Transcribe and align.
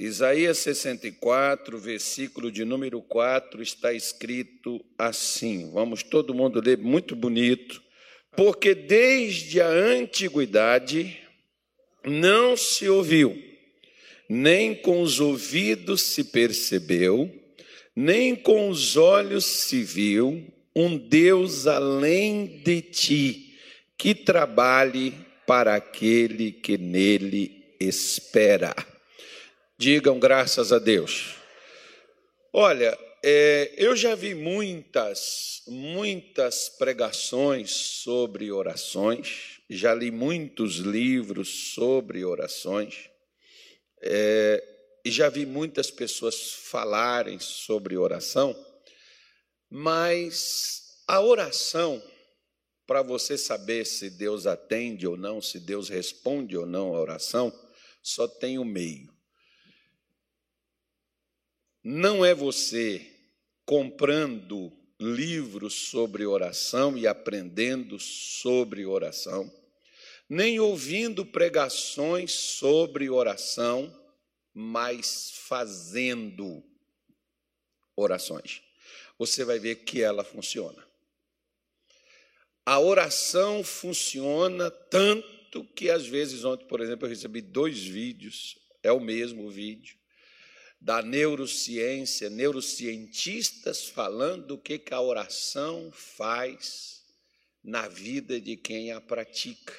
Isaías 0.00 0.56
64, 0.56 1.78
versículo 1.78 2.50
de 2.50 2.64
número 2.64 3.02
4, 3.02 3.60
está 3.62 3.92
escrito 3.92 4.82
assim. 4.96 5.70
Vamos 5.74 6.02
todo 6.02 6.32
mundo 6.32 6.58
ler, 6.58 6.78
muito 6.78 7.14
bonito. 7.14 7.82
Porque 8.34 8.74
desde 8.74 9.60
a 9.60 9.68
antiguidade 9.68 11.18
não 12.02 12.56
se 12.56 12.88
ouviu, 12.88 13.36
nem 14.26 14.74
com 14.74 15.02
os 15.02 15.20
ouvidos 15.20 16.00
se 16.00 16.24
percebeu, 16.24 17.30
nem 17.94 18.34
com 18.34 18.70
os 18.70 18.96
olhos 18.96 19.44
se 19.44 19.82
viu 19.82 20.50
um 20.74 20.96
Deus 20.96 21.66
além 21.66 22.62
de 22.64 22.80
ti, 22.80 23.58
que 23.98 24.14
trabalhe 24.14 25.12
para 25.46 25.74
aquele 25.74 26.52
que 26.52 26.78
nele 26.78 27.74
espera. 27.78 28.74
Digam 29.80 30.18
graças 30.18 30.74
a 30.74 30.78
Deus. 30.78 31.36
Olha, 32.52 32.98
é, 33.24 33.72
eu 33.78 33.96
já 33.96 34.14
vi 34.14 34.34
muitas, 34.34 35.62
muitas 35.66 36.68
pregações 36.68 37.70
sobre 37.70 38.52
orações, 38.52 39.58
já 39.70 39.94
li 39.94 40.10
muitos 40.10 40.74
livros 40.74 41.72
sobre 41.72 42.22
orações, 42.26 43.08
é, 44.02 44.62
e 45.02 45.10
já 45.10 45.30
vi 45.30 45.46
muitas 45.46 45.90
pessoas 45.90 46.52
falarem 46.52 47.38
sobre 47.40 47.96
oração, 47.96 48.54
mas 49.70 51.00
a 51.08 51.22
oração, 51.22 52.02
para 52.86 53.00
você 53.00 53.38
saber 53.38 53.86
se 53.86 54.10
Deus 54.10 54.46
atende 54.46 55.06
ou 55.06 55.16
não, 55.16 55.40
se 55.40 55.58
Deus 55.58 55.88
responde 55.88 56.54
ou 56.54 56.66
não 56.66 56.94
a 56.94 57.00
oração, 57.00 57.50
só 58.02 58.28
tem 58.28 58.58
um 58.58 58.64
meio 58.64 59.09
não 61.82 62.24
é 62.24 62.34
você 62.34 63.06
comprando 63.64 64.72
livros 65.00 65.74
sobre 65.74 66.26
oração 66.26 66.96
e 66.96 67.06
aprendendo 67.06 67.98
sobre 67.98 68.84
oração, 68.84 69.50
nem 70.28 70.60
ouvindo 70.60 71.24
pregações 71.24 72.32
sobre 72.32 73.08
oração, 73.08 73.96
mas 74.52 75.32
fazendo 75.46 76.62
orações. 77.96 78.62
Você 79.18 79.44
vai 79.44 79.58
ver 79.58 79.76
que 79.76 80.02
ela 80.02 80.22
funciona. 80.22 80.86
A 82.64 82.78
oração 82.78 83.64
funciona 83.64 84.70
tanto 84.70 85.64
que 85.74 85.90
às 85.90 86.06
vezes 86.06 86.44
ontem, 86.44 86.66
por 86.66 86.80
exemplo, 86.80 87.06
eu 87.06 87.10
recebi 87.10 87.40
dois 87.40 87.82
vídeos, 87.82 88.58
é 88.82 88.92
o 88.92 89.00
mesmo 89.00 89.50
vídeo 89.50 89.99
da 90.80 91.02
neurociência, 91.02 92.30
neurocientistas 92.30 93.86
falando 93.86 94.46
do 94.46 94.58
que, 94.58 94.78
que 94.78 94.94
a 94.94 95.00
oração 95.00 95.92
faz 95.92 97.04
na 97.62 97.86
vida 97.86 98.40
de 98.40 98.56
quem 98.56 98.90
a 98.90 99.00
pratica, 99.00 99.74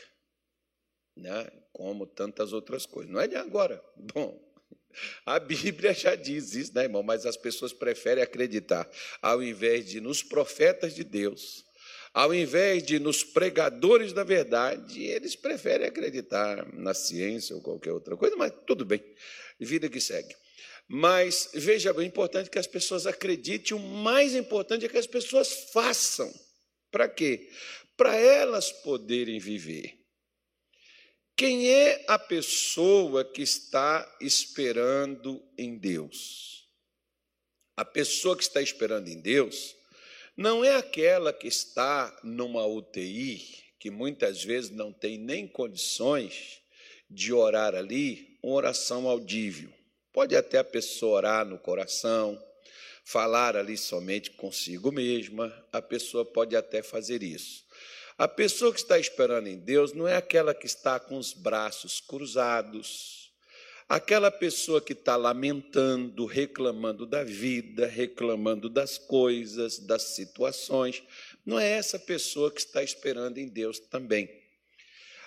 né? 1.17 1.49
como 1.73 2.05
tantas 2.05 2.53
outras 2.53 2.85
coisas. 2.85 3.11
Não 3.11 3.19
é 3.19 3.27
de 3.27 3.35
agora. 3.35 3.83
Bom, 3.97 4.39
a 5.25 5.39
Bíblia 5.39 5.93
já 5.93 6.13
diz 6.13 6.53
isso, 6.53 6.75
né, 6.75 6.83
irmão? 6.83 7.01
Mas 7.01 7.25
as 7.25 7.37
pessoas 7.37 7.73
preferem 7.73 8.23
acreditar, 8.23 8.87
ao 9.21 9.41
invés 9.41 9.89
de 9.89 9.99
nos 9.99 10.21
profetas 10.21 10.93
de 10.93 11.03
Deus, 11.03 11.65
ao 12.13 12.33
invés 12.33 12.83
de 12.83 12.99
nos 12.99 13.23
pregadores 13.23 14.11
da 14.13 14.23
verdade, 14.23 15.01
eles 15.03 15.35
preferem 15.35 15.87
acreditar 15.87 16.71
na 16.73 16.93
ciência 16.93 17.55
ou 17.55 17.61
qualquer 17.61 17.93
outra 17.93 18.17
coisa, 18.17 18.35
mas 18.35 18.53
tudo 18.67 18.83
bem, 18.83 19.01
vida 19.59 19.89
que 19.89 20.01
segue. 20.01 20.35
Mas 20.93 21.51
veja 21.53 21.93
bem, 21.93 22.03
é 22.03 22.07
importante 22.09 22.49
que 22.49 22.59
as 22.59 22.67
pessoas 22.67 23.07
acreditem, 23.07 23.77
o 23.77 23.79
mais 23.79 24.35
importante 24.35 24.85
é 24.85 24.89
que 24.89 24.97
as 24.97 25.07
pessoas 25.07 25.71
façam. 25.71 26.29
Para 26.91 27.07
quê? 27.07 27.49
Para 27.95 28.13
elas 28.13 28.73
poderem 28.73 29.39
viver. 29.39 29.97
Quem 31.33 31.69
é 31.69 32.03
a 32.09 32.19
pessoa 32.19 33.23
que 33.23 33.41
está 33.41 34.17
esperando 34.19 35.41
em 35.57 35.77
Deus? 35.77 36.67
A 37.77 37.85
pessoa 37.85 38.35
que 38.35 38.43
está 38.43 38.61
esperando 38.61 39.07
em 39.07 39.21
Deus 39.21 39.73
não 40.35 40.61
é 40.61 40.75
aquela 40.75 41.31
que 41.31 41.47
está 41.47 42.19
numa 42.21 42.65
UTI, 42.67 43.63
que 43.79 43.89
muitas 43.89 44.43
vezes 44.43 44.69
não 44.71 44.91
tem 44.91 45.17
nem 45.17 45.47
condições 45.47 46.59
de 47.09 47.31
orar 47.31 47.75
ali, 47.75 48.37
uma 48.43 48.55
oração 48.55 49.07
audível. 49.07 49.71
Pode 50.13 50.35
até 50.35 50.57
a 50.57 50.63
pessoa 50.63 51.17
orar 51.17 51.45
no 51.45 51.57
coração, 51.57 52.41
falar 53.03 53.55
ali 53.55 53.77
somente 53.77 54.31
consigo 54.31 54.91
mesma, 54.91 55.53
a 55.71 55.81
pessoa 55.81 56.25
pode 56.25 56.55
até 56.55 56.83
fazer 56.83 57.23
isso. 57.23 57.65
A 58.17 58.27
pessoa 58.27 58.73
que 58.73 58.79
está 58.79 58.99
esperando 58.99 59.47
em 59.47 59.57
Deus 59.57 59.93
não 59.93 60.07
é 60.07 60.15
aquela 60.15 60.53
que 60.53 60.65
está 60.65 60.99
com 60.99 61.17
os 61.17 61.33
braços 61.33 61.99
cruzados, 62.01 63.31
aquela 63.87 64.29
pessoa 64.29 64.81
que 64.81 64.93
está 64.93 65.15
lamentando, 65.15 66.25
reclamando 66.25 67.05
da 67.05 67.23
vida, 67.23 67.87
reclamando 67.87 68.69
das 68.69 68.97
coisas, 68.97 69.79
das 69.79 70.03
situações. 70.03 71.01
Não 71.45 71.59
é 71.59 71.67
essa 71.71 71.97
pessoa 71.97 72.51
que 72.51 72.59
está 72.61 72.83
esperando 72.83 73.37
em 73.37 73.47
Deus 73.47 73.79
também. 73.79 74.29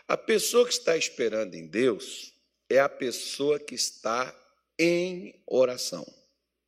A 0.06 0.16
pessoa 0.16 0.66
que 0.66 0.72
está 0.72 0.96
esperando 0.96 1.54
em 1.54 1.66
Deus 1.66 2.32
é 2.68 2.78
a 2.78 2.88
pessoa 2.88 3.58
que 3.58 3.74
está 3.74 4.34
em 4.78 5.42
oração. 5.46 6.06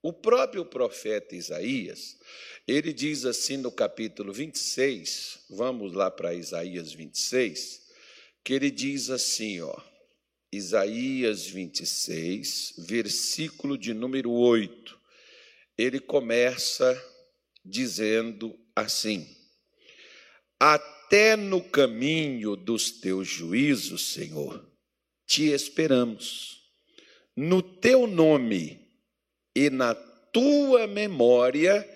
O 0.03 0.13
próprio 0.13 0.65
profeta 0.65 1.35
Isaías, 1.35 2.17
ele 2.67 2.93
diz 2.93 3.25
assim 3.25 3.57
no 3.57 3.73
capítulo 3.73 4.33
26, 4.33 5.47
vamos 5.51 5.93
lá 5.93 6.11
para 6.11 6.35
Isaías 6.35 6.93
26, 6.93 7.83
que 8.45 8.55
ele 8.55 8.71
diz 8.71 9.11
assim, 9.11 9.61
ó, 9.61 9.77
Isaías 10.53 11.47
26, 11.47 12.75
versículo 12.79 13.77
de 13.77 13.93
número 13.93 14.31
8. 14.31 14.99
Ele 15.77 15.99
começa 15.99 16.97
dizendo 17.65 18.57
assim: 18.75 19.27
Até 20.59 21.37
no 21.37 21.63
caminho 21.63 22.57
dos 22.57 22.93
teus 22.93 23.27
juízos, 23.29 24.13
Senhor, 24.13 24.65
te 25.27 25.51
esperamos 25.51 26.56
no 27.37 27.61
teu 27.61 28.07
nome 28.07 28.81
e 29.55 29.69
na 29.69 29.95
tua 29.95 30.87
memória 30.87 31.87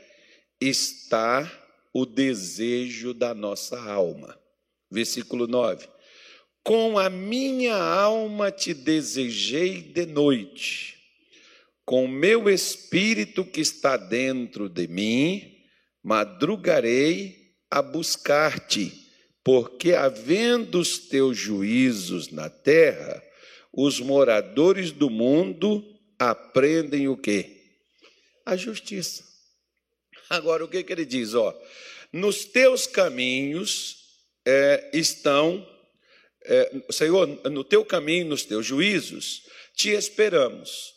está 0.61 1.51
o 1.93 2.05
desejo 2.05 3.15
da 3.15 3.35
nossa 3.35 3.81
alma. 3.81 4.39
Versículo 4.91 5.47
9. 5.47 5.89
Com 6.63 6.99
a 6.99 7.09
minha 7.09 7.75
alma 7.75 8.51
te 8.51 8.75
desejei 8.75 9.81
de 9.81 10.05
noite, 10.05 10.99
com 11.87 12.07
meu 12.07 12.49
espírito 12.51 13.45
que 13.45 13.61
está 13.61 13.97
dentro 13.97 14.69
de 14.69 14.87
mim, 14.87 15.57
madrugarei 16.03 17.55
a 17.71 17.81
buscar-te, 17.81 18.93
porque 19.43 19.95
havendo 19.95 20.81
os 20.81 20.99
teus 20.99 21.37
juízos 21.37 22.31
na 22.31 22.51
terra, 22.51 23.23
os 23.73 24.01
moradores 24.01 24.93
do 24.93 25.09
mundo 25.09 25.85
aprendem 26.19 27.09
o 27.09 27.17
quê? 27.17 27.57
A 28.45 28.57
justiça. 28.57 29.25
Agora, 30.29 30.65
o 30.65 30.69
que, 30.69 30.83
que 30.83 30.93
ele 30.93 31.05
diz? 31.05 31.35
Ó, 31.35 31.55
nos 32.13 32.45
teus 32.45 32.87
caminhos 32.87 33.97
é, 34.47 34.91
estão, 34.93 35.67
é, 36.45 36.83
Senhor, 36.91 37.27
no 37.51 37.65
teu 37.65 37.85
caminho, 37.85 38.27
nos 38.27 38.45
teus 38.45 38.67
juízos, 38.67 39.43
te 39.75 39.91
esperamos. 39.91 40.95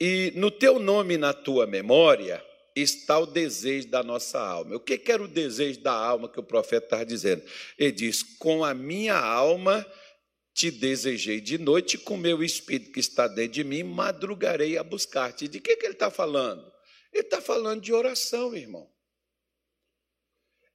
E 0.00 0.32
no 0.34 0.50
teu 0.50 0.78
nome 0.78 1.16
na 1.16 1.32
tua 1.32 1.66
memória 1.66 2.42
está 2.74 3.18
o 3.18 3.26
desejo 3.26 3.88
da 3.88 4.02
nossa 4.02 4.40
alma. 4.40 4.76
O 4.76 4.80
que, 4.80 4.96
que 4.96 5.12
era 5.12 5.22
o 5.22 5.28
desejo 5.28 5.80
da 5.80 5.92
alma 5.92 6.28
que 6.28 6.40
o 6.40 6.44
profeta 6.44 6.86
estava 6.86 7.04
dizendo? 7.04 7.42
Ele 7.78 7.92
diz: 7.92 8.22
Com 8.22 8.64
a 8.64 8.72
minha 8.72 9.16
alma 9.16 9.86
te 10.52 10.70
desejei 10.70 11.40
de 11.40 11.58
noite, 11.58 11.96
com 11.96 12.16
meu 12.16 12.42
espírito 12.42 12.92
que 12.92 13.00
está 13.00 13.26
dentro 13.26 13.52
de 13.52 13.64
mim, 13.64 13.82
madrugarei 13.82 14.76
a 14.76 14.82
buscar-te. 14.82 15.48
De 15.48 15.60
que, 15.60 15.76
que 15.76 15.86
ele 15.86 15.94
está 15.94 16.10
falando? 16.10 16.70
Ele 17.12 17.22
está 17.22 17.40
falando 17.40 17.80
de 17.80 17.92
oração, 17.92 18.54
irmão. 18.54 18.90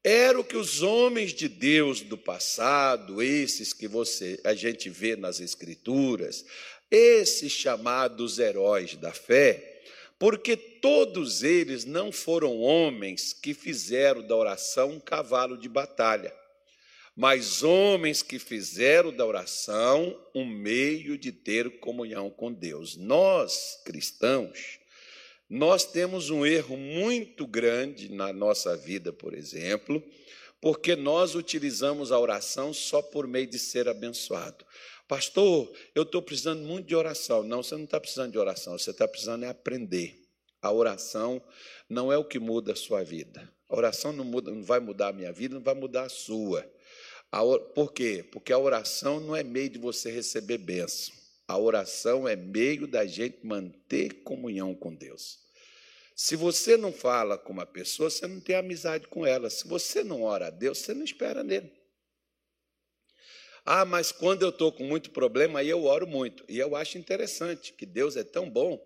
Era 0.04 0.39
o 0.39 0.44
que 0.44 0.56
os 0.56 0.83
homens 0.83 1.33
de 1.33 1.50
Deus 1.50 2.01
do 2.01 2.18
passado, 2.18 3.24
esses 3.24 3.74
que 3.74 3.88
você 3.88 4.39
a 4.44 4.54
gente 4.54 4.88
vê 4.88 5.16
nas 5.16 5.39
escrituras, 5.39 6.45
esses 6.92 7.51
chamados 7.51 8.38
heróis 8.38 8.95
da 8.95 9.12
fé, 9.12 9.81
porque 10.19 10.56
todos 10.56 11.42
eles 11.42 11.86
não 11.86 12.12
foram 12.12 12.60
homens 12.60 13.33
que 13.33 13.54
fizeram 13.54 14.25
da 14.25 14.36
oração 14.36 14.92
um 14.92 15.00
cavalo 15.00 15.57
de 15.57 15.68
batalha. 15.68 16.31
Mas 17.16 17.64
homens 17.64 18.22
que 18.22 18.38
fizeram 18.38 19.16
da 19.16 19.26
oração 19.26 20.20
um 20.34 20.46
meio 20.46 21.18
de 21.18 21.32
ter 21.32 21.80
comunhão 21.80 22.30
com 22.30 22.52
Deus. 22.52 22.98
Nós, 22.98 23.82
cristãos, 23.86 24.80
nós 25.50 25.86
temos 25.86 26.30
um 26.30 26.46
erro 26.46 26.76
muito 26.76 27.48
grande 27.48 28.12
na 28.12 28.34
nossa 28.34 28.76
vida, 28.76 29.14
por 29.14 29.34
exemplo, 29.34 30.04
porque 30.60 30.96
nós 30.96 31.36
utilizamos 31.36 32.12
a 32.12 32.20
oração 32.20 32.74
só 32.74 33.02
por 33.02 33.28
meio 33.28 33.48
de 33.48 33.60
ser 33.60 33.88
abençoado. 33.88 34.66
Pastor, 35.08 35.72
eu 35.94 36.04
estou 36.04 36.22
precisando 36.22 36.64
muito 36.64 36.88
de 36.88 36.96
oração. 36.96 37.44
Não, 37.44 37.62
você 37.62 37.76
não 37.76 37.84
está 37.84 38.00
precisando 38.00 38.32
de 38.32 38.40
oração, 38.40 38.78
você 38.78 38.90
está 38.90 39.08
precisando 39.08 39.46
é 39.46 39.48
aprender. 39.48 40.20
A 40.62 40.72
oração 40.72 41.42
não 41.88 42.12
é 42.12 42.18
o 42.18 42.26
que 42.26 42.40
muda 42.40 42.74
a 42.74 42.76
sua 42.76 43.04
vida. 43.04 43.48
A 43.70 43.76
oração 43.76 44.12
não, 44.12 44.26
muda, 44.26 44.52
não 44.52 44.64
vai 44.64 44.80
mudar 44.80 45.10
a 45.10 45.14
minha 45.14 45.32
vida, 45.32 45.54
não 45.54 45.62
vai 45.62 45.76
mudar 45.76 46.04
a 46.04 46.10
sua. 46.10 46.68
Por 47.74 47.92
quê? 47.92 48.24
Porque 48.31 48.54
a 48.54 48.57
oração 48.57 49.19
não 49.19 49.36
é 49.36 49.44
meio 49.44 49.69
de 49.69 49.77
você 49.77 50.10
receber 50.10 50.57
bênção. 50.57 51.13
A 51.48 51.57
oração 51.57 52.27
é 52.27 52.36
meio 52.36 52.88
da 52.88 53.06
gente 53.06 53.45
manter 53.45 54.24
comunhão 54.24 54.74
com 54.74 54.94
Deus. 54.95 55.39
Se 56.16 56.36
você 56.36 56.77
não 56.77 56.94
fala 56.94 57.38
com 57.38 57.51
uma 57.51 57.66
pessoa, 57.66 58.10
você 58.10 58.25
não 58.25 58.39
tem 58.39 58.56
amizade 58.56 59.07
com 59.07 59.25
ela. 59.25 59.50
Se 59.50 59.68
você 59.68 60.04
não 60.04 60.24
ora 60.24 60.48
a 60.48 60.50
Deus, 60.50 60.80
você 60.80 60.94
não 60.94 61.04
espera 61.04 61.44
nele. 61.44 61.72
Ah, 63.66 63.83
mas 63.83 64.12
quando 64.12 64.44
eu 64.44 64.50
estou 64.50 64.71
com 64.71 64.86
muito 64.86 65.12
problema, 65.12 65.60
aí 65.60 65.69
eu 65.69 65.83
oro 65.83 66.07
muito. 66.07 66.45
E 66.48 66.57
eu 66.57 66.75
acho 66.75 66.98
interessante 66.98 67.74
que 67.74 67.86
Deus 67.86 68.16
é 68.16 68.24
tão 68.24 68.50
bom 68.50 68.80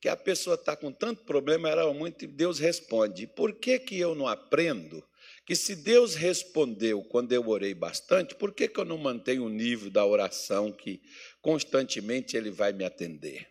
que 0.00 0.08
a 0.08 0.16
pessoa 0.16 0.54
está 0.54 0.76
com 0.76 0.92
tanto 0.92 1.24
problema, 1.24 1.68
ela 1.68 1.86
ora 1.86 1.94
muito 1.94 2.24
e 2.24 2.28
Deus 2.28 2.58
responde. 2.58 3.26
Por 3.26 3.54
que, 3.54 3.78
que 3.78 3.98
eu 3.98 4.14
não 4.14 4.26
aprendo 4.26 5.04
que 5.50 5.56
se 5.56 5.74
Deus 5.74 6.14
respondeu 6.14 7.02
quando 7.02 7.32
eu 7.32 7.48
orei 7.48 7.74
bastante, 7.74 8.36
por 8.36 8.54
que, 8.54 8.68
que 8.68 8.78
eu 8.78 8.84
não 8.84 8.96
mantenho 8.96 9.44
o 9.44 9.48
nível 9.48 9.90
da 9.90 10.06
oração 10.06 10.70
que 10.70 11.02
constantemente 11.42 12.36
Ele 12.36 12.52
vai 12.52 12.72
me 12.72 12.84
atender? 12.84 13.48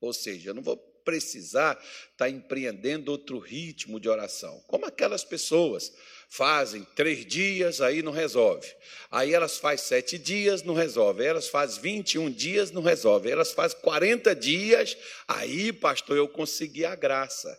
Ou 0.00 0.12
seja, 0.12 0.50
eu 0.50 0.54
não 0.54 0.60
vou 0.60 0.76
precisar 0.76 1.74
estar 1.76 2.16
tá 2.16 2.28
empreendendo 2.28 3.12
outro 3.12 3.38
ritmo 3.38 4.00
de 4.00 4.08
oração, 4.08 4.60
como 4.66 4.86
aquelas 4.86 5.22
pessoas 5.22 5.92
fazem 6.28 6.84
três 6.96 7.24
dias, 7.24 7.80
aí 7.80 8.02
não 8.02 8.10
resolve. 8.10 8.66
Aí 9.08 9.32
elas 9.32 9.56
fazem 9.56 9.86
sete 9.86 10.18
dias, 10.18 10.64
não 10.64 10.74
resolve. 10.74 11.22
Aí 11.22 11.28
elas 11.28 11.46
fazem 11.46 11.80
21 11.80 12.28
dias, 12.28 12.72
não 12.72 12.82
resolve. 12.82 13.28
Aí 13.28 13.34
elas 13.34 13.52
fazem 13.52 13.78
40 13.78 14.34
dias, 14.34 14.98
aí, 15.28 15.72
pastor, 15.72 16.16
eu 16.16 16.26
consegui 16.26 16.84
a 16.84 16.96
graça. 16.96 17.56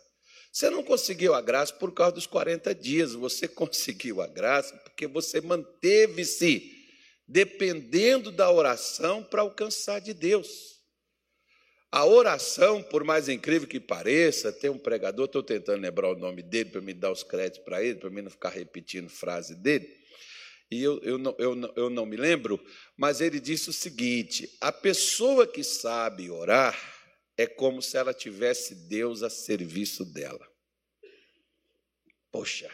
Você 0.52 0.68
não 0.68 0.82
conseguiu 0.82 1.32
a 1.34 1.40
graça 1.40 1.72
por 1.72 1.92
causa 1.92 2.16
dos 2.16 2.26
40 2.26 2.74
dias, 2.74 3.14
você 3.14 3.48
conseguiu 3.48 4.20
a 4.20 4.26
graça 4.26 4.76
porque 4.84 5.06
você 5.06 5.40
manteve-se 5.40 6.70
dependendo 7.26 8.30
da 8.30 8.50
oração 8.50 9.24
para 9.24 9.40
alcançar 9.40 10.00
de 10.00 10.12
Deus. 10.12 10.72
A 11.90 12.04
oração, 12.04 12.82
por 12.82 13.04
mais 13.04 13.28
incrível 13.28 13.66
que 13.66 13.80
pareça, 13.80 14.52
tem 14.52 14.70
um 14.70 14.78
pregador, 14.78 15.26
estou 15.26 15.42
tentando 15.42 15.80
lembrar 15.80 16.10
o 16.10 16.18
nome 16.18 16.42
dele 16.42 16.70
para 16.70 16.80
me 16.80 16.92
dar 16.92 17.10
os 17.10 17.22
créditos 17.22 17.64
para 17.64 17.82
ele, 17.82 17.98
para 17.98 18.10
mim 18.10 18.22
não 18.22 18.30
ficar 18.30 18.50
repetindo 18.50 19.08
frase 19.08 19.54
dele, 19.54 19.88
e 20.70 20.82
eu, 20.82 20.98
eu, 21.02 21.18
não, 21.18 21.34
eu, 21.38 21.54
não, 21.54 21.72
eu 21.76 21.90
não 21.90 22.06
me 22.06 22.16
lembro, 22.16 22.58
mas 22.96 23.20
ele 23.20 23.38
disse 23.38 23.68
o 23.68 23.74
seguinte: 23.74 24.56
a 24.58 24.72
pessoa 24.72 25.46
que 25.46 25.62
sabe 25.62 26.30
orar 26.30 26.74
é 27.42 27.46
como 27.46 27.82
se 27.82 27.96
ela 27.96 28.14
tivesse 28.14 28.74
Deus 28.74 29.22
a 29.22 29.30
serviço 29.30 30.04
dela. 30.04 30.46
Poxa, 32.30 32.70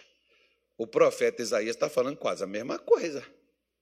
o 0.76 0.87
profeta 0.87 1.43
Isaías 1.43 1.75
está 1.75 1.88
falando 1.88 2.17
quase 2.17 2.44
a 2.44 2.47
mesma 2.47 2.79
coisa. 2.79 3.26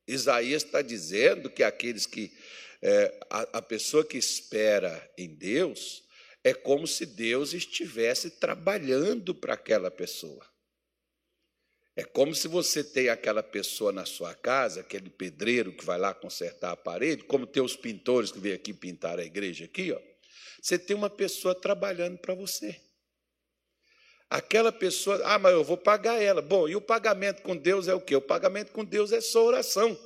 Isaías 0.07 0.65
está 0.65 0.81
dizendo 0.81 1.51
que 1.51 1.63
aqueles 1.63 2.07
que 2.07 2.33
é, 2.81 3.19
a, 3.29 3.59
a 3.59 3.63
pessoa 3.63 4.05
que 4.05 4.17
espera 4.17 5.13
em 5.19 5.35
Deus 5.35 6.05
é 6.45 6.55
como 6.55 6.87
se 6.87 7.05
Deus 7.05 7.53
estivesse 7.53 8.31
trabalhando 8.31 9.35
para 9.35 9.55
aquela 9.55 9.91
pessoa. 9.91 10.47
É 11.97 12.05
como 12.05 12.35
se 12.35 12.47
você 12.47 12.85
tem 12.85 13.09
aquela 13.09 13.43
pessoa 13.43 13.91
na 13.91 14.05
sua 14.05 14.35
casa, 14.35 14.81
aquele 14.81 15.11
pedreiro 15.11 15.73
que 15.73 15.85
vai 15.85 15.99
lá 15.99 16.15
consertar 16.15 16.73
a 16.73 16.77
parede, 16.77 17.25
como 17.25 17.47
tem 17.47 17.63
os 17.63 17.75
pintores 17.75 18.31
que 18.31 18.39
vêm 18.39 18.53
aqui 18.53 18.73
pintar 18.73 19.19
a 19.19 19.25
igreja 19.25 19.65
aqui, 19.65 19.93
ó. 19.93 20.16
Você 20.67 20.81
tem 20.81 20.97
uma 20.97 21.09
pessoa 21.09 21.55
trabalhando 21.55 22.19
para 22.19 22.35
você. 22.35 22.81
Aquela 24.29 24.73
pessoa, 24.73 25.23
ah, 25.25 25.39
mas 25.39 25.53
eu 25.53 25.63
vou 25.63 25.77
pagar 25.77 26.21
ela. 26.21 26.43
Bom, 26.43 26.69
e 26.69 26.75
o 26.75 26.81
pagamento 26.81 27.41
com 27.43 27.57
Deus 27.57 27.87
é 27.87 27.95
o 27.95 28.01
quê? 28.01 28.17
O 28.17 28.21
pagamento 28.21 28.73
com 28.73 28.85
Deus 28.85 29.13
é 29.13 29.21
só 29.21 29.45
oração. 29.45 29.97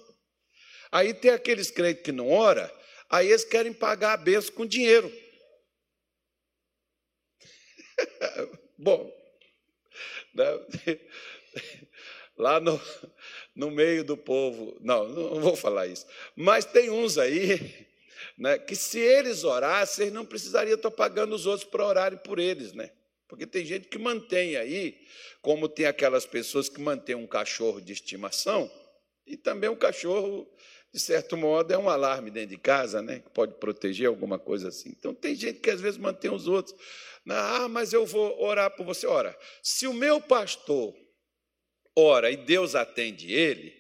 Aí 0.92 1.14
tem 1.14 1.30
aqueles 1.30 1.70
crentes 1.70 2.02
que 2.02 2.12
não 2.12 2.30
ora, 2.30 2.70
aí 3.08 3.28
eles 3.28 3.42
querem 3.42 3.72
pagar 3.72 4.12
a 4.12 4.16
benção 4.18 4.54
com 4.54 4.66
dinheiro. 4.66 5.10
Bom, 8.76 9.10
né? 10.34 10.44
lá 12.36 12.60
no, 12.60 12.78
no 13.54 13.70
meio 13.70 14.04
do 14.04 14.14
povo, 14.14 14.76
não, 14.82 15.08
não 15.08 15.40
vou 15.40 15.56
falar 15.56 15.86
isso, 15.86 16.06
mas 16.36 16.66
tem 16.66 16.90
uns 16.90 17.16
aí 17.16 17.88
né, 18.40 18.58
que 18.58 18.74
se 18.74 18.98
eles 18.98 19.44
orassem, 19.44 20.06
eles 20.06 20.14
não 20.14 20.24
precisariam 20.24 20.74
estar 20.74 20.90
pagando 20.90 21.34
os 21.34 21.44
outros 21.44 21.68
para 21.68 21.84
orarem 21.84 22.18
por 22.18 22.38
eles, 22.38 22.72
né? 22.72 22.90
Porque 23.28 23.46
tem 23.46 23.66
gente 23.66 23.86
que 23.86 23.98
mantém 23.98 24.56
aí, 24.56 24.98
como 25.42 25.68
tem 25.68 25.84
aquelas 25.84 26.24
pessoas 26.24 26.66
que 26.66 26.80
mantêm 26.80 27.14
um 27.14 27.26
cachorro 27.26 27.82
de 27.82 27.92
estimação, 27.92 28.70
e 29.26 29.36
também 29.36 29.68
um 29.68 29.76
cachorro 29.76 30.50
de 30.92 30.98
certo 30.98 31.36
modo, 31.36 31.72
é 31.72 31.78
um 31.78 31.88
alarme 31.88 32.30
dentro 32.30 32.50
de 32.50 32.56
casa, 32.56 33.00
né? 33.00 33.20
que 33.20 33.30
pode 33.30 33.54
proteger 33.54 34.08
alguma 34.08 34.38
coisa 34.38 34.68
assim. 34.68 34.88
Então, 34.88 35.14
tem 35.14 35.36
gente 35.36 35.60
que 35.60 35.70
às 35.70 35.80
vezes 35.80 35.98
mantém 35.98 36.32
os 36.32 36.48
outros. 36.48 36.74
Ah, 37.28 37.68
mas 37.68 37.92
eu 37.92 38.04
vou 38.04 38.42
orar 38.42 38.74
por 38.74 38.84
você. 38.84 39.06
Ora, 39.06 39.38
se 39.62 39.86
o 39.86 39.92
meu 39.92 40.20
pastor 40.20 40.92
ora 41.94 42.30
e 42.30 42.36
Deus 42.36 42.74
atende 42.74 43.32
ele, 43.32 43.79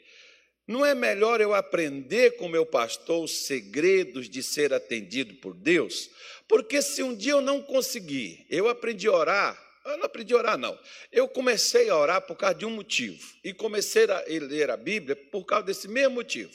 não 0.70 0.86
é 0.86 0.94
melhor 0.94 1.40
eu 1.40 1.52
aprender 1.52 2.36
com 2.36 2.48
meu 2.48 2.64
pastor 2.64 3.24
os 3.24 3.44
segredos 3.44 4.28
de 4.28 4.40
ser 4.40 4.72
atendido 4.72 5.34
por 5.34 5.52
Deus? 5.52 6.08
Porque 6.46 6.80
se 6.80 7.02
um 7.02 7.12
dia 7.12 7.32
eu 7.32 7.40
não 7.40 7.60
conseguir, 7.60 8.46
eu 8.48 8.68
aprendi 8.68 9.08
a 9.08 9.12
orar, 9.12 9.70
eu 9.84 9.96
não 9.98 10.04
aprendi 10.04 10.32
a 10.32 10.36
orar, 10.36 10.56
não. 10.56 10.78
Eu 11.10 11.26
comecei 11.26 11.90
a 11.90 11.96
orar 11.96 12.22
por 12.22 12.36
causa 12.36 12.54
de 12.54 12.64
um 12.64 12.70
motivo. 12.70 13.20
E 13.42 13.52
comecei 13.52 14.04
a 14.08 14.24
ler 14.28 14.70
a 14.70 14.76
Bíblia 14.76 15.16
por 15.16 15.44
causa 15.44 15.66
desse 15.66 15.88
mesmo 15.88 16.14
motivo. 16.14 16.54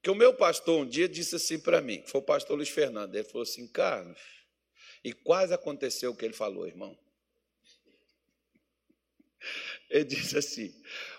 Que 0.00 0.08
o 0.08 0.14
meu 0.14 0.32
pastor 0.32 0.80
um 0.80 0.86
dia 0.88 1.08
disse 1.08 1.34
assim 1.34 1.58
para 1.58 1.80
mim, 1.80 2.04
foi 2.06 2.20
o 2.20 2.24
pastor 2.24 2.56
Luiz 2.56 2.68
Fernando, 2.68 3.14
ele 3.16 3.24
falou 3.24 3.42
assim, 3.42 3.66
Carlos, 3.66 4.20
e 5.02 5.12
quase 5.12 5.52
aconteceu 5.52 6.12
o 6.12 6.16
que 6.16 6.24
ele 6.24 6.34
falou, 6.34 6.68
irmão. 6.68 6.96
Ele 9.90 10.04
disse 10.04 10.38
assim, 10.38 10.72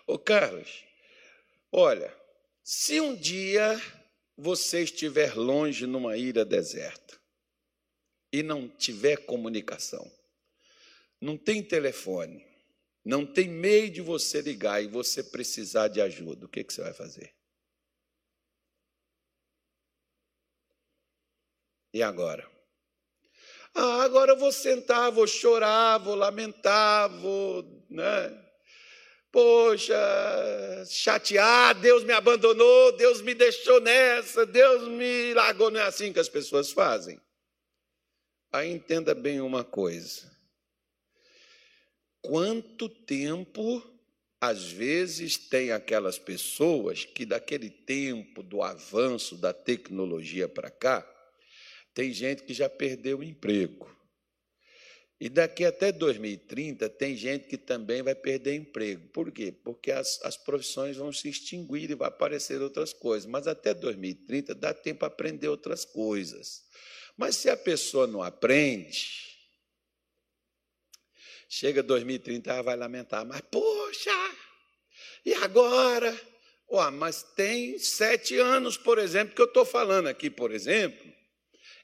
ô 0.07 0.17
Carlos, 0.17 0.85
olha, 1.73 2.15
se 2.63 3.01
um 3.01 3.15
dia 3.15 3.81
você 4.37 4.83
estiver 4.83 5.35
longe 5.35 5.87
numa 5.87 6.15
ilha 6.15 6.45
deserta 6.45 7.19
e 8.31 8.43
não 8.43 8.69
tiver 8.69 9.17
comunicação, 9.25 10.09
não 11.19 11.37
tem 11.37 11.63
telefone, 11.63 12.45
não 13.03 13.25
tem 13.25 13.49
meio 13.49 13.89
de 13.89 14.01
você 14.01 14.41
ligar 14.41 14.83
e 14.83 14.87
você 14.87 15.23
precisar 15.23 15.87
de 15.87 15.99
ajuda, 15.99 16.45
o 16.45 16.49
que, 16.49 16.63
que 16.63 16.73
você 16.73 16.81
vai 16.81 16.93
fazer? 16.93 17.33
E 21.93 22.01
agora? 22.01 22.49
Ah, 23.75 24.03
agora 24.03 24.31
eu 24.31 24.37
vou 24.37 24.51
sentar, 24.51 25.11
vou 25.11 25.27
chorar, 25.27 25.97
vou 25.97 26.15
lamentar, 26.15 27.09
vou, 27.19 27.63
né? 27.89 28.42
Poxa, 29.33 29.95
chatear, 30.87 31.73
Deus 31.81 32.03
me 32.03 32.13
abandonou, 32.13 32.95
Deus 32.95 33.19
me 33.19 33.33
deixou 33.33 33.81
nessa, 33.81 34.45
Deus 34.45 34.87
me 34.87 35.33
largou, 35.33 35.71
não 35.71 35.79
é 35.79 35.83
assim 35.85 36.13
que 36.13 36.19
as 36.19 36.29
pessoas 36.29 36.71
fazem. 36.71 37.19
Aí 38.51 38.69
entenda 38.69 39.15
bem 39.15 39.41
uma 39.41 39.63
coisa. 39.63 40.31
Quanto 42.21 42.87
tempo, 42.87 43.81
às 44.39 44.71
vezes, 44.71 45.35
tem 45.35 45.71
aquelas 45.71 46.19
pessoas 46.19 47.03
que, 47.03 47.25
daquele 47.25 47.71
tempo 47.71 48.43
do 48.43 48.61
avanço 48.61 49.35
da 49.35 49.51
tecnologia 49.51 50.47
para 50.47 50.69
cá, 50.69 51.03
tem 51.91 52.13
gente 52.13 52.43
que 52.43 52.53
já 52.53 52.69
perdeu 52.69 53.17
o 53.17 53.23
emprego. 53.23 53.89
E 55.23 55.29
daqui 55.29 55.63
até 55.63 55.89
2030, 55.89 56.89
tem 56.89 57.15
gente 57.15 57.47
que 57.47 57.57
também 57.57 58.01
vai 58.01 58.13
perder 58.13 58.55
emprego. 58.55 59.07
Por 59.07 59.31
quê? 59.31 59.53
Porque 59.53 59.89
as, 59.89 60.19
as 60.21 60.35
profissões 60.35 60.97
vão 60.97 61.13
se 61.13 61.29
extinguir 61.29 61.89
e 61.89 61.95
vai 61.95 62.09
aparecer 62.09 62.61
outras 62.61 62.91
coisas. 62.91 63.25
Mas 63.25 63.47
até 63.47 63.73
2030 63.73 64.53
dá 64.53 64.73
tempo 64.73 64.99
para 64.99 65.07
aprender 65.07 65.47
outras 65.47 65.85
coisas. 65.85 66.65
Mas 67.15 67.37
se 67.37 67.49
a 67.49 67.55
pessoa 67.55 68.05
não 68.05 68.21
aprende, 68.21 69.07
chega 71.47 71.81
2030, 71.81 72.51
ela 72.51 72.61
vai 72.61 72.75
lamentar, 72.75 73.25
mas 73.25 73.39
poxa, 73.49 74.11
e 75.25 75.33
agora? 75.35 76.13
Ué, 76.69 76.91
mas 76.91 77.23
tem 77.23 77.79
sete 77.79 78.37
anos, 78.37 78.75
por 78.75 78.99
exemplo, 78.99 79.33
que 79.33 79.41
eu 79.41 79.45
estou 79.45 79.63
falando 79.63 80.07
aqui, 80.07 80.29
por 80.29 80.51
exemplo, 80.51 81.13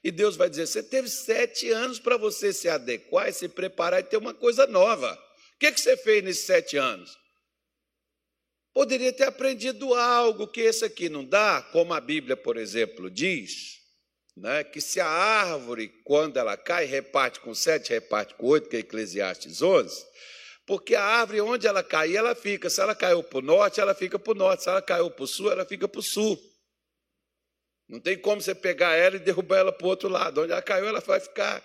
e 0.02 0.10
Deus 0.10 0.36
vai 0.36 0.48
dizer: 0.48 0.66
você 0.66 0.82
teve 0.82 1.08
sete 1.08 1.70
anos 1.70 1.98
para 1.98 2.16
você 2.16 2.52
se 2.52 2.68
adequar 2.68 3.28
e 3.28 3.32
se 3.32 3.48
preparar 3.48 4.00
e 4.00 4.04
ter 4.04 4.16
uma 4.16 4.34
coisa 4.34 4.66
nova. 4.66 5.12
O 5.12 5.58
que, 5.58 5.72
que 5.72 5.80
você 5.80 5.96
fez 5.96 6.24
nesses 6.24 6.44
sete 6.44 6.76
anos? 6.76 7.18
Poderia 8.72 9.12
ter 9.12 9.24
aprendido 9.24 9.94
algo 9.94 10.46
que 10.46 10.60
esse 10.60 10.84
aqui 10.84 11.08
não 11.08 11.24
dá, 11.24 11.60
como 11.72 11.92
a 11.92 12.00
Bíblia, 12.00 12.36
por 12.36 12.56
exemplo, 12.56 13.10
diz, 13.10 13.78
né, 14.36 14.62
que 14.62 14.80
se 14.80 15.00
a 15.00 15.06
árvore, 15.06 15.88
quando 16.04 16.38
ela 16.38 16.56
cai, 16.56 16.84
reparte 16.84 17.40
com 17.40 17.52
sete, 17.52 17.90
reparte 17.90 18.34
com 18.34 18.46
oito, 18.46 18.68
que 18.68 18.76
é 18.76 18.80
Eclesiastes 18.80 19.60
11, 19.60 20.06
porque 20.70 20.94
a 20.94 21.02
árvore, 21.02 21.40
onde 21.40 21.66
ela 21.66 21.82
cair, 21.82 22.14
ela 22.14 22.32
fica. 22.32 22.70
Se 22.70 22.80
ela 22.80 22.94
caiu 22.94 23.24
para 23.24 23.40
o 23.40 23.42
norte, 23.42 23.80
ela 23.80 23.92
fica 23.92 24.20
para 24.20 24.30
o 24.30 24.36
norte. 24.36 24.62
Se 24.62 24.68
ela 24.68 24.80
caiu 24.80 25.10
para 25.10 25.24
o 25.24 25.26
sul, 25.26 25.50
ela 25.50 25.64
fica 25.64 25.88
para 25.88 25.98
o 25.98 26.02
sul. 26.02 26.40
Não 27.90 27.98
tem 27.98 28.16
como 28.16 28.40
você 28.40 28.54
pegar 28.54 28.94
ela 28.94 29.16
e 29.16 29.18
derrubar 29.18 29.58
ela 29.58 29.72
para 29.72 29.84
o 29.84 29.90
outro 29.90 30.08
lado. 30.08 30.42
Onde 30.42 30.52
ela 30.52 30.62
caiu, 30.62 30.86
ela 30.86 31.00
vai 31.00 31.18
ficar. 31.18 31.60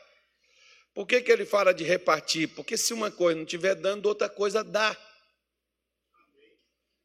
Por 0.92 1.06
que, 1.06 1.22
que 1.22 1.32
ele 1.32 1.46
fala 1.46 1.72
de 1.72 1.84
repartir? 1.84 2.48
Porque 2.50 2.76
se 2.76 2.94
uma 2.94 3.12
coisa 3.12 3.36
não 3.36 3.44
estiver 3.44 3.76
dando, 3.76 4.08
outra 4.08 4.28
coisa 4.28 4.64
dá. 4.64 4.98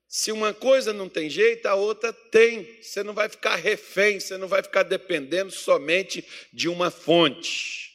Se 0.08 0.32
uma 0.32 0.54
coisa 0.54 0.94
não 0.94 1.06
tem 1.06 1.28
jeito, 1.28 1.66
a 1.66 1.74
outra 1.74 2.14
tem. 2.14 2.82
Você 2.82 3.02
não 3.02 3.12
vai 3.12 3.28
ficar 3.28 3.56
refém, 3.56 4.18
você 4.18 4.38
não 4.38 4.48
vai 4.48 4.62
ficar 4.62 4.84
dependendo 4.84 5.50
somente 5.50 6.26
de 6.50 6.66
uma 6.66 6.90
fonte. 6.90 7.90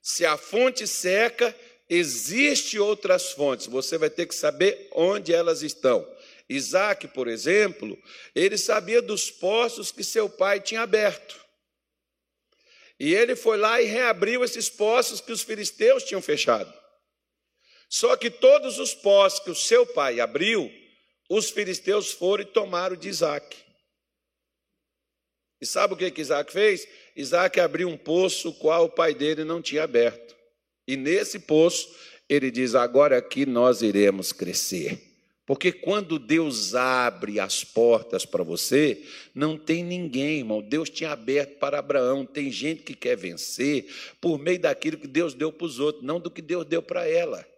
Se 0.00 0.24
a 0.24 0.38
fonte 0.38 0.86
seca, 0.86 1.54
Existem 1.90 2.78
outras 2.78 3.32
fontes, 3.32 3.66
você 3.66 3.96
vai 3.96 4.10
ter 4.10 4.26
que 4.26 4.34
saber 4.34 4.88
onde 4.92 5.32
elas 5.32 5.62
estão. 5.62 6.06
Isaac, 6.48 7.08
por 7.08 7.28
exemplo, 7.28 8.00
ele 8.34 8.56
sabia 8.56 9.02
dos 9.02 9.30
poços 9.30 9.92
que 9.92 10.02
seu 10.02 10.30
pai 10.30 10.60
tinha 10.60 10.80
aberto. 10.80 11.38
E 12.98 13.14
ele 13.14 13.36
foi 13.36 13.56
lá 13.56 13.80
e 13.80 13.84
reabriu 13.84 14.42
esses 14.42 14.68
poços 14.68 15.20
que 15.20 15.30
os 15.30 15.42
filisteus 15.42 16.02
tinham 16.02 16.22
fechado. 16.22 16.72
Só 17.88 18.16
que 18.16 18.30
todos 18.30 18.78
os 18.78 18.94
poços 18.94 19.40
que 19.40 19.50
o 19.50 19.54
seu 19.54 19.86
pai 19.86 20.20
abriu, 20.20 20.70
os 21.28 21.50
filisteus 21.50 22.12
foram 22.12 22.42
e 22.42 22.46
tomaram 22.46 22.96
de 22.96 23.08
Isaac. 23.08 23.56
E 25.60 25.66
sabe 25.66 25.94
o 25.94 25.96
que, 25.96 26.10
que 26.10 26.20
Isaac 26.20 26.52
fez? 26.52 26.86
Isaac 27.16 27.58
abriu 27.60 27.88
um 27.88 27.96
poço 27.96 28.52
qual 28.54 28.84
o 28.84 28.90
pai 28.90 29.14
dele 29.14 29.44
não 29.44 29.60
tinha 29.60 29.84
aberto. 29.84 30.36
E 30.86 30.96
nesse 30.96 31.38
poço, 31.38 31.94
ele 32.28 32.50
diz: 32.50 32.74
agora 32.74 33.18
aqui 33.18 33.44
nós 33.44 33.82
iremos 33.82 34.32
crescer. 34.32 35.07
Porque 35.48 35.72
quando 35.72 36.18
Deus 36.18 36.74
abre 36.74 37.40
as 37.40 37.64
portas 37.64 38.26
para 38.26 38.44
você, 38.44 39.02
não 39.34 39.56
tem 39.56 39.82
ninguém, 39.82 40.40
irmão. 40.40 40.60
Deus 40.60 40.90
tinha 40.90 41.10
aberto 41.10 41.56
para 41.56 41.78
Abraão. 41.78 42.26
Tem 42.26 42.50
gente 42.52 42.82
que 42.82 42.92
quer 42.92 43.16
vencer 43.16 43.86
por 44.20 44.38
meio 44.38 44.60
daquilo 44.60 44.98
que 44.98 45.06
Deus 45.06 45.32
deu 45.32 45.50
para 45.50 45.64
os 45.64 45.80
outros, 45.80 46.04
não 46.04 46.20
do 46.20 46.30
que 46.30 46.42
Deus 46.42 46.66
deu 46.66 46.82
para 46.82 47.08
ela. 47.08 47.48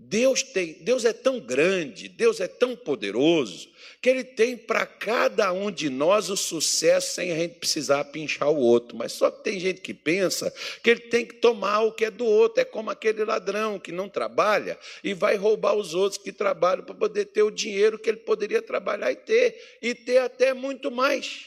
Deus 0.00 0.44
tem, 0.44 0.74
Deus 0.74 1.04
é 1.04 1.12
tão 1.12 1.40
grande, 1.40 2.08
Deus 2.08 2.38
é 2.38 2.46
tão 2.46 2.76
poderoso, 2.76 3.68
que 4.00 4.08
ele 4.08 4.22
tem 4.22 4.56
para 4.56 4.86
cada 4.86 5.52
um 5.52 5.72
de 5.72 5.90
nós 5.90 6.30
o 6.30 6.36
sucesso 6.36 7.16
sem 7.16 7.32
a 7.32 7.34
gente 7.34 7.56
precisar 7.58 8.04
pinchar 8.04 8.48
o 8.48 8.56
outro. 8.56 8.96
Mas 8.96 9.10
só 9.10 9.28
que 9.28 9.42
tem 9.42 9.58
gente 9.58 9.80
que 9.80 9.92
pensa 9.92 10.54
que 10.84 10.90
ele 10.90 11.00
tem 11.00 11.26
que 11.26 11.34
tomar 11.34 11.80
o 11.80 11.90
que 11.90 12.04
é 12.04 12.12
do 12.12 12.24
outro, 12.24 12.60
é 12.60 12.64
como 12.64 12.90
aquele 12.90 13.24
ladrão 13.24 13.76
que 13.80 13.90
não 13.90 14.08
trabalha 14.08 14.78
e 15.02 15.12
vai 15.12 15.34
roubar 15.34 15.74
os 15.74 15.94
outros 15.94 16.22
que 16.22 16.32
trabalham 16.32 16.84
para 16.84 16.94
poder 16.94 17.24
ter 17.24 17.42
o 17.42 17.50
dinheiro 17.50 17.98
que 17.98 18.08
ele 18.08 18.18
poderia 18.18 18.62
trabalhar 18.62 19.10
e 19.10 19.16
ter, 19.16 19.78
e 19.82 19.96
ter 19.96 20.18
até 20.18 20.54
muito 20.54 20.92
mais 20.92 21.46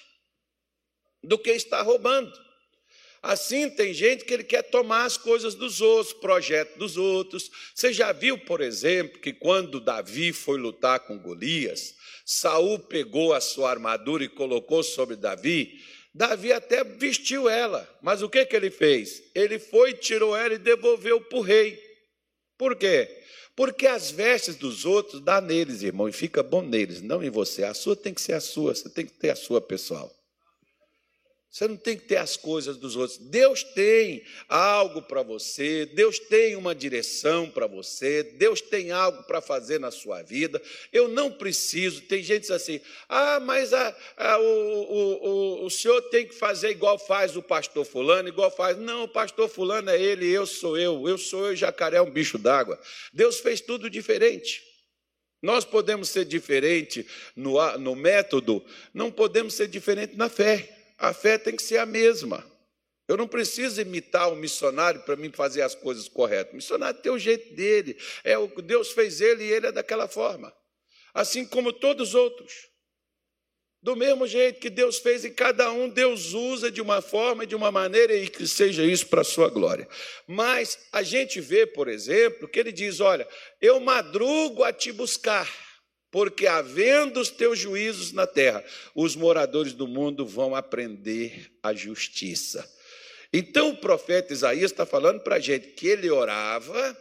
do 1.23 1.39
que 1.39 1.51
está 1.51 1.81
roubando. 1.81 2.50
Assim, 3.21 3.69
tem 3.69 3.93
gente 3.93 4.25
que 4.25 4.33
ele 4.33 4.43
quer 4.43 4.63
tomar 4.63 5.05
as 5.05 5.15
coisas 5.15 5.53
dos 5.53 5.79
outros, 5.79 6.11
projeto 6.13 6.77
dos 6.79 6.97
outros. 6.97 7.51
Você 7.75 7.93
já 7.93 8.11
viu, 8.11 8.37
por 8.37 8.61
exemplo, 8.61 9.19
que 9.19 9.31
quando 9.31 9.79
Davi 9.79 10.33
foi 10.33 10.57
lutar 10.57 11.01
com 11.01 11.19
Golias, 11.19 11.93
Saul 12.25 12.79
pegou 12.79 13.33
a 13.33 13.39
sua 13.39 13.69
armadura 13.69 14.23
e 14.23 14.29
colocou 14.29 14.81
sobre 14.81 15.15
Davi. 15.15 15.79
Davi 16.13 16.51
até 16.51 16.83
vestiu 16.83 17.47
ela, 17.47 17.87
mas 18.01 18.23
o 18.23 18.29
que, 18.29 18.43
que 18.43 18.55
ele 18.55 18.71
fez? 18.71 19.21
Ele 19.35 19.59
foi, 19.59 19.93
tirou 19.93 20.35
ela 20.35 20.55
e 20.55 20.57
devolveu 20.57 21.21
para 21.21 21.37
o 21.37 21.41
rei. 21.41 21.79
Por 22.57 22.75
quê? 22.75 23.07
Porque 23.55 23.85
as 23.85 24.09
vestes 24.09 24.55
dos 24.55 24.83
outros 24.83 25.21
dá 25.21 25.39
neles, 25.39 25.83
irmão, 25.83 26.09
e 26.09 26.11
fica 26.11 26.41
bom 26.41 26.61
neles, 26.61 27.01
não 27.01 27.23
em 27.23 27.29
você. 27.29 27.63
A 27.63 27.73
sua 27.73 27.95
tem 27.95 28.13
que 28.13 28.21
ser 28.21 28.33
a 28.33 28.41
sua, 28.41 28.73
você 28.73 28.89
tem 28.89 29.05
que 29.05 29.13
ter 29.13 29.29
a 29.29 29.35
sua 29.35 29.61
pessoal. 29.61 30.11
Você 31.51 31.67
não 31.67 31.75
tem 31.75 31.97
que 31.97 32.05
ter 32.05 32.15
as 32.15 32.37
coisas 32.37 32.77
dos 32.77 32.95
outros. 32.95 33.17
Deus 33.17 33.61
tem 33.61 34.23
algo 34.47 35.01
para 35.01 35.21
você, 35.21 35.85
Deus 35.85 36.17
tem 36.17 36.55
uma 36.55 36.73
direção 36.73 37.49
para 37.49 37.67
você, 37.67 38.23
Deus 38.23 38.61
tem 38.61 38.91
algo 38.91 39.23
para 39.23 39.41
fazer 39.41 39.77
na 39.77 39.91
sua 39.91 40.21
vida. 40.21 40.61
Eu 40.93 41.09
não 41.09 41.29
preciso. 41.29 42.03
Tem 42.03 42.23
gente 42.23 42.53
assim, 42.53 42.79
ah, 43.09 43.41
mas 43.41 43.73
a, 43.73 43.97
a, 44.15 44.39
o, 44.39 44.43
o, 44.43 45.27
o, 45.27 45.65
o 45.65 45.69
senhor 45.69 46.01
tem 46.03 46.25
que 46.25 46.33
fazer 46.33 46.69
igual 46.69 46.97
faz 46.97 47.35
o 47.35 47.43
pastor 47.43 47.83
Fulano, 47.83 48.29
igual 48.29 48.49
faz. 48.49 48.77
Não, 48.77 49.03
o 49.03 49.09
pastor 49.09 49.49
Fulano 49.49 49.89
é 49.89 50.01
ele, 50.01 50.29
eu 50.29 50.45
sou 50.45 50.77
eu, 50.77 51.05
eu 51.05 51.17
sou 51.17 51.47
eu, 51.47 51.55
jacaré 51.55 51.97
é 51.97 52.01
um 52.01 52.09
bicho 52.09 52.37
d'água. 52.37 52.79
Deus 53.11 53.41
fez 53.41 53.59
tudo 53.59 53.89
diferente. 53.89 54.63
Nós 55.41 55.65
podemos 55.65 56.07
ser 56.07 56.23
diferente 56.23 57.05
no, 57.35 57.77
no 57.77 57.93
método, 57.93 58.63
não 58.93 59.11
podemos 59.11 59.53
ser 59.53 59.67
diferente 59.67 60.15
na 60.15 60.29
fé. 60.29 60.80
A 61.01 61.13
fé 61.13 61.39
tem 61.39 61.55
que 61.55 61.63
ser 61.63 61.79
a 61.79 61.85
mesma. 61.85 62.45
Eu 63.07 63.17
não 63.17 63.27
preciso 63.27 63.81
imitar 63.81 64.31
o 64.31 64.35
missionário 64.35 65.01
para 65.01 65.15
mim 65.15 65.31
fazer 65.31 65.63
as 65.63 65.73
coisas 65.73 66.07
corretas. 66.07 66.53
O 66.53 66.55
missionário 66.57 67.01
tem 67.01 67.11
o 67.11 67.17
jeito 67.17 67.55
dele. 67.55 67.97
É 68.23 68.37
o 68.37 68.47
que 68.47 68.61
Deus 68.61 68.91
fez 68.91 69.19
ele 69.19 69.43
e 69.43 69.51
ele 69.51 69.65
é 69.65 69.71
daquela 69.71 70.07
forma. 70.07 70.53
Assim 71.11 71.43
como 71.43 71.73
todos 71.73 72.09
os 72.09 72.15
outros. 72.15 72.53
Do 73.81 73.95
mesmo 73.95 74.27
jeito 74.27 74.59
que 74.59 74.69
Deus 74.69 74.99
fez 74.99 75.25
e 75.25 75.31
cada 75.31 75.71
um, 75.71 75.89
Deus 75.89 76.33
usa 76.33 76.69
de 76.69 76.83
uma 76.83 77.01
forma 77.01 77.45
e 77.45 77.47
de 77.47 77.55
uma 77.55 77.71
maneira 77.71 78.13
e 78.13 78.29
que 78.29 78.47
seja 78.47 78.83
isso 78.83 79.07
para 79.07 79.21
a 79.21 79.25
sua 79.25 79.49
glória. 79.49 79.89
Mas 80.27 80.77
a 80.91 81.01
gente 81.01 81.41
vê, 81.41 81.65
por 81.65 81.87
exemplo, 81.87 82.47
que 82.47 82.59
ele 82.59 82.71
diz: 82.71 82.99
Olha, 82.99 83.27
eu 83.59 83.79
madrugo 83.79 84.63
a 84.63 84.71
te 84.71 84.91
buscar 84.91 85.51
porque 86.11 86.45
havendo 86.45 87.19
os 87.19 87.29
teus 87.29 87.57
juízos 87.57 88.11
na 88.11 88.27
terra, 88.27 88.63
os 88.93 89.15
moradores 89.15 89.73
do 89.73 89.87
mundo 89.87 90.25
vão 90.25 90.53
aprender 90.53 91.49
a 91.63 91.73
justiça. 91.73 92.69
Então 93.31 93.69
o 93.69 93.77
profeta 93.77 94.33
Isaías 94.33 94.71
está 94.71 94.85
falando 94.85 95.21
para 95.21 95.37
a 95.37 95.39
gente 95.39 95.69
que 95.69 95.87
ele 95.87 96.11
orava, 96.11 96.97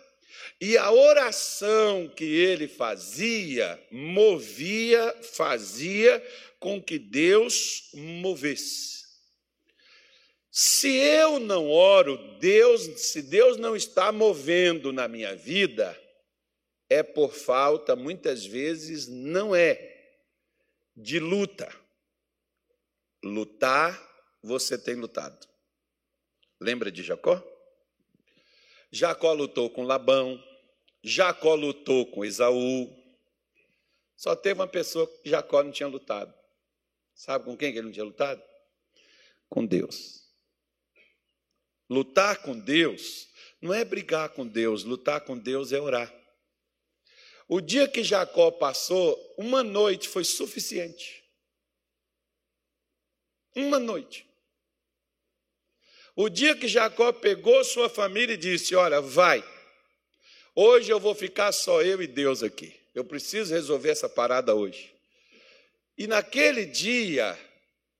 e 0.61 0.77
a 0.77 0.93
oração 0.93 2.07
que 2.15 2.25
ele 2.25 2.69
fazia, 2.69 3.83
movia, 3.91 5.17
fazia 5.23 6.23
com 6.59 6.81
que 6.81 6.99
Deus 6.99 7.89
movesse. 7.95 9.01
Se 10.53 10.89
eu 10.89 11.41
não 11.41 11.71
oro, 11.71 12.19
Deus, 12.39 12.83
se 13.01 13.23
Deus 13.23 13.57
não 13.57 13.75
está 13.75 14.13
movendo 14.13 14.93
na 14.93 15.09
minha 15.09 15.35
vida, 15.35 15.99
é 16.91 17.05
por 17.05 17.33
falta, 17.33 17.95
muitas 17.95 18.45
vezes 18.45 19.07
não 19.07 19.55
é 19.55 19.97
de 20.97 21.21
luta. 21.21 21.73
Lutar, 23.23 23.97
você 24.43 24.77
tem 24.77 24.97
lutado. 24.97 25.47
Lembra 26.61 26.91
de 26.91 27.05
Jacó? 27.05 27.41
Jacó 28.91 29.33
lutou 29.33 29.71
com 29.71 29.85
Labão, 29.85 30.43
Jacó 31.03 31.55
lutou 31.55 32.11
com 32.11 32.25
Esaú. 32.25 32.91
Só 34.17 34.35
teve 34.35 34.61
uma 34.61 34.67
pessoa 34.67 35.07
que 35.07 35.31
Jacó 35.31 35.63
não 35.63 35.71
tinha 35.71 35.89
lutado. 35.89 36.35
Sabe 37.15 37.45
com 37.45 37.57
quem 37.57 37.73
que 37.73 37.79
ele 37.79 37.87
não 37.87 37.93
tinha 37.93 38.05
lutado? 38.05 38.43
Com 39.49 39.65
Deus. 39.65 40.29
Lutar 41.89 42.43
com 42.43 42.59
Deus 42.59 43.29
não 43.61 43.73
é 43.73 43.85
brigar 43.85 44.31
com 44.31 44.47
Deus, 44.47 44.85
lutar 44.85 45.21
com 45.21 45.39
Deus 45.39 45.73
é 45.73 45.81
orar. 45.81 46.20
O 47.53 47.61
dia 47.61 47.89
que 47.89 48.05
Jacó 48.05 48.53
passou, 48.53 49.35
uma 49.37 49.65
noite 49.65 50.09
foi 50.09 50.23
suficiente. 50.23 51.25
Uma 53.57 53.77
noite. 53.81 54.25
O 56.15 56.29
dia 56.29 56.55
que 56.55 56.69
Jacó 56.69 57.13
pegou 57.13 57.65
sua 57.65 57.89
família 57.89 58.35
e 58.35 58.37
disse: 58.37 58.77
Olha, 58.77 59.01
vai, 59.01 59.43
hoje 60.55 60.93
eu 60.93 61.01
vou 61.01 61.13
ficar 61.13 61.51
só 61.51 61.83
eu 61.83 62.01
e 62.01 62.07
Deus 62.07 62.45
aqui. 62.45 62.73
Eu 62.95 63.05
preciso 63.05 63.53
resolver 63.53 63.91
essa 63.91 64.09
parada 64.09 64.55
hoje. 64.55 64.95
E 65.99 66.07
naquele 66.07 66.65
dia 66.65 67.37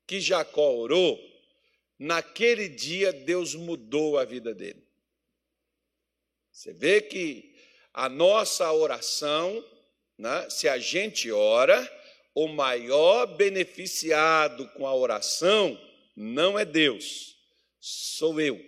que 0.07 0.21
Jacó 0.21 0.77
orou, 0.77 1.19
naquele 1.99 2.69
dia 2.69 3.13
Deus 3.13 3.57
mudou 3.57 4.17
a 4.17 4.25
vida 4.25 4.55
dele. 4.55 4.87
Você 6.53 6.73
vê 6.73 7.01
que 7.01 7.50
a 7.93 8.09
nossa 8.09 8.73
oração, 8.73 9.65
né, 10.19 10.49
se 10.49 10.69
a 10.69 10.79
gente 10.79 11.31
ora, 11.31 11.89
o 12.35 12.47
maior 12.49 13.27
beneficiado 13.27 14.69
com 14.69 14.87
a 14.87 14.95
oração 14.95 15.79
não 16.17 16.59
é 16.59 16.65
Deus, 16.65 17.37
sou 17.81 18.41
eu. 18.41 18.61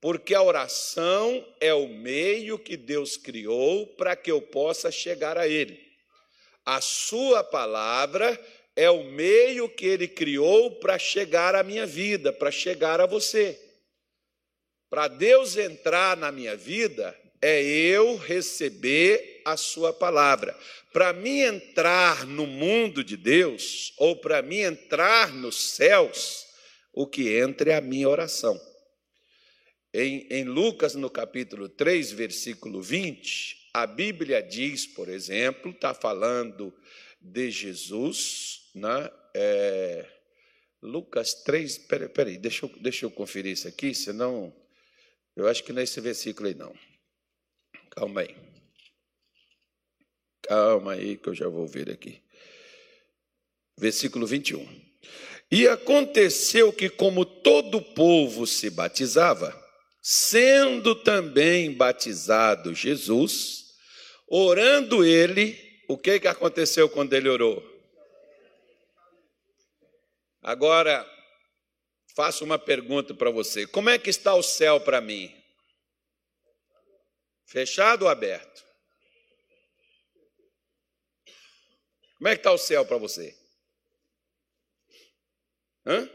Porque 0.00 0.34
a 0.34 0.42
oração 0.42 1.44
é 1.60 1.74
o 1.74 1.88
meio 1.88 2.58
que 2.58 2.76
Deus 2.76 3.16
criou 3.16 3.86
para 3.86 4.14
que 4.14 4.30
eu 4.30 4.40
possa 4.40 4.92
chegar 4.92 5.36
a 5.36 5.48
Ele. 5.48 5.88
A 6.64 6.80
Sua 6.80 7.42
palavra 7.42 8.38
é 8.76 8.88
o 8.88 9.02
meio 9.02 9.68
que 9.68 9.86
Ele 9.86 10.06
criou 10.06 10.78
para 10.78 10.98
chegar 10.98 11.56
à 11.56 11.64
minha 11.64 11.84
vida, 11.84 12.32
para 12.32 12.50
chegar 12.50 13.00
a 13.00 13.06
você. 13.06 13.60
Para 14.88 15.08
Deus 15.08 15.56
entrar 15.56 16.16
na 16.16 16.30
minha 16.30 16.56
vida, 16.56 17.18
é 17.40 17.62
eu 17.62 18.16
receber 18.16 19.42
a 19.44 19.56
Sua 19.56 19.92
palavra. 19.92 20.56
Para 20.92 21.12
mim 21.12 21.40
entrar 21.40 22.26
no 22.26 22.46
mundo 22.46 23.04
de 23.04 23.16
Deus, 23.16 23.92
ou 23.98 24.16
para 24.16 24.42
mim 24.42 24.58
entrar 24.58 25.32
nos 25.32 25.70
céus, 25.70 26.46
o 26.92 27.06
que 27.06 27.36
entra 27.36 27.72
é 27.72 27.76
a 27.76 27.80
minha 27.80 28.08
oração. 28.08 28.60
Em, 29.92 30.26
em, 30.30 30.44
Lucas, 30.44 30.94
no 30.94 31.08
capítulo 31.08 31.68
3, 31.68 32.12
versículo 32.12 32.82
20, 32.82 33.70
a 33.72 33.86
Bíblia 33.86 34.42
diz, 34.42 34.86
por 34.86 35.08
exemplo, 35.08 35.70
está 35.70 35.94
falando 35.94 36.74
de 37.20 37.50
Jesus, 37.50 38.70
né? 38.74 39.10
É, 39.34 40.06
Lucas 40.82 41.34
3, 41.42 41.78
peraí, 41.78 42.08
peraí 42.08 42.38
deixa, 42.38 42.66
eu, 42.66 42.72
deixa 42.80 43.06
eu 43.06 43.10
conferir 43.10 43.52
isso 43.52 43.66
aqui, 43.66 43.94
senão 43.94 44.54
eu 45.34 45.46
acho 45.46 45.62
que 45.64 45.72
não 45.72 45.80
é 45.80 45.84
esse 45.84 46.00
versículo 46.00 46.48
aí, 46.48 46.54
não. 46.54 46.74
Calma 47.90 48.20
aí. 48.22 48.36
Calma 50.42 50.92
aí 50.92 51.16
que 51.16 51.28
eu 51.28 51.34
já 51.34 51.48
vou 51.48 51.66
ver 51.66 51.90
aqui. 51.90 52.22
Versículo 53.76 54.26
21. 54.26 54.66
E 55.50 55.66
aconteceu 55.66 56.72
que, 56.72 56.90
como 56.90 57.24
todo 57.24 57.80
povo 57.80 58.46
se 58.46 58.68
batizava, 58.68 59.54
sendo 60.02 60.94
também 60.94 61.72
batizado 61.72 62.74
Jesus, 62.74 63.74
orando 64.26 65.04
ele, 65.04 65.58
o 65.88 65.96
que, 65.96 66.20
que 66.20 66.28
aconteceu 66.28 66.88
quando 66.88 67.14
ele 67.14 67.28
orou? 67.28 67.62
Agora, 70.42 71.06
faço 72.14 72.44
uma 72.44 72.58
pergunta 72.58 73.14
para 73.14 73.30
você: 73.30 73.66
como 73.66 73.90
é 73.90 73.98
que 73.98 74.10
está 74.10 74.34
o 74.34 74.42
céu 74.42 74.80
para 74.80 75.00
mim? 75.00 75.37
Fechado 77.48 78.02
ou 78.02 78.10
aberto? 78.10 78.62
Como 82.18 82.28
é 82.28 82.34
que 82.34 82.40
está 82.40 82.52
o 82.52 82.58
céu 82.58 82.84
para 82.84 82.98
você? 82.98 83.34
Hã? 85.86 86.10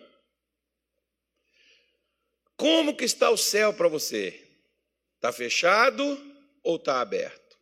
Como 2.55 2.95
que 2.95 3.03
está 3.03 3.31
o 3.31 3.37
céu 3.37 3.73
para 3.73 3.87
você? 3.87 4.47
Está 5.15 5.33
fechado 5.33 6.03
ou 6.61 6.75
está 6.75 7.01
aberto? 7.01 7.57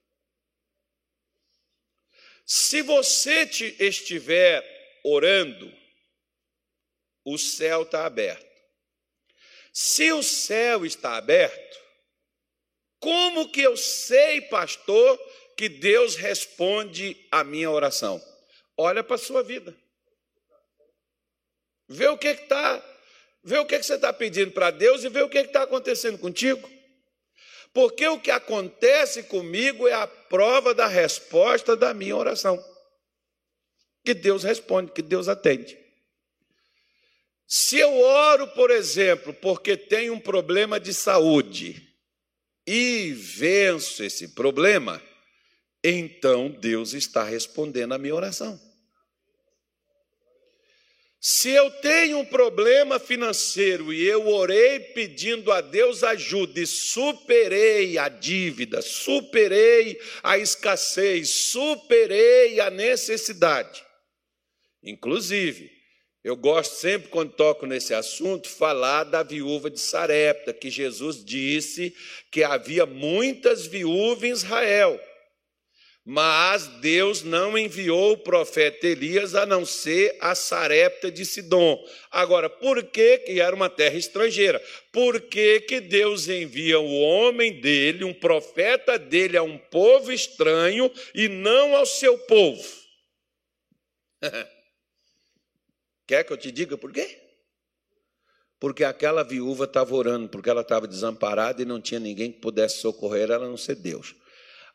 Se 2.46 2.82
você 2.82 3.44
estiver 3.80 5.00
orando, 5.02 5.74
o 7.24 7.38
céu 7.38 7.84
está 7.84 8.06
aberto. 8.06 8.52
Se 9.72 10.12
o 10.12 10.22
céu 10.22 10.86
está 10.86 11.16
aberto, 11.16 11.81
como 13.02 13.50
que 13.50 13.62
eu 13.62 13.76
sei, 13.76 14.42
pastor, 14.42 15.20
que 15.58 15.68
Deus 15.68 16.16
responde 16.16 17.18
a 17.32 17.44
minha 17.44 17.70
oração? 17.70 18.22
Olha 18.78 19.04
para 19.04 19.16
a 19.16 19.20
sua 19.20 19.42
vida. 19.42 19.76
Vê 21.90 22.08
o 22.08 22.18
que 22.18 22.28
está, 22.28 22.82
vê 23.44 23.58
o 23.58 23.66
que, 23.66 23.80
que 23.80 23.86
você 23.86 23.96
está 23.96 24.14
pedindo 24.14 24.52
para 24.52 24.70
Deus 24.70 25.04
e 25.04 25.10
vê 25.10 25.24
o 25.24 25.30
que 25.30 25.40
está 25.40 25.64
acontecendo 25.64 26.20
contigo. 26.20 26.70
Porque 27.74 28.08
o 28.08 28.20
que 28.20 28.30
acontece 28.30 29.24
comigo 29.24 29.88
é 29.88 29.94
a 29.94 30.06
prova 30.06 30.74
da 30.74 30.86
resposta 30.86 31.76
da 31.76 31.96
minha 31.96 32.16
oração. 32.16 32.64
Que 34.06 34.14
Deus 34.14 34.44
responde, 34.44 34.92
que 34.92 35.02
Deus 35.02 35.28
atende. 35.28 35.76
Se 37.48 37.80
eu 37.80 38.00
oro, 38.00 38.48
por 38.50 38.70
exemplo, 38.70 39.34
porque 39.34 39.76
tenho 39.76 40.14
um 40.14 40.20
problema 40.20 40.80
de 40.80 40.94
saúde, 40.94 41.91
e 42.74 43.12
venço 43.12 44.02
esse 44.02 44.30
problema, 44.30 45.04
então 45.84 46.50
Deus 46.50 46.94
está 46.94 47.22
respondendo 47.22 47.92
a 47.92 47.98
minha 47.98 48.16
oração. 48.16 48.58
Se 51.20 51.50
eu 51.50 51.70
tenho 51.82 52.20
um 52.20 52.26
problema 52.26 52.98
financeiro 52.98 53.92
e 53.92 54.08
eu 54.08 54.26
orei 54.26 54.80
pedindo 54.80 55.52
a 55.52 55.60
Deus 55.60 56.02
ajuda 56.02 56.62
e 56.62 56.66
superei 56.66 57.98
a 57.98 58.08
dívida, 58.08 58.82
superei 58.82 60.00
a 60.24 60.38
escassez, 60.38 61.30
superei 61.30 62.62
a 62.62 62.70
necessidade. 62.70 63.84
Inclusive, 64.82 65.70
eu 66.24 66.36
gosto 66.36 66.76
sempre, 66.76 67.10
quando 67.10 67.34
toco 67.34 67.66
nesse 67.66 67.96
assunto, 67.96 68.48
falar 68.48 69.06
da 69.06 69.24
viúva 69.24 69.72
de 69.72 69.80
Sarepta, 69.80 70.54
que 70.54 70.70
Jesus 70.70 71.26
disse 71.26 71.96
que 72.32 72.44
havia 72.44 72.86
muitas 72.86 73.66
viúvas 73.66 74.24
em 74.24 74.32
Israel, 74.32 75.02
mas 76.06 76.68
Deus 76.80 77.24
não 77.24 77.58
enviou 77.58 78.14
o 78.14 78.18
profeta 78.18 78.86
Elias 78.86 79.34
a 79.34 79.48
não 79.48 79.66
ser 79.66 80.16
a 80.20 80.36
Sarepta 80.36 81.12
de 81.12 81.26
Sidom. 81.26 81.84
Agora, 82.12 82.50
por 82.50 82.84
que, 82.84 83.20
que 83.20 83.40
era 83.40 83.56
uma 83.56 83.70
terra 83.70 83.98
estrangeira? 83.98 84.62
Por 84.92 85.22
que, 85.22 85.62
que 85.62 85.80
Deus 85.80 86.28
envia 86.28 86.80
o 86.80 87.00
homem 87.02 87.60
dele, 87.62 88.04
um 88.04 88.14
profeta 88.14 89.00
dele, 89.00 89.38
a 89.38 89.44
um 89.44 89.58
povo 89.58 90.12
estranho 90.12 90.92
e 91.16 91.28
não 91.28 91.76
ao 91.76 91.86
seu 91.86 92.16
povo? 92.20 92.64
Quer 96.12 96.26
que 96.26 96.34
eu 96.34 96.38
te 96.38 96.52
diga 96.52 96.78
por 96.78 96.92
quê? 96.92 97.18
Porque 98.60 98.84
aquela 98.84 99.24
viúva 99.24 99.64
estava 99.64 99.96
orando, 99.96 100.28
porque 100.28 100.50
ela 100.50 100.60
estava 100.60 100.86
desamparada 100.86 101.62
e 101.62 101.66
não 101.66 101.80
tinha 101.80 102.02
ninguém 102.02 102.34
que 102.34 102.42
pudesse 102.42 102.82
socorrer 102.82 103.32
ela, 103.32 103.46
a 103.46 103.48
não 103.48 103.56
ser 103.56 103.76
Deus. 103.76 104.14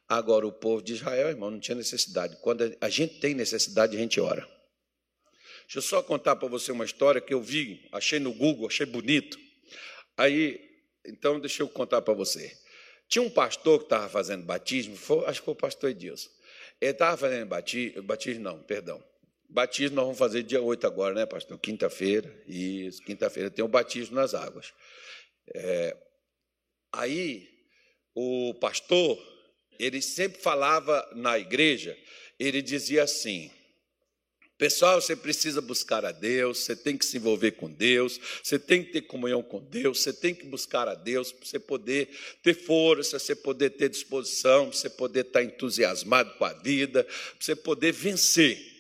Agora, 0.08 0.46
o 0.46 0.52
povo 0.52 0.82
de 0.82 0.94
Israel, 0.94 1.28
irmão, 1.28 1.50
não 1.50 1.60
tinha 1.60 1.74
necessidade. 1.74 2.38
Quando 2.40 2.74
a 2.80 2.88
gente 2.88 3.20
tem 3.20 3.34
necessidade, 3.34 3.94
a 3.94 4.00
gente 4.00 4.18
ora. 4.18 4.48
Deixa 5.64 5.76
eu 5.76 5.82
só 5.82 6.02
contar 6.02 6.36
para 6.36 6.48
você 6.48 6.72
uma 6.72 6.86
história 6.86 7.20
que 7.20 7.34
eu 7.34 7.42
vi, 7.42 7.86
achei 7.92 8.18
no 8.18 8.32
Google, 8.32 8.68
achei 8.68 8.86
bonito. 8.86 9.38
Aí, 10.16 10.58
então, 11.04 11.38
deixa 11.38 11.62
eu 11.62 11.68
contar 11.68 12.00
para 12.00 12.14
você. 12.14 12.50
Tinha 13.10 13.22
um 13.22 13.28
pastor 13.28 13.80
que 13.80 13.84
estava 13.84 14.08
fazendo 14.08 14.42
batismo, 14.46 14.96
foi, 14.96 15.26
acho 15.26 15.40
que 15.40 15.44
foi 15.44 15.52
o 15.52 15.58
pastor 15.58 15.90
Edilson. 15.90 16.30
Ele 16.80 16.92
estava 16.92 17.14
fazendo 17.14 17.46
batismo, 17.46 18.02
batismo 18.04 18.42
não, 18.42 18.62
perdão. 18.62 19.04
Batismo 19.48 19.96
nós 19.96 20.04
vamos 20.04 20.18
fazer 20.18 20.42
dia 20.42 20.60
8 20.60 20.86
agora, 20.86 21.14
né, 21.14 21.26
pastor? 21.26 21.58
Quinta-feira. 21.58 22.32
Isso, 22.46 23.02
quinta-feira 23.02 23.50
tem 23.50 23.64
o 23.64 23.68
batismo 23.68 24.14
nas 24.16 24.34
águas. 24.34 24.72
É, 25.54 25.96
aí, 26.92 27.48
o 28.14 28.54
pastor, 28.54 29.18
ele 29.78 30.02
sempre 30.02 30.40
falava 30.40 31.08
na 31.14 31.38
igreja, 31.38 31.96
ele 32.38 32.60
dizia 32.60 33.04
assim: 33.04 33.50
Pessoal, 34.58 34.98
você 34.98 35.14
precisa 35.14 35.60
buscar 35.60 36.02
a 36.06 36.12
Deus, 36.12 36.60
você 36.60 36.74
tem 36.74 36.96
que 36.96 37.04
se 37.04 37.18
envolver 37.18 37.52
com 37.52 37.70
Deus, 37.70 38.18
você 38.42 38.58
tem 38.58 38.82
que 38.82 38.90
ter 38.90 39.02
comunhão 39.02 39.42
com 39.42 39.62
Deus, 39.62 40.00
você 40.00 40.14
tem 40.14 40.34
que 40.34 40.46
buscar 40.46 40.88
a 40.88 40.94
Deus 40.94 41.30
para 41.30 41.46
você 41.46 41.58
poder 41.58 42.08
ter 42.42 42.54
força, 42.54 43.18
você 43.18 43.36
poder 43.36 43.70
ter 43.70 43.90
disposição, 43.90 44.72
você 44.72 44.88
poder 44.88 45.26
estar 45.26 45.42
entusiasmado 45.42 46.32
com 46.38 46.44
a 46.46 46.54
vida, 46.54 47.06
você 47.38 47.54
poder 47.54 47.92
vencer. 47.92 48.75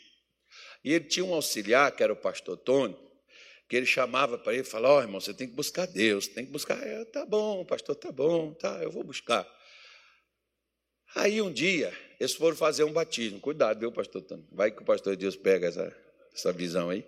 E 0.86 0.92
ele 0.92 1.04
tinha 1.04 1.26
um 1.26 1.34
auxiliar, 1.34 1.90
que 1.90 2.00
era 2.00 2.12
o 2.12 2.16
pastor 2.16 2.56
Tony, 2.56 2.96
que 3.68 3.74
ele 3.74 3.86
chamava 3.86 4.38
para 4.38 4.52
ele 4.52 4.62
e 4.62 4.64
falava: 4.64 4.94
Ó, 4.94 4.98
oh, 4.98 5.02
irmão, 5.02 5.20
você 5.20 5.34
tem 5.34 5.48
que 5.48 5.52
buscar 5.52 5.84
Deus, 5.84 6.28
tem 6.28 6.46
que 6.46 6.52
buscar. 6.52 6.80
É, 6.80 7.04
tá 7.06 7.26
bom, 7.26 7.64
pastor, 7.64 7.96
tá 7.96 8.12
bom, 8.12 8.54
tá, 8.54 8.78
eu 8.80 8.92
vou 8.92 9.02
buscar. 9.02 9.44
Aí 11.16 11.42
um 11.42 11.52
dia, 11.52 11.92
eles 12.20 12.34
foram 12.34 12.56
fazer 12.56 12.84
um 12.84 12.92
batismo. 12.92 13.40
Cuidado, 13.40 13.80
viu, 13.80 13.90
pastor 13.90 14.22
Tony? 14.22 14.46
Vai 14.52 14.70
que 14.70 14.80
o 14.80 14.84
pastor 14.84 15.16
Deus 15.16 15.34
pega 15.34 15.66
essa, 15.66 15.92
essa 16.32 16.52
visão 16.52 16.88
aí. 16.88 17.04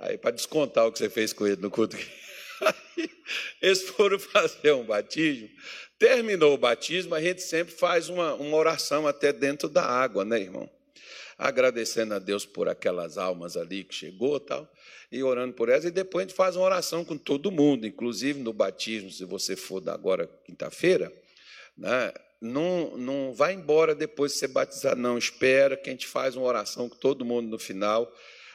Aí, 0.00 0.18
para 0.18 0.32
descontar 0.32 0.86
o 0.86 0.92
que 0.92 0.98
você 0.98 1.08
fez 1.08 1.32
com 1.32 1.46
ele 1.46 1.62
no 1.62 1.70
culto. 1.70 1.96
Aí, 1.96 3.10
eles 3.62 3.88
foram 3.88 4.18
fazer 4.18 4.72
um 4.72 4.84
batismo. 4.84 5.48
Terminou 5.98 6.52
o 6.52 6.58
batismo, 6.58 7.14
a 7.14 7.22
gente 7.22 7.40
sempre 7.40 7.72
faz 7.72 8.10
uma, 8.10 8.34
uma 8.34 8.56
oração 8.58 9.06
até 9.06 9.32
dentro 9.32 9.66
da 9.66 9.82
água, 9.82 10.26
né, 10.26 10.38
irmão? 10.38 10.68
Agradecendo 11.38 12.14
a 12.14 12.18
Deus 12.18 12.44
por 12.44 12.68
aquelas 12.68 13.16
almas 13.16 13.56
ali 13.56 13.84
que 13.84 13.94
chegou 13.94 14.40
tal, 14.40 14.70
e 15.10 15.22
orando 15.22 15.54
por 15.54 15.68
elas, 15.68 15.84
e 15.84 15.90
depois 15.90 16.24
a 16.24 16.28
gente 16.28 16.36
faz 16.36 16.56
uma 16.56 16.64
oração 16.64 17.04
com 17.04 17.16
todo 17.16 17.50
mundo, 17.50 17.86
inclusive 17.86 18.40
no 18.40 18.52
batismo, 18.52 19.10
se 19.10 19.24
você 19.24 19.54
for 19.54 19.80
da 19.80 19.94
agora 19.94 20.28
quinta-feira, 20.44 21.12
né, 21.76 22.12
não, 22.40 22.96
não 22.96 23.32
vai 23.32 23.54
embora 23.54 23.94
depois 23.94 24.32
de 24.32 24.38
ser 24.38 24.48
batizado, 24.48 25.00
não. 25.00 25.18
Espera 25.18 25.76
que 25.76 25.88
a 25.88 25.92
gente 25.92 26.06
faz 26.06 26.36
uma 26.36 26.46
oração 26.46 26.88
com 26.88 26.96
todo 26.96 27.24
mundo 27.24 27.48
no 27.48 27.58
final 27.58 28.12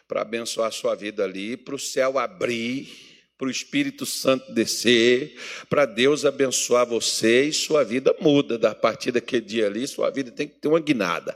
para 0.07 0.21
abençoar 0.21 0.67
a 0.67 0.71
sua 0.71 0.95
vida 0.95 1.23
ali, 1.23 1.57
para 1.57 1.75
o 1.75 1.79
céu 1.79 2.17
abrir 2.17 3.13
para 3.37 3.47
o 3.47 3.51
Espírito 3.51 4.05
Santo 4.05 4.53
descer, 4.53 5.37
para 5.69 5.85
Deus 5.85 6.23
abençoar 6.23 6.85
você 6.85 7.45
e 7.45 7.51
sua 7.51 7.83
vida 7.83 8.15
muda. 8.21 8.57
Da 8.57 8.73
partir 8.73 9.11
daquele 9.11 9.41
dia 9.41 9.65
ali, 9.65 9.85
sua 9.85 10.09
vida 10.09 10.31
tem 10.31 10.47
que 10.47 10.55
ter 10.59 10.69
uma 10.69 10.79
guinada. 10.79 11.35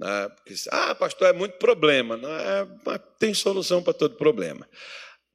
Né? 0.00 0.30
Ah, 0.72 0.94
pastor, 0.94 1.28
é 1.28 1.32
muito 1.32 1.58
problema. 1.58 2.18
É, 2.18 2.98
tem 3.18 3.34
solução 3.34 3.82
para 3.82 3.92
todo 3.92 4.16
problema. 4.16 4.66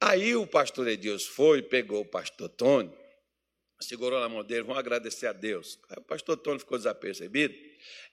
Aí 0.00 0.34
o 0.34 0.44
pastor 0.46 0.88
Edilson 0.88 1.30
foi, 1.32 1.62
pegou 1.62 2.00
o 2.02 2.04
pastor 2.04 2.48
Tony, 2.48 2.92
segurou 3.80 4.20
na 4.20 4.28
mão 4.28 4.42
dele, 4.42 4.62
vamos 4.62 4.78
agradecer 4.78 5.28
a 5.28 5.32
Deus. 5.32 5.78
Aí 5.88 5.96
o 5.98 6.02
pastor 6.02 6.36
Tony 6.36 6.58
ficou 6.58 6.76
desapercebido. 6.76 7.54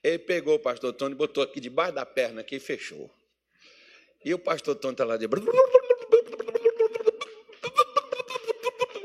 Ele 0.03 0.19
pegou 0.19 0.55
o 0.55 0.59
pastor 0.59 0.93
Tony, 0.93 1.15
botou 1.15 1.43
aqui 1.43 1.59
debaixo 1.59 1.93
da 1.93 2.05
perna 2.05 2.41
aqui 2.41 2.57
e 2.57 2.59
fechou. 2.59 3.11
E 4.23 4.31
o 4.33 4.39
pastor 4.39 4.75
Tony 4.75 4.93
está 4.93 5.03
lá 5.03 5.17
de. 5.17 5.25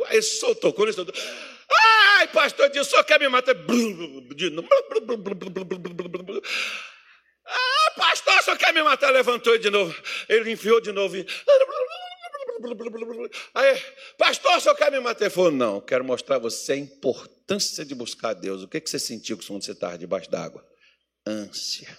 Aí 0.06 0.22
soltou, 0.22 0.72
quando 0.72 0.88
ele 0.88 0.94
soltou. 0.94 1.14
Ai, 2.18 2.28
pastor, 2.28 2.68
Deus 2.68 2.88
só 2.88 3.02
quer 3.02 3.18
me 3.18 3.28
matar. 3.28 3.54
Ah, 3.54 3.58
pastor, 7.98 8.42
só 8.42 8.56
quer 8.56 8.72
me 8.72 8.82
matar. 8.82 9.10
Levantou 9.10 9.58
de 9.58 9.68
novo. 9.68 9.94
Ele 10.28 10.52
enfiou 10.52 10.80
de 10.80 10.92
novo. 10.92 11.16
Aí, 13.54 13.82
pastor, 14.16 14.60
só 14.60 14.74
quer 14.74 14.90
me 14.90 15.00
matar. 15.00 15.26
Ele 15.26 15.34
falou: 15.34 15.50
Não, 15.50 15.80
quero 15.80 16.04
mostrar 16.04 16.36
a 16.36 16.38
você 16.38 16.72
a 16.72 16.76
importância 16.76 17.84
de 17.84 17.94
buscar 17.94 18.32
Deus. 18.32 18.62
O 18.62 18.68
que 18.68 18.80
você 18.80 18.98
sentiu 18.98 19.36
quando 19.36 19.62
você 19.62 19.72
estava 19.72 19.98
debaixo 19.98 20.30
d'água? 20.30 20.66
Ânsia. 21.26 21.98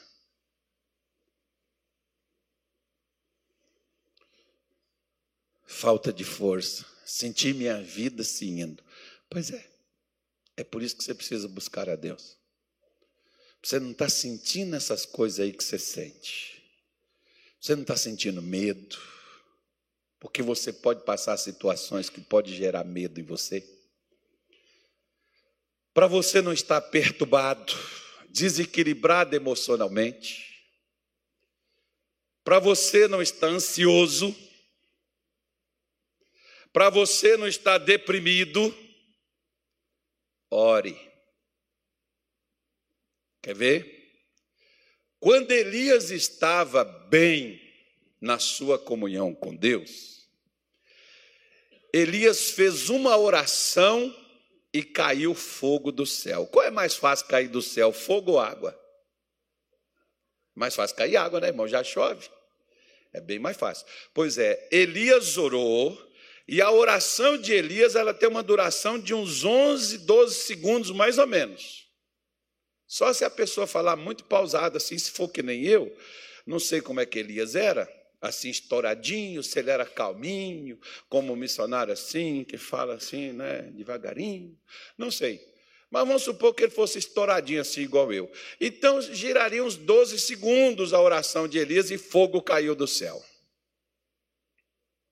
Falta 5.68 6.12
de 6.12 6.24
força 6.24 6.84
senti 7.10 7.54
minha 7.54 7.82
vida 7.82 8.24
se 8.24 8.48
indo. 8.48 8.84
Pois 9.30 9.52
é, 9.52 9.68
é 10.56 10.64
por 10.64 10.84
isso 10.84 10.96
que 10.96 11.04
você 11.04 11.14
precisa 11.14 11.48
buscar 11.48 11.90
a 11.90 11.96
Deus. 11.96 12.39
Você 13.62 13.80
não 13.80 13.92
está 13.92 14.08
sentindo 14.08 14.76
essas 14.76 15.06
coisas 15.06 15.40
aí 15.40 15.52
que 15.52 15.64
você 15.64 15.78
sente. 15.78 16.64
Você 17.60 17.76
não 17.76 17.82
está 17.82 17.98
sentindo 17.98 18.42
medo, 18.42 18.98
porque 20.20 20.42
você 20.42 20.72
pode 20.72 21.04
passar 21.04 21.36
situações 21.38 22.10
que 22.10 22.22
podem 22.22 22.54
gerar 22.54 22.86
medo 22.86 23.20
em 23.20 23.24
você. 23.24 23.68
Para 25.94 26.08
você 26.08 26.42
não 26.42 26.54
estar 26.54 26.80
perturbado, 26.80 27.74
desequilibrado 28.30 29.36
emocionalmente, 29.36 30.50
para 32.44 32.60
você 32.60 33.08
não 33.08 33.22
estar 33.22 33.48
ansioso, 33.48 34.34
para 36.72 36.90
você 36.90 37.36
não 37.36 37.48
estar 37.48 37.78
deprimido, 37.78 38.74
ore. 40.50 41.09
Quer 43.42 43.56
ver? 43.56 44.00
Quando 45.20 45.52
Elias 45.52 46.12
estava 46.12 46.84
bem 46.84 47.62
na 48.22 48.40
sua 48.40 48.78
comunhão 48.78 49.34
com 49.34 49.56
Deus, 49.56 50.28
Elias 51.94 52.52
fez 52.52 52.90
uma 52.90 53.18
oração 53.18 54.16
e 54.74 54.84
caiu 54.84 55.34
fogo 55.34 55.92
do 55.92 56.06
céu. 56.06 56.46
Qual 56.48 56.66
é 56.66 56.72
mais 56.72 56.96
fácil 56.96 57.28
cair 57.28 57.48
do 57.48 57.62
céu, 57.62 57.92
fogo 57.92 58.34
ou 58.34 58.40
água? 58.40 58.80
Mais 60.54 60.76
fácil 60.76 60.96
cair 60.96 61.18
água, 61.18 61.40
né, 61.40 61.48
irmão? 61.48 61.68
Já 61.68 61.84
chove. 61.84 62.30
É 63.12 63.20
bem 63.20 63.40
mais 63.40 63.58
fácil. 63.58 63.88
Pois 64.14 64.38
é, 64.38 64.68
Elias 64.72 65.38
orou 65.38 65.98
e 66.48 66.62
a 66.62 66.72
oração 66.72 67.38
de 67.38 67.54
Elias, 67.54 67.96
ela 67.96 68.14
tem 68.14 68.30
uma 68.30 68.44
duração 68.44 69.00
de 69.00 69.14
uns 69.14 69.44
11, 69.44 70.00
12 70.00 70.36
segundos, 70.36 70.92
mais 70.92 71.18
ou 71.18 71.28
menos. 71.28 71.89
Só 72.90 73.14
se 73.14 73.24
a 73.24 73.30
pessoa 73.30 73.68
falar 73.68 73.96
muito 73.96 74.24
pausado 74.24 74.76
assim, 74.76 74.98
se 74.98 75.12
for 75.12 75.30
que 75.30 75.44
nem 75.44 75.64
eu, 75.64 75.96
não 76.44 76.60
sei 76.60 76.82
como 76.82 77.00
é 77.00 77.06
que 77.06 77.20
Elias 77.20 77.56
era, 77.56 77.88
assim 78.20 78.50
estouradinho, 78.50 79.44
se 79.44 79.60
ele 79.60 79.70
era 79.70 79.86
calminho, 79.86 80.80
como 81.08 81.36
missionário 81.36 81.94
assim, 81.94 82.44
que 82.44 82.58
fala 82.58 82.96
assim, 82.96 83.32
né, 83.32 83.62
devagarinho, 83.74 84.60
não 84.98 85.12
sei. 85.12 85.40
Mas 85.92 86.08
vamos 86.08 86.24
supor 86.24 86.56
que 86.56 86.64
ele 86.64 86.72
fosse 86.72 86.98
estouradinho 86.98 87.62
assim, 87.62 87.82
igual 87.82 88.12
eu. 88.12 88.32
Então, 88.60 89.00
giraria 89.00 89.64
uns 89.64 89.76
12 89.76 90.18
segundos 90.18 90.92
a 90.92 91.00
oração 91.00 91.48
de 91.48 91.60
Elias 91.60 91.92
e 91.92 91.98
fogo 91.98 92.42
caiu 92.42 92.74
do 92.74 92.88
céu. 92.88 93.24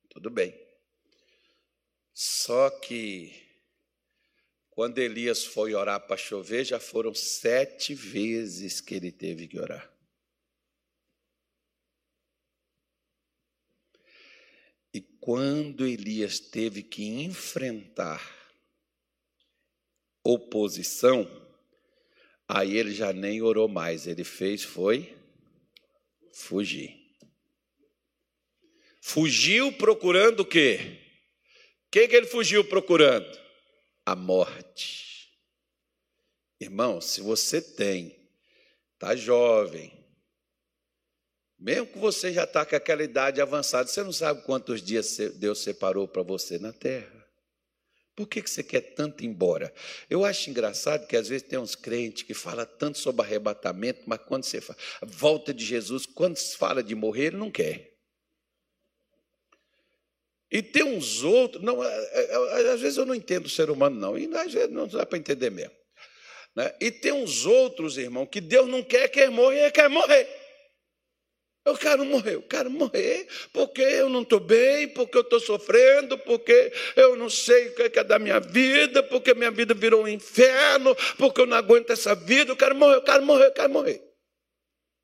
Tudo 0.10 0.32
bem. 0.32 0.60
Só 2.12 2.72
que 2.72 3.47
quando 4.78 5.00
Elias 5.00 5.44
foi 5.44 5.74
orar 5.74 6.00
para 6.02 6.16
chover, 6.16 6.64
já 6.64 6.80
foram 6.80 7.12
sete 7.12 7.96
vezes 7.96 8.80
que 8.80 8.94
ele 8.94 9.12
teve 9.12 9.48
que 9.48 9.60
orar. 9.60 9.92
E 14.94 15.02
quando 15.20 15.88
Elias 15.88 16.40
teve 16.40 16.84
que 16.84 17.08
enfrentar 17.24 18.22
oposição, 20.24 21.26
aí 22.48 22.78
ele 22.78 22.94
já 22.94 23.12
nem 23.12 23.42
orou 23.42 23.68
mais, 23.68 24.06
ele 24.06 24.24
fez 24.24 24.64
foi 24.64 25.18
fugir. 26.32 26.96
Fugiu 29.02 29.74
procurando 29.74 30.42
o 30.42 30.46
quê? 30.46 31.00
O 31.88 31.90
que, 31.90 32.08
que 32.08 32.16
ele 32.16 32.28
fugiu 32.28 32.64
procurando? 32.64 33.47
A 34.08 34.16
morte. 34.16 35.38
Irmão, 36.62 37.02
se 37.02 37.20
você 37.20 37.62
tem, 37.62 38.18
está 38.94 39.14
jovem, 39.18 39.92
mesmo 41.60 41.88
que 41.88 41.98
você 41.98 42.32
já 42.32 42.46
está 42.46 42.66
com 42.66 42.74
aquela 42.74 43.04
idade 43.04 43.42
avançada, 43.42 43.90
você 43.90 44.02
não 44.02 44.14
sabe 44.14 44.44
quantos 44.44 44.82
dias 44.82 45.18
Deus 45.36 45.60
separou 45.60 46.08
para 46.08 46.24
você 46.24 46.58
na 46.58 46.72
terra. 46.72 47.28
Por 48.16 48.28
que, 48.30 48.42
que 48.42 48.50
você 48.50 48.64
quer 48.64 48.96
tanto 48.96 49.26
ir 49.26 49.28
embora? 49.28 49.74
Eu 50.10 50.24
acho 50.24 50.50
engraçado 50.50 51.06
que 51.06 51.18
às 51.18 51.28
vezes 51.28 51.46
tem 51.46 51.60
uns 51.60 51.76
crentes 51.76 52.24
que 52.24 52.34
falam 52.34 52.66
tanto 52.66 52.98
sobre 53.00 53.26
arrebatamento, 53.26 54.04
mas 54.06 54.22
quando 54.22 54.46
você 54.46 54.62
fala 54.62 54.80
volta 55.04 55.54
de 55.54 55.66
Jesus, 55.66 56.06
quando 56.06 56.38
se 56.38 56.56
fala 56.56 56.82
de 56.82 56.96
morrer, 56.96 57.26
ele 57.26 57.38
não 57.38 57.52
quer. 57.52 57.97
E 60.52 60.62
tem 60.62 60.84
uns 60.84 61.24
outros, 61.24 61.62
não, 61.62 61.84
é, 61.84 61.88
é, 61.88 62.32
é, 62.32 62.72
às 62.72 62.80
vezes 62.80 62.98
eu 62.98 63.06
não 63.06 63.14
entendo 63.14 63.46
o 63.46 63.50
ser 63.50 63.70
humano, 63.70 64.00
não, 64.00 64.18
e 64.18 64.34
às 64.36 64.54
vezes 64.54 64.72
não 64.72 64.88
dá 64.88 65.06
para 65.06 65.18
entender 65.18 65.50
mesmo. 65.50 65.76
Né? 66.56 66.74
E 66.80 66.90
tem 66.90 67.12
uns 67.12 67.46
outros, 67.46 67.98
irmão, 67.98 68.26
que 68.26 68.40
Deus 68.40 68.68
não 68.68 68.82
quer 68.82 69.10
que 69.10 69.20
ele 69.20 69.32
morra, 69.32 69.70
quer 69.72 69.90
morrer. 69.90 70.28
Eu 71.68 71.78
quero 71.78 72.06
morrer, 72.06 72.36
eu 72.36 72.42
quero 72.44 72.72
morrer 72.72 73.28
porque 73.52 73.82
eu 73.82 74.08
não 74.08 74.22
estou 74.22 74.40
bem, 74.40 74.88
porque 74.88 75.18
eu 75.18 75.22
estou 75.22 75.38
sofrendo, 75.38 76.18
porque 76.20 76.72
eu 76.96 77.18
não 77.18 77.30
sei 77.30 77.68
o 77.68 77.76
que 77.76 78.00
é 78.00 78.04
da 78.06 78.18
minha 78.18 78.40
vida, 78.40 79.04
porque 79.04 79.34
minha 79.34 79.52
vida 79.52 79.74
virou 79.74 80.04
um 80.04 80.08
inferno, 80.08 80.96
porque 81.18 81.42
eu 81.42 81.46
não 81.46 81.58
aguento 81.58 81.90
essa 81.90 82.16
vida, 82.16 82.54
eu 82.54 82.56
quero 82.56 82.74
morrer, 82.74 82.96
eu 82.96 83.04
quero 83.04 83.26
morrer, 83.26 83.48
eu 83.48 83.52
quero 83.52 83.70
morrer. 83.70 84.02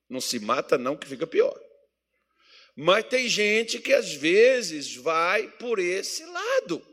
Não 0.09 0.21
se 0.21 0.39
mata, 0.39 0.77
não, 0.77 0.95
que 0.95 1.05
fica 1.05 1.27
pior. 1.27 1.53
Mas 2.75 3.05
tem 3.05 3.27
gente 3.27 3.79
que 3.79 3.93
às 3.93 4.13
vezes 4.13 4.95
vai 4.95 5.47
por 5.57 5.79
esse 5.79 6.25
lado. 6.25 6.85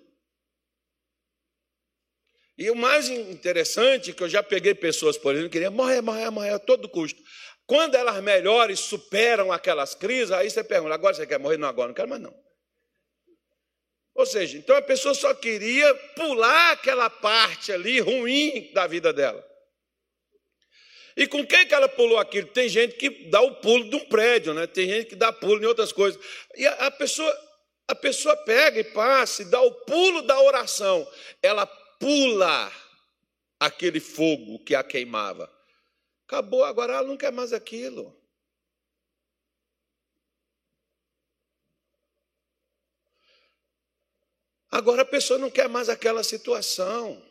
E 2.59 2.71
o 2.71 2.77
mais 2.77 3.09
interessante 3.09 4.11
é 4.11 4.13
que 4.13 4.23
eu 4.23 4.29
já 4.29 4.43
peguei 4.43 4.75
pessoas, 4.75 5.17
por 5.17 5.33
exemplo, 5.33 5.49
que 5.49 5.55
queriam 5.55 5.73
morrer, 5.73 6.03
morrer, 6.03 6.31
morrer 6.31 6.51
a 6.51 6.59
todo 6.59 6.91
custo. 6.91 7.23
Quando 7.67 7.95
elas 7.95 8.23
melhores 8.23 8.81
superam 8.81 9.51
aquelas 9.51 9.95
crises, 9.95 10.31
aí 10.31 10.51
você 10.51 10.63
pergunta: 10.63 10.93
agora 10.93 11.15
você 11.15 11.27
quer 11.27 11.39
morrer? 11.39 11.57
Não, 11.57 11.69
agora 11.69 11.89
não 11.89 11.95
quero 11.95 12.09
mais 12.09 12.21
não. 12.21 12.35
Ou 14.15 14.27
seja, 14.27 14.59
então 14.59 14.77
a 14.77 14.83
pessoa 14.83 15.15
só 15.15 15.33
queria 15.33 15.95
pular 16.15 16.73
aquela 16.73 17.09
parte 17.09 17.73
ali 17.73 18.01
ruim 18.01 18.71
da 18.75 18.87
vida 18.87 19.13
dela. 19.13 19.50
E 21.21 21.27
com 21.27 21.47
quem 21.47 21.69
que 21.69 21.75
ela 21.75 21.87
pulou 21.87 22.17
aquilo? 22.17 22.49
Tem 22.49 22.67
gente 22.67 22.97
que 22.97 23.11
dá 23.29 23.43
o 23.43 23.57
pulo 23.57 23.91
de 23.91 23.95
um 23.95 24.07
prédio, 24.07 24.55
né? 24.55 24.67
tem 24.67 24.89
gente 24.89 25.11
que 25.11 25.15
dá 25.15 25.31
pulo 25.31 25.63
em 25.63 25.67
outras 25.67 25.93
coisas. 25.93 26.19
E 26.57 26.67
a, 26.67 26.91
pessoa, 26.91 27.31
a 27.87 27.95
pessoa 27.95 28.35
pega 28.39 28.81
e 28.81 28.85
passa 28.85 29.43
e 29.43 29.45
dá 29.45 29.61
o 29.61 29.71
pulo 29.85 30.23
da 30.23 30.41
oração. 30.41 31.07
Ela 31.43 31.67
pula 31.67 32.73
aquele 33.61 34.01
fogo 34.01 34.65
que 34.65 34.75
a 34.75 34.83
queimava. 34.83 35.55
Acabou, 36.27 36.65
agora 36.65 36.95
ela 36.95 37.07
não 37.07 37.19
quer 37.19 37.31
mais 37.31 37.53
aquilo. 37.53 38.19
Agora 44.71 45.03
a 45.03 45.05
pessoa 45.05 45.39
não 45.39 45.51
quer 45.51 45.69
mais 45.69 45.91
aquela 45.91 46.25
situação. 46.25 47.30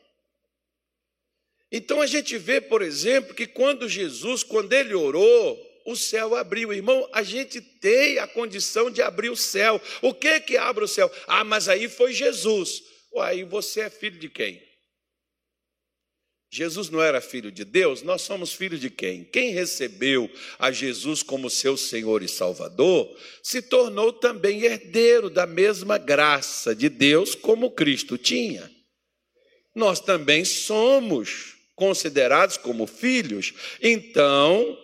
Então 1.72 2.02
a 2.02 2.08
gente 2.08 2.38
vê, 2.38 2.60
por 2.60 2.82
exemplo, 2.82 3.36
que 3.36 3.46
quando 3.46 3.88
Jesus, 3.88 4.44
quando 4.44 4.74
ele 4.74 4.94
orou, 4.94 5.70
o 5.86 5.96
céu 5.96 6.36
abriu. 6.36 6.74
Irmão, 6.74 7.08
a 7.12 7.24
gente 7.24 7.62
tem 7.62 8.20
a 8.20 8.28
condição 8.28 8.90
de 8.90 9.02
abrir 9.02 9.30
o 9.30 9.36
céu. 9.36 9.82
O 10.02 10.14
que 10.14 10.40
que 10.40 10.58
abre 10.58 10.84
o 10.84 10.88
céu? 10.88 11.12
Ah, 11.28 11.44
mas 11.44 11.68
aí 11.68 11.88
foi 11.90 12.14
Jesus. 12.14 12.84
Aí 13.18 13.44
você 13.44 13.82
é 13.82 13.90
filho 13.90 14.20
de 14.20 14.30
quem? 14.30 14.62
Jesus 16.52 16.90
não 16.90 17.02
era 17.02 17.22
filho 17.22 17.52
de 17.52 17.64
Deus, 17.64 18.02
nós 18.02 18.24
somos 18.24 18.54
filhos 18.54 18.80
de 18.80 18.90
quem? 18.90 19.24
Quem 19.24 19.52
recebeu 19.52 20.28
a 20.58 20.72
Jesus 20.72 21.22
como 21.22 21.48
seu 21.48 21.78
Senhor 21.78 22.24
e 22.24 22.28
Salvador 22.28 23.16
se 23.44 23.62
tornou 23.62 24.12
também 24.12 24.64
herdeiro 24.64 25.30
da 25.30 25.46
mesma 25.46 26.00
graça 26.00 26.74
de 26.74 26.90
Deus 26.90 27.36
como 27.36 27.70
Cristo 27.70 28.18
tinha. 28.18 28.70
Nós 29.76 30.00
também 30.00 30.44
somos 30.44 31.59
considerados 31.80 32.58
como 32.58 32.86
filhos. 32.86 33.54
Então, 33.82 34.78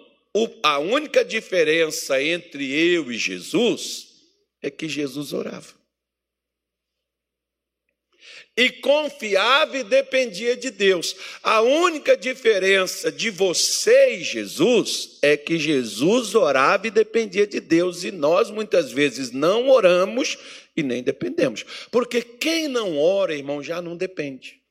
a 0.64 0.80
única 0.80 1.26
diferença 1.26 2.24
entre 2.24 2.72
eu 2.72 3.12
e 3.12 3.18
Jesus 3.18 4.08
é 4.64 4.72
que 4.72 4.88
Jesus 4.88 5.34
orava 5.34 5.76
e 8.58 8.70
confiava 8.70 9.78
e 9.78 9.84
dependia 9.84 10.56
de 10.56 10.72
Deus. 10.72 11.16
A 11.44 11.62
única 11.62 12.16
diferença 12.16 13.12
de 13.12 13.30
você 13.30 14.16
e 14.16 14.24
Jesus 14.24 15.18
é 15.22 15.36
que 15.36 15.60
Jesus 15.60 16.34
orava 16.36 16.88
e 16.88 16.92
dependia 16.92 17.46
de 17.46 17.60
Deus, 17.60 18.04
e 18.04 18.12
nós 18.12 18.50
muitas 18.50 18.92
vezes 18.92 19.32
não 19.32 19.70
oramos 19.70 20.38
e 20.76 20.82
nem 20.82 21.04
dependemos. 21.04 21.66
Porque 21.92 22.22
quem 22.22 22.68
não 22.68 22.98
ora, 22.98 23.36
irmão, 23.36 23.62
já 23.62 23.82
não 23.82 23.98
depende. 23.98 24.62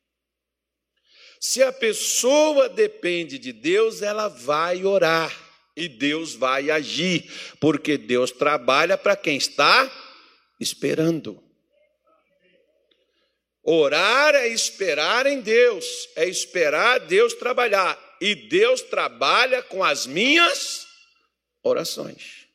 Se 1.47 1.63
a 1.63 1.71
pessoa 1.71 2.71
depende 2.71 3.39
de 3.39 3.53
Deus, 3.53 4.01
ela 4.01 4.29
vai 4.29 4.83
orar 4.83 5.31
e 5.77 5.89
Deus 5.89 6.35
vai 6.35 6.71
agir, 6.71 7.31
porque 7.61 7.99
Deus 7.99 8.31
trabalha 8.31 8.97
para 8.97 9.15
quem 9.15 9.37
está 9.37 9.93
esperando. 10.59 11.45
Orar 13.63 14.35
é 14.35 14.49
esperar 14.49 15.27
em 15.27 15.43
Deus, 15.43 16.09
é 16.17 16.27
esperar 16.27 16.99
Deus 17.01 17.35
trabalhar. 17.35 18.01
E 18.23 18.35
Deus 18.35 18.81
trabalha 18.81 19.63
com 19.63 19.85
as 19.85 20.07
minhas 20.07 20.87
orações. 21.63 22.49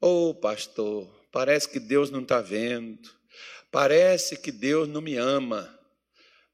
Ô 0.00 0.30
oh, 0.30 0.34
pastor, 0.34 1.08
parece 1.30 1.68
que 1.68 1.78
Deus 1.78 2.10
não 2.10 2.22
está 2.22 2.40
vendo, 2.40 3.08
parece 3.70 4.36
que 4.36 4.50
Deus 4.50 4.88
não 4.88 5.00
me 5.00 5.14
ama, 5.14 5.75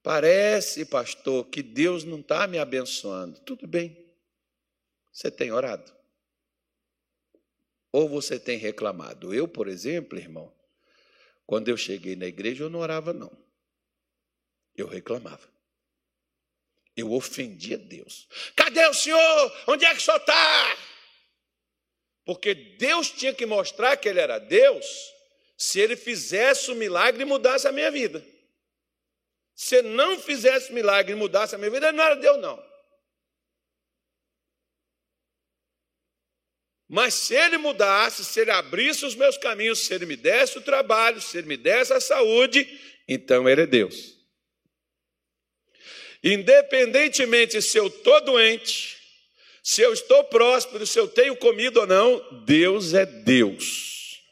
parece, 0.03 0.85
pastor, 0.85 1.47
que 1.47 1.63
Deus 1.63 2.05
não 2.05 2.21
está 2.21 2.47
me 2.47 2.59
abençoando. 2.59 3.41
Tudo 3.41 3.67
bem, 3.67 3.97
você 5.13 5.31
tem 5.31 5.53
orado? 5.53 5.93
Ou 7.93 8.09
você 8.09 8.41
tem 8.41 8.57
reclamado? 8.59 9.35
Eu, 9.35 9.47
por 9.47 9.69
exemplo, 9.69 10.19
irmão, 10.19 10.53
quando 11.47 11.69
eu 11.69 11.77
cheguei 11.77 12.17
na 12.17 12.27
igreja, 12.27 12.65
eu 12.65 12.71
não 12.71 12.81
orava, 12.81 13.13
não. 13.13 13.31
Eu 14.75 14.87
reclamava. 14.87 15.53
Eu 16.97 17.13
ofendia 17.13 17.77
Deus. 17.77 18.27
Cadê 18.57 18.87
o 18.87 18.95
senhor? 18.95 19.63
Onde 19.67 19.85
é 19.85 19.91
que 19.91 19.99
o 19.99 20.01
senhor 20.01 20.19
está? 20.19 20.77
Porque 22.25 22.55
Deus 22.55 23.11
tinha 23.11 23.35
que 23.35 23.45
mostrar 23.45 23.97
que 23.97 24.09
Ele 24.09 24.21
era 24.21 24.39
Deus 24.39 25.13
se 25.57 25.79
Ele 25.79 25.97
fizesse 25.97 26.71
o 26.71 26.75
milagre 26.75 27.23
e 27.23 27.27
mudasse 27.27 27.69
a 27.69 27.73
minha 27.73 27.91
vida. 27.91 28.25
Se 29.55 29.83
não 29.83 30.19
fizesse 30.19 30.73
milagre 30.73 31.13
e 31.13 31.17
mudasse 31.17 31.55
a 31.55 31.59
minha 31.59 31.71
vida, 31.71 31.93
não 31.93 32.05
era 32.05 32.17
Deus, 32.17 32.39
não. 32.41 32.73
Mas 36.89 37.15
se 37.15 37.35
ele 37.35 37.57
mudasse, 37.57 38.23
se 38.23 38.41
ele 38.41 38.51
abrisse 38.51 39.07
os 39.07 39.15
meus 39.15 39.39
caminhos, 39.39 39.79
se 39.79 39.95
ele 39.95 40.05
me 40.05 40.15
desse 40.15 40.59
o 40.59 40.61
trabalho, 40.61 41.23
se 41.23 41.39
ele 41.39 41.47
me 41.47 41.57
desse 41.57 41.93
a 41.93 42.01
saúde, 42.01 42.69
então 43.09 43.49
ele 43.49 43.63
é 43.63 43.67
Deus. 43.67 44.19
Independentemente 46.23 47.63
se 47.63 47.79
eu 47.79 47.87
estou 47.87 48.21
doente, 48.21 49.01
se 49.63 49.81
eu 49.81 49.93
estou 49.95 50.25
próspero, 50.25 50.87
se 50.87 50.99
eu 50.99 51.09
tenho 51.09 51.35
comido 51.35 51.81
ou 51.81 51.87
não, 51.87 52.45
Deus 52.45 52.93
é 52.93 53.07
Deus. 53.07 54.23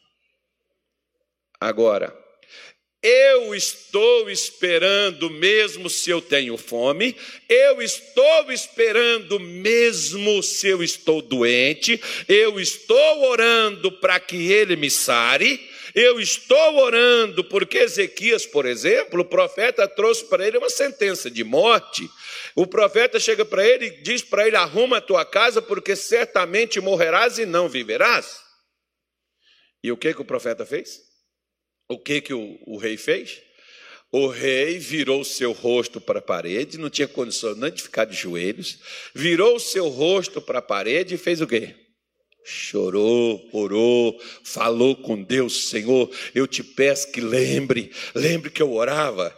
Agora, 1.58 2.19
eu 3.02 3.54
estou 3.54 4.28
esperando, 4.28 5.30
mesmo 5.30 5.88
se 5.88 6.10
eu 6.10 6.20
tenho 6.20 6.56
fome, 6.58 7.16
eu 7.48 7.80
estou 7.80 8.52
esperando, 8.52 9.40
mesmo 9.40 10.42
se 10.42 10.68
eu 10.68 10.82
estou 10.82 11.22
doente, 11.22 12.00
eu 12.28 12.60
estou 12.60 13.24
orando 13.24 13.90
para 13.90 14.20
que 14.20 14.52
ele 14.52 14.76
me 14.76 14.90
sare, 14.90 15.66
eu 15.94 16.20
estou 16.20 16.76
orando 16.76 17.42
porque 17.42 17.78
Ezequias, 17.78 18.44
por 18.44 18.66
exemplo, 18.66 19.22
o 19.22 19.24
profeta 19.24 19.88
trouxe 19.88 20.24
para 20.26 20.46
ele 20.46 20.58
uma 20.58 20.70
sentença 20.70 21.30
de 21.30 21.42
morte. 21.42 22.08
O 22.54 22.66
profeta 22.66 23.18
chega 23.18 23.44
para 23.44 23.66
ele 23.66 23.86
e 23.86 24.02
diz 24.02 24.22
para 24.22 24.46
ele: 24.46 24.56
arruma 24.56 24.98
a 24.98 25.00
tua 25.00 25.24
casa, 25.24 25.60
porque 25.60 25.96
certamente 25.96 26.80
morrerás 26.80 27.38
e 27.38 27.46
não 27.46 27.68
viverás. 27.68 28.40
E 29.82 29.90
o 29.90 29.96
que, 29.96 30.14
que 30.14 30.20
o 30.20 30.24
profeta 30.24 30.64
fez? 30.64 31.09
O 31.90 31.98
que, 31.98 32.20
que 32.20 32.32
o, 32.32 32.56
o 32.66 32.76
rei 32.76 32.96
fez? 32.96 33.42
O 34.12 34.28
rei 34.28 34.78
virou 34.78 35.22
o 35.22 35.24
seu 35.24 35.50
rosto 35.50 36.00
para 36.00 36.20
a 36.20 36.22
parede, 36.22 36.78
não 36.78 36.88
tinha 36.88 37.08
condição 37.08 37.52
nem 37.56 37.72
de 37.72 37.82
ficar 37.82 38.04
de 38.04 38.14
joelhos, 38.14 38.78
virou 39.12 39.56
o 39.56 39.60
seu 39.60 39.88
rosto 39.88 40.40
para 40.40 40.60
a 40.60 40.62
parede 40.62 41.16
e 41.16 41.18
fez 41.18 41.40
o 41.40 41.48
quê? 41.48 41.74
Chorou, 42.44 43.44
orou, 43.52 44.20
falou 44.44 44.94
com 44.94 45.20
Deus, 45.20 45.68
Senhor, 45.68 46.08
eu 46.32 46.46
te 46.46 46.62
peço 46.62 47.10
que 47.10 47.20
lembre, 47.20 47.90
lembre 48.14 48.50
que 48.50 48.62
eu 48.62 48.72
orava. 48.72 49.36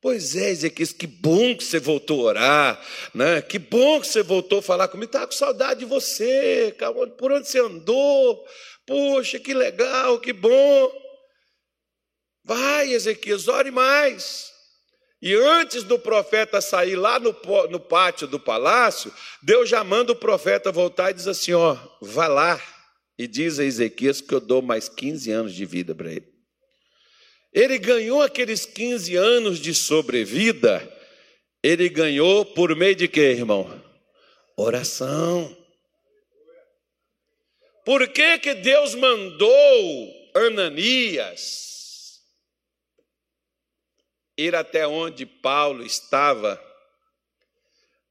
Pois 0.00 0.34
é, 0.34 0.52
Ezequiel, 0.52 0.88
que 0.98 1.06
bom 1.06 1.54
que 1.54 1.62
você 1.62 1.78
voltou 1.78 2.22
a 2.22 2.30
orar, 2.30 2.86
né? 3.14 3.42
que 3.42 3.58
bom 3.58 4.00
que 4.00 4.06
você 4.06 4.22
voltou 4.22 4.60
a 4.60 4.62
falar 4.62 4.88
comigo, 4.88 5.10
estava 5.10 5.26
com 5.26 5.32
saudade 5.32 5.80
de 5.80 5.86
você, 5.86 6.74
por 7.18 7.30
onde 7.30 7.46
você 7.46 7.60
andou, 7.60 8.42
poxa, 8.86 9.38
que 9.38 9.52
legal, 9.52 10.18
que 10.18 10.32
bom. 10.32 11.09
Vai, 12.44 12.92
Ezequias, 12.92 13.48
ore 13.48 13.70
mais. 13.70 14.50
E 15.22 15.34
antes 15.34 15.82
do 15.82 15.98
profeta 15.98 16.60
sair 16.60 16.96
lá 16.96 17.18
no, 17.18 17.36
no 17.68 17.78
pátio 17.78 18.26
do 18.26 18.40
palácio, 18.40 19.12
Deus 19.42 19.68
já 19.68 19.84
manda 19.84 20.12
o 20.12 20.16
profeta 20.16 20.72
voltar 20.72 21.10
e 21.10 21.14
diz 21.14 21.28
assim: 21.28 21.52
Ó, 21.52 21.76
vá 22.00 22.26
lá 22.26 22.60
e 23.18 23.26
diz 23.26 23.58
a 23.58 23.64
Ezequias 23.64 24.22
que 24.22 24.32
eu 24.32 24.40
dou 24.40 24.62
mais 24.62 24.88
15 24.88 25.30
anos 25.30 25.54
de 25.54 25.66
vida 25.66 25.94
para 25.94 26.10
ele. 26.10 26.26
Ele 27.52 27.78
ganhou 27.78 28.22
aqueles 28.22 28.64
15 28.64 29.14
anos 29.16 29.58
de 29.58 29.74
sobrevida, 29.74 30.90
ele 31.62 31.88
ganhou 31.90 32.46
por 32.46 32.74
meio 32.74 32.94
de 32.94 33.06
quê, 33.06 33.32
irmão? 33.32 33.82
Oração. 34.56 35.54
Por 37.84 38.08
que, 38.08 38.38
que 38.38 38.54
Deus 38.54 38.94
mandou 38.94 40.30
Ananias 40.34 41.69
ir 44.40 44.54
até 44.54 44.86
onde 44.86 45.26
Paulo 45.26 45.84
estava 45.84 46.60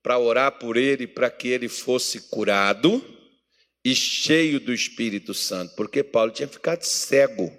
para 0.02 0.18
orar 0.18 0.54
por 0.54 0.78
ele, 0.78 1.08
para 1.08 1.30
que 1.30 1.48
ele 1.48 1.68
fosse 1.68 2.30
curado 2.30 3.04
e 3.84 3.96
cheio 3.96 4.60
do 4.60 4.74
Espírito 4.74 5.34
Santo, 5.34 5.76
porque 5.76 6.04
Paulo 6.04 6.32
tinha 6.32 6.48
ficado 6.48 6.84
cego. 6.84 7.52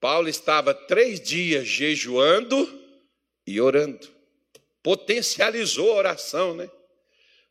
Paulo 0.00 0.28
estava 0.28 0.74
três 0.74 1.20
dias 1.20 1.66
jejuando 1.66 2.82
e 3.46 3.60
orando. 3.60 4.08
Potencializou 4.82 5.92
a 5.92 5.96
oração, 5.96 6.54
né? 6.54 6.70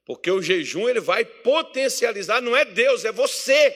Porque 0.06 0.30
o 0.30 0.42
jejum 0.42 0.88
ele 0.88 1.00
vai 1.00 1.26
potencializar, 1.26 2.42
não 2.42 2.56
é 2.56 2.66
Deus, 2.66 3.06
é 3.06 3.12
você. 3.12 3.76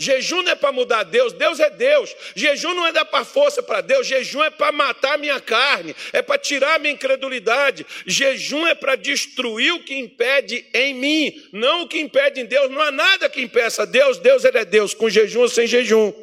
Jejum 0.00 0.40
não 0.40 0.52
é 0.52 0.54
para 0.54 0.72
mudar 0.72 1.02
Deus, 1.02 1.34
Deus 1.34 1.60
é 1.60 1.68
Deus. 1.68 2.16
Jejum 2.34 2.72
não 2.72 2.86
é 2.86 2.92
dar 2.92 3.04
para 3.04 3.22
força 3.22 3.62
para 3.62 3.82
Deus, 3.82 4.06
jejum 4.06 4.42
é 4.42 4.48
para 4.48 4.72
matar 4.72 5.18
minha 5.18 5.38
carne, 5.38 5.94
é 6.10 6.22
para 6.22 6.38
tirar 6.38 6.80
minha 6.80 6.94
incredulidade. 6.94 7.84
Jejum 8.06 8.66
é 8.66 8.74
para 8.74 8.96
destruir 8.96 9.74
o 9.74 9.84
que 9.84 9.94
impede 9.94 10.64
em 10.72 10.94
mim, 10.94 11.42
não 11.52 11.82
o 11.82 11.88
que 11.88 12.00
impede 12.00 12.40
em 12.40 12.46
Deus. 12.46 12.70
Não 12.70 12.80
há 12.80 12.90
nada 12.90 13.28
que 13.28 13.42
impeça 13.42 13.84
Deus, 13.84 14.16
Deus 14.16 14.42
ele 14.42 14.56
é 14.56 14.64
Deus, 14.64 14.94
com 14.94 15.10
jejum 15.10 15.40
ou 15.40 15.48
sem 15.50 15.66
jejum. 15.66 16.14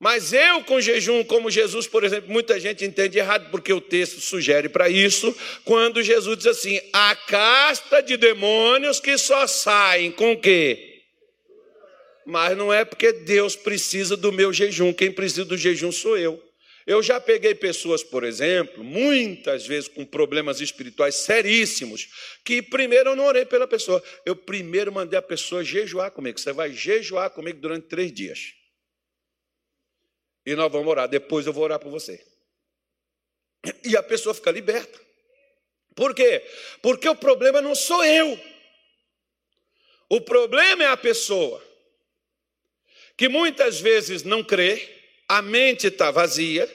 Mas 0.00 0.32
eu 0.32 0.64
com 0.64 0.80
jejum, 0.80 1.22
como 1.22 1.50
Jesus, 1.50 1.86
por 1.86 2.04
exemplo, 2.04 2.32
muita 2.32 2.58
gente 2.58 2.86
entende 2.86 3.18
errado, 3.18 3.50
porque 3.50 3.72
o 3.72 3.82
texto 3.82 4.18
sugere 4.18 4.70
para 4.70 4.88
isso, 4.88 5.36
quando 5.62 6.02
Jesus 6.02 6.38
diz 6.38 6.46
assim: 6.46 6.80
a 6.90 7.14
casta 7.14 8.02
de 8.02 8.16
demônios 8.16 8.98
que 8.98 9.18
só 9.18 9.46
saem 9.46 10.10
com 10.10 10.32
o 10.32 10.40
quê? 10.40 10.91
Mas 12.24 12.56
não 12.56 12.72
é 12.72 12.84
porque 12.84 13.12
Deus 13.12 13.56
precisa 13.56 14.16
do 14.16 14.32
meu 14.32 14.52
jejum, 14.52 14.92
quem 14.92 15.10
precisa 15.10 15.44
do 15.44 15.56
jejum 15.56 15.90
sou 15.90 16.16
eu. 16.16 16.42
Eu 16.86 17.02
já 17.02 17.20
peguei 17.20 17.54
pessoas, 17.54 18.02
por 18.02 18.24
exemplo, 18.24 18.82
muitas 18.82 19.66
vezes 19.66 19.88
com 19.88 20.04
problemas 20.04 20.60
espirituais 20.60 21.14
seríssimos, 21.14 22.08
que 22.44 22.60
primeiro 22.60 23.10
eu 23.10 23.16
não 23.16 23.26
orei 23.26 23.44
pela 23.44 23.68
pessoa, 23.68 24.02
eu 24.26 24.34
primeiro 24.34 24.92
mandei 24.92 25.16
a 25.18 25.22
pessoa 25.22 25.62
jejuar 25.62 26.10
comigo. 26.10 26.40
Você 26.40 26.52
vai 26.52 26.72
jejuar 26.72 27.30
comigo 27.30 27.60
durante 27.60 27.86
três 27.86 28.12
dias. 28.12 28.54
E 30.44 30.56
nós 30.56 30.72
vamos 30.72 30.88
orar. 30.88 31.08
Depois 31.08 31.46
eu 31.46 31.52
vou 31.52 31.62
orar 31.64 31.78
por 31.78 31.90
você. 31.90 32.24
E 33.84 33.96
a 33.96 34.02
pessoa 34.02 34.34
fica 34.34 34.50
liberta. 34.50 35.00
Por 35.94 36.14
quê? 36.14 36.44
Porque 36.80 37.08
o 37.08 37.14
problema 37.14 37.60
não 37.60 37.76
sou 37.76 38.04
eu. 38.04 38.40
O 40.08 40.20
problema 40.20 40.82
é 40.82 40.88
a 40.88 40.96
pessoa 40.96 41.62
que 43.22 43.28
muitas 43.28 43.78
vezes 43.78 44.24
não 44.24 44.42
crê, 44.42 44.82
a 45.28 45.40
mente 45.40 45.86
está 45.86 46.10
vazia, 46.10 46.68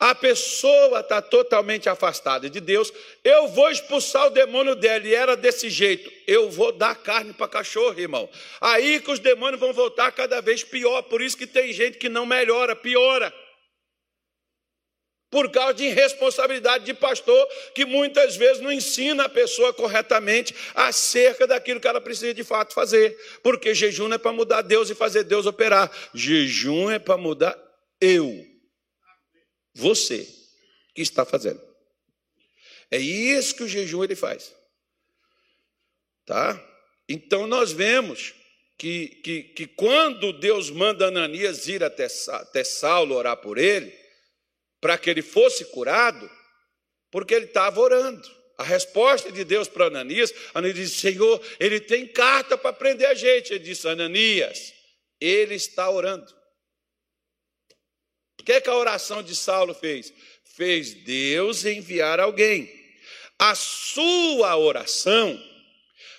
a 0.00 0.14
pessoa 0.14 1.00
está 1.00 1.20
totalmente 1.20 1.86
afastada 1.86 2.48
de 2.48 2.60
Deus. 2.60 2.90
Eu 3.22 3.48
vou 3.48 3.70
expulsar 3.70 4.28
o 4.28 4.30
demônio 4.30 4.74
dela, 4.74 5.06
e 5.06 5.14
era 5.14 5.36
desse 5.36 5.68
jeito. 5.68 6.10
Eu 6.26 6.50
vou 6.50 6.72
dar 6.72 6.94
carne 6.94 7.34
para 7.34 7.46
cachorro, 7.46 8.00
irmão. 8.00 8.26
Aí 8.58 9.00
que 9.00 9.10
os 9.10 9.18
demônios 9.18 9.60
vão 9.60 9.74
voltar 9.74 10.10
cada 10.12 10.40
vez 10.40 10.64
pior. 10.64 11.02
Por 11.02 11.20
isso 11.20 11.36
que 11.36 11.46
tem 11.46 11.70
gente 11.74 11.98
que 11.98 12.08
não 12.08 12.24
melhora, 12.24 12.74
piora. 12.74 13.30
Por 15.30 15.50
causa 15.50 15.74
de 15.74 15.84
irresponsabilidade 15.84 16.84
de 16.84 16.94
pastor, 16.94 17.46
que 17.74 17.84
muitas 17.84 18.36
vezes 18.36 18.62
não 18.62 18.70
ensina 18.70 19.24
a 19.24 19.28
pessoa 19.28 19.72
corretamente 19.74 20.54
acerca 20.74 21.46
daquilo 21.46 21.80
que 21.80 21.88
ela 21.88 22.00
precisa 22.00 22.32
de 22.32 22.44
fato 22.44 22.72
fazer. 22.72 23.18
Porque 23.42 23.74
jejum 23.74 24.08
não 24.08 24.14
é 24.14 24.18
para 24.18 24.32
mudar 24.32 24.62
Deus 24.62 24.88
e 24.88 24.94
fazer 24.94 25.24
Deus 25.24 25.44
operar. 25.44 25.90
Jejum 26.14 26.90
é 26.90 26.98
para 26.98 27.16
mudar 27.16 27.58
eu, 28.00 28.46
você, 29.74 30.26
que 30.94 31.02
está 31.02 31.24
fazendo. 31.24 31.60
É 32.90 32.98
isso 32.98 33.54
que 33.56 33.64
o 33.64 33.68
jejum 33.68 34.04
ele 34.04 34.14
faz. 34.14 34.54
Tá? 36.24 36.60
Então 37.08 37.46
nós 37.46 37.72
vemos 37.72 38.34
que, 38.78 39.08
que, 39.22 39.42
que 39.42 39.66
quando 39.66 40.32
Deus 40.32 40.70
manda 40.70 41.08
Ananias 41.08 41.66
ir 41.66 41.82
até, 41.82 42.06
até 42.30 42.62
Saulo 42.64 43.14
orar 43.14 43.36
por 43.38 43.58
ele, 43.58 44.05
para 44.80 44.98
que 44.98 45.10
ele 45.10 45.22
fosse 45.22 45.64
curado, 45.66 46.30
porque 47.10 47.34
ele 47.34 47.46
estava 47.46 47.80
orando. 47.80 48.36
A 48.58 48.64
resposta 48.64 49.30
de 49.30 49.44
Deus 49.44 49.68
para 49.68 49.86
Ananias, 49.86 50.32
Ananias 50.54 50.78
disse: 50.78 51.00
Senhor, 51.00 51.40
ele 51.60 51.78
tem 51.78 52.06
carta 52.06 52.56
para 52.56 52.72
prender 52.72 53.06
a 53.06 53.14
gente. 53.14 53.52
Ele 53.52 53.64
disse: 53.64 53.86
Ananias, 53.86 54.72
ele 55.20 55.54
está 55.54 55.90
orando 55.90 56.36
que, 58.46 58.60
que 58.60 58.70
a 58.70 58.76
oração 58.76 59.22
de 59.22 59.34
Saulo 59.34 59.74
fez? 59.74 60.12
Fez 60.44 60.94
Deus 60.94 61.64
enviar 61.64 62.20
alguém. 62.20 62.72
A 63.36 63.54
sua 63.56 64.56
oração 64.56 65.38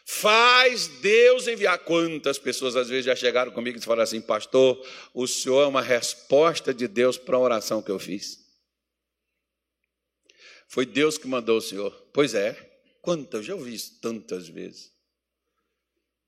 faz 0.06 0.88
Deus 0.88 1.48
enviar. 1.48 1.80
Quantas 1.80 2.38
pessoas 2.38 2.76
às 2.76 2.89
vezes 2.89 3.06
já 3.06 3.15
chegaram 3.15 3.52
comigo 3.52 3.78
e 3.78 3.82
falaram 3.82 4.04
assim, 4.04 4.22
pastor, 4.22 4.86
o 5.13 5.26
senhor 5.26 5.63
é 5.63 5.67
uma 5.67 5.82
resposta 5.82 6.74
de 6.74 6.88
Deus 6.88 7.17
para 7.17 7.38
a 7.38 7.39
oração 7.39 7.82
que 7.82 7.89
eu 7.89 7.98
fiz. 7.98 8.46
Foi 10.67 10.86
Deus 10.86 11.17
que 11.17 11.27
mandou 11.27 11.58
o 11.58 11.62
senhor. 11.62 11.91
Pois 12.13 12.34
é. 12.34 12.53
Quantas? 13.01 13.45
Já 13.45 13.56
ouvi 13.56 13.73
isso 13.73 13.99
tantas 14.01 14.47
vezes. 14.47 14.91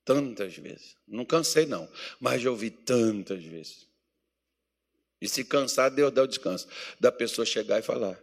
Tantas 0.06 0.56
vezes. 0.56 0.96
Não 1.08 1.26
cansei, 1.26 1.66
não, 1.66 1.90
mas 2.20 2.42
já 2.42 2.50
ouvi 2.50 2.72
tantas 2.72 3.44
vezes. 3.44 3.88
E 5.22 5.28
se 5.28 5.44
cansar, 5.44 5.92
Deus 5.92 6.12
dá 6.14 6.24
o 6.24 6.28
descanso. 6.28 6.68
Da 7.00 7.12
pessoa 7.12 7.46
chegar 7.46 7.80
e 7.80 7.84
falar: 7.84 8.18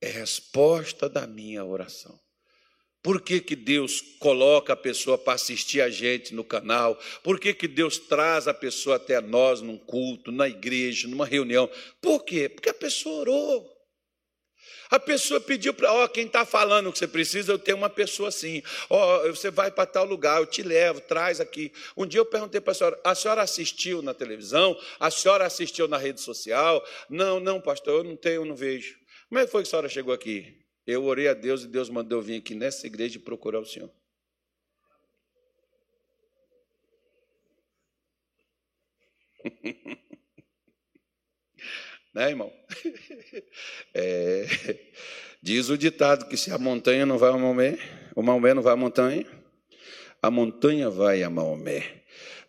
é 0.00 0.08
resposta 0.08 1.08
da 1.08 1.26
minha 1.26 1.64
oração. 1.64 2.20
Por 3.02 3.20
que, 3.20 3.40
que 3.40 3.54
Deus 3.54 4.00
coloca 4.18 4.72
a 4.72 4.76
pessoa 4.76 5.16
para 5.16 5.34
assistir 5.34 5.80
a 5.80 5.88
gente 5.88 6.34
no 6.34 6.42
canal? 6.42 6.98
Por 7.22 7.38
que, 7.38 7.54
que 7.54 7.68
Deus 7.68 7.98
traz 7.98 8.48
a 8.48 8.54
pessoa 8.54 8.96
até 8.96 9.20
nós 9.20 9.60
num 9.60 9.78
culto, 9.78 10.32
na 10.32 10.48
igreja, 10.48 11.06
numa 11.06 11.24
reunião? 11.24 11.70
Por 12.00 12.24
quê? 12.24 12.48
Porque 12.48 12.68
a 12.68 12.74
pessoa 12.74 13.20
orou. 13.20 13.75
A 14.90 14.98
pessoa 14.98 15.40
pediu 15.40 15.74
para, 15.74 15.92
ó, 15.92 16.08
quem 16.08 16.26
está 16.26 16.44
falando 16.44 16.92
que 16.92 16.98
você 16.98 17.08
precisa, 17.08 17.52
eu 17.52 17.58
tenho 17.58 17.76
uma 17.76 17.90
pessoa 17.90 18.28
assim. 18.28 18.62
Ó, 18.88 19.28
você 19.28 19.50
vai 19.50 19.70
para 19.70 19.86
tal 19.86 20.04
lugar, 20.04 20.40
eu 20.40 20.46
te 20.46 20.62
levo, 20.62 21.00
traz 21.00 21.40
aqui. 21.40 21.72
Um 21.96 22.06
dia 22.06 22.20
eu 22.20 22.26
perguntei 22.26 22.60
para 22.60 22.72
a 22.72 22.74
senhora, 22.74 23.00
a 23.04 23.14
senhora 23.14 23.42
assistiu 23.42 24.02
na 24.02 24.14
televisão? 24.14 24.78
A 25.00 25.10
senhora 25.10 25.44
assistiu 25.44 25.88
na 25.88 25.96
rede 25.96 26.20
social? 26.20 26.84
Não, 27.08 27.40
não, 27.40 27.60
pastor, 27.60 27.98
eu 27.98 28.04
não 28.04 28.16
tenho, 28.16 28.36
eu 28.42 28.44
não 28.44 28.54
vejo. 28.54 28.96
Como 29.28 29.40
é 29.40 29.44
que 29.44 29.50
foi 29.50 29.62
que 29.62 29.68
a 29.68 29.70
senhora 29.70 29.88
chegou 29.88 30.14
aqui? 30.14 30.56
Eu 30.86 31.04
orei 31.04 31.26
a 31.26 31.34
Deus 31.34 31.64
e 31.64 31.66
Deus 31.66 31.90
mandou 31.90 32.18
eu 32.20 32.22
vir 32.22 32.38
aqui 32.38 32.54
nessa 32.54 32.86
igreja 32.86 33.16
e 33.16 33.20
procurar 33.20 33.58
o 33.60 33.66
senhor. 33.66 33.90
Né, 42.14 42.30
irmão? 42.30 42.50
É, 43.94 44.46
diz 45.42 45.68
o 45.70 45.78
ditado 45.78 46.28
que 46.28 46.36
se 46.36 46.50
a 46.50 46.58
montanha 46.58 47.06
não 47.06 47.18
vai 47.18 47.30
a 47.30 47.36
Maomé, 47.36 47.78
o 48.14 48.22
Maomé 48.22 48.54
não 48.54 48.62
vai 48.62 48.74
à 48.74 48.76
montanha, 48.76 49.26
a 50.22 50.30
montanha 50.30 50.90
vai 50.90 51.22
a 51.22 51.30
Maomé. 51.30 52.02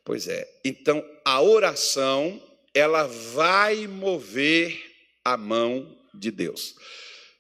Pois 0.04 0.28
é. 0.28 0.47
Então, 0.63 1.04
a 1.26 1.41
oração, 1.41 2.41
ela 2.73 3.06
vai 3.06 3.88
mover 3.88 4.82
a 5.23 5.36
mão 5.36 5.97
de 6.13 6.32
Deus. 6.32 6.76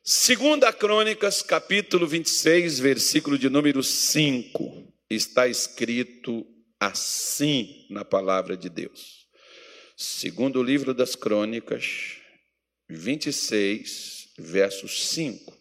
Segunda 0.03 0.71
Crônicas, 0.71 1.41
capítulo 1.41 2.07
26, 2.07 2.79
versículo 2.79 3.37
de 3.37 3.49
número 3.49 3.83
5, 3.83 4.93
está 5.09 5.47
escrito 5.47 6.45
assim 6.79 7.85
na 7.89 8.05
palavra 8.05 8.55
de 8.55 8.69
Deus. 8.69 9.27
Segundo 9.95 10.61
livro 10.61 10.93
das 10.93 11.15
Crônicas, 11.15 12.17
26, 12.89 14.29
verso 14.37 14.87
5. 14.87 15.55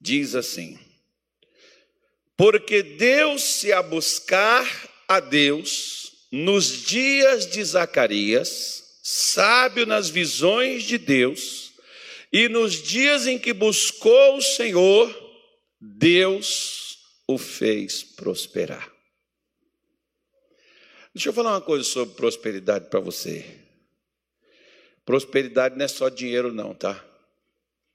Diz 0.00 0.34
assim: 0.34 0.78
Porque 2.36 2.82
deu-se 2.82 3.72
a 3.72 3.82
buscar 3.82 4.66
a 5.08 5.20
Deus 5.20 6.26
nos 6.30 6.84
dias 6.86 7.46
de 7.46 7.62
Zacarias, 7.62 8.98
sábio 9.02 9.86
nas 9.86 10.08
visões 10.08 10.84
de 10.84 10.98
Deus, 10.98 11.72
e 12.32 12.48
nos 12.48 12.82
dias 12.82 13.26
em 13.26 13.38
que 13.38 13.52
buscou 13.52 14.38
o 14.38 14.42
Senhor, 14.42 15.14
Deus 15.80 16.98
o 17.26 17.36
fez 17.36 18.02
prosperar. 18.02 18.90
Deixa 21.14 21.28
eu 21.28 21.32
falar 21.32 21.50
uma 21.50 21.60
coisa 21.60 21.84
sobre 21.84 22.14
prosperidade 22.14 22.88
para 22.88 23.00
você. 23.00 23.61
Prosperidade 25.04 25.76
não 25.76 25.84
é 25.84 25.88
só 25.88 26.08
dinheiro, 26.08 26.52
não, 26.52 26.74
tá? 26.74 27.04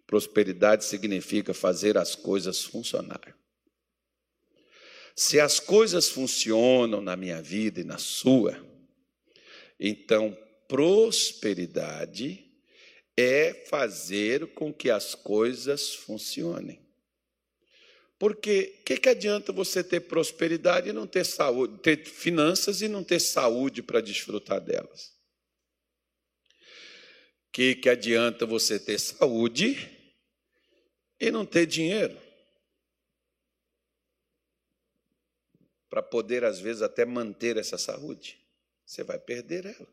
Prosperidade 0.06 0.86
significa 0.86 1.54
fazer 1.54 1.98
as 1.98 2.16
coisas 2.16 2.64
funcionar. 2.64 3.36
Se 5.16 5.40
as 5.40 5.60
coisas 5.60 6.10
funcionam 6.10 7.02
na 7.02 7.16
minha 7.16 7.42
vida 7.42 7.82
e 7.82 7.84
na 7.84 7.98
sua, 7.98 8.64
então 9.80 10.38
prosperidade 10.68 12.46
é 13.18 13.66
fazer 13.68 14.54
com 14.54 14.72
que 14.72 14.92
as 14.92 15.16
coisas 15.16 15.96
funcionem. 15.96 16.80
Porque 18.20 18.80
o 18.80 18.84
que, 18.84 18.98
que 18.98 19.10
adianta 19.10 19.52
você 19.52 19.84
ter 19.84 20.02
prosperidade 20.02 20.90
e 20.90 20.94
não 20.94 21.08
ter 21.08 21.24
saúde, 21.24 21.80
ter 21.80 22.06
finanças 22.06 22.82
e 22.82 22.88
não 22.88 23.04
ter 23.04 23.20
saúde 23.20 23.82
para 23.82 24.02
desfrutar 24.02 24.60
delas? 24.60 25.17
Que, 27.58 27.74
que 27.74 27.90
adianta 27.90 28.46
você 28.46 28.80
ter 28.80 29.00
saúde 29.00 29.90
e 31.20 31.32
não 31.32 31.44
ter 31.44 31.66
dinheiro? 31.66 32.16
Para 35.90 36.04
poder, 36.04 36.44
às 36.44 36.60
vezes, 36.60 36.84
até 36.84 37.04
manter 37.04 37.58
essa 37.58 37.76
saúde, 37.76 38.40
você 38.86 39.04
vai 39.04 39.18
perder 39.18 39.66
ela. 39.66 39.88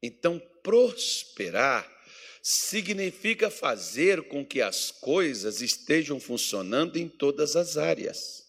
Então, 0.00 0.38
prosperar 0.62 1.84
significa 2.40 3.50
fazer 3.50 4.28
com 4.28 4.46
que 4.46 4.62
as 4.62 4.92
coisas 4.92 5.60
estejam 5.60 6.20
funcionando 6.20 6.96
em 6.96 7.08
todas 7.08 7.56
as 7.56 7.76
áreas. 7.76 8.48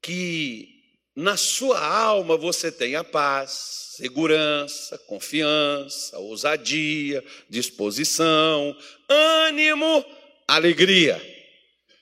Que 0.00 0.77
na 1.18 1.36
sua 1.36 1.84
alma 1.84 2.36
você 2.36 2.70
tenha 2.70 3.02
paz, 3.02 3.96
segurança, 3.96 4.96
confiança, 4.98 6.16
ousadia, 6.16 7.24
disposição, 7.50 8.76
ânimo, 9.08 10.04
alegria. 10.46 11.20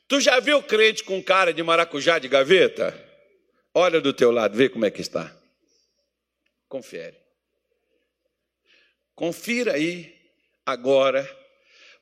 Tu 0.06 0.20
já 0.20 0.38
viu 0.38 0.62
crente 0.62 1.02
com 1.02 1.22
cara 1.22 1.54
de 1.54 1.62
maracujá 1.62 2.18
de 2.18 2.28
gaveta? 2.28 2.94
Olha 3.72 4.02
do 4.02 4.12
teu 4.12 4.30
lado, 4.30 4.54
vê 4.54 4.68
como 4.68 4.84
é 4.84 4.90
que 4.90 5.00
está. 5.00 5.34
Confere. 6.68 7.16
Confira 9.14 9.76
aí 9.76 10.14
agora. 10.66 11.26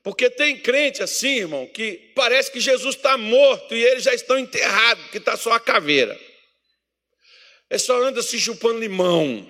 Porque 0.03 0.29
tem 0.29 0.59
crente 0.59 1.01
assim, 1.01 1.37
irmão, 1.37 1.65
que 1.65 2.11
parece 2.13 2.51
que 2.51 2.59
Jesus 2.59 2.97
está 2.97 3.17
morto 3.17 3.73
e 3.73 3.81
eles 3.81 4.03
já 4.03 4.13
estão 4.13 4.37
enterrados, 4.37 5.09
que 5.11 5.17
está 5.17 5.37
só 5.37 5.53
a 5.53 5.61
caveira. 5.61 6.19
Ele 7.69 7.79
só 7.79 8.01
anda 8.01 8.21
se 8.21 8.39
chupando 8.39 8.79
limão. 8.79 9.49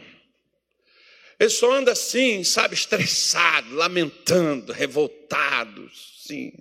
Ele 1.40 1.50
só 1.50 1.72
anda 1.72 1.92
assim, 1.92 2.44
sabe, 2.44 2.74
estressado, 2.76 3.76
lamentando, 3.76 4.72
revoltado, 4.72 5.90
sim. 5.94 6.54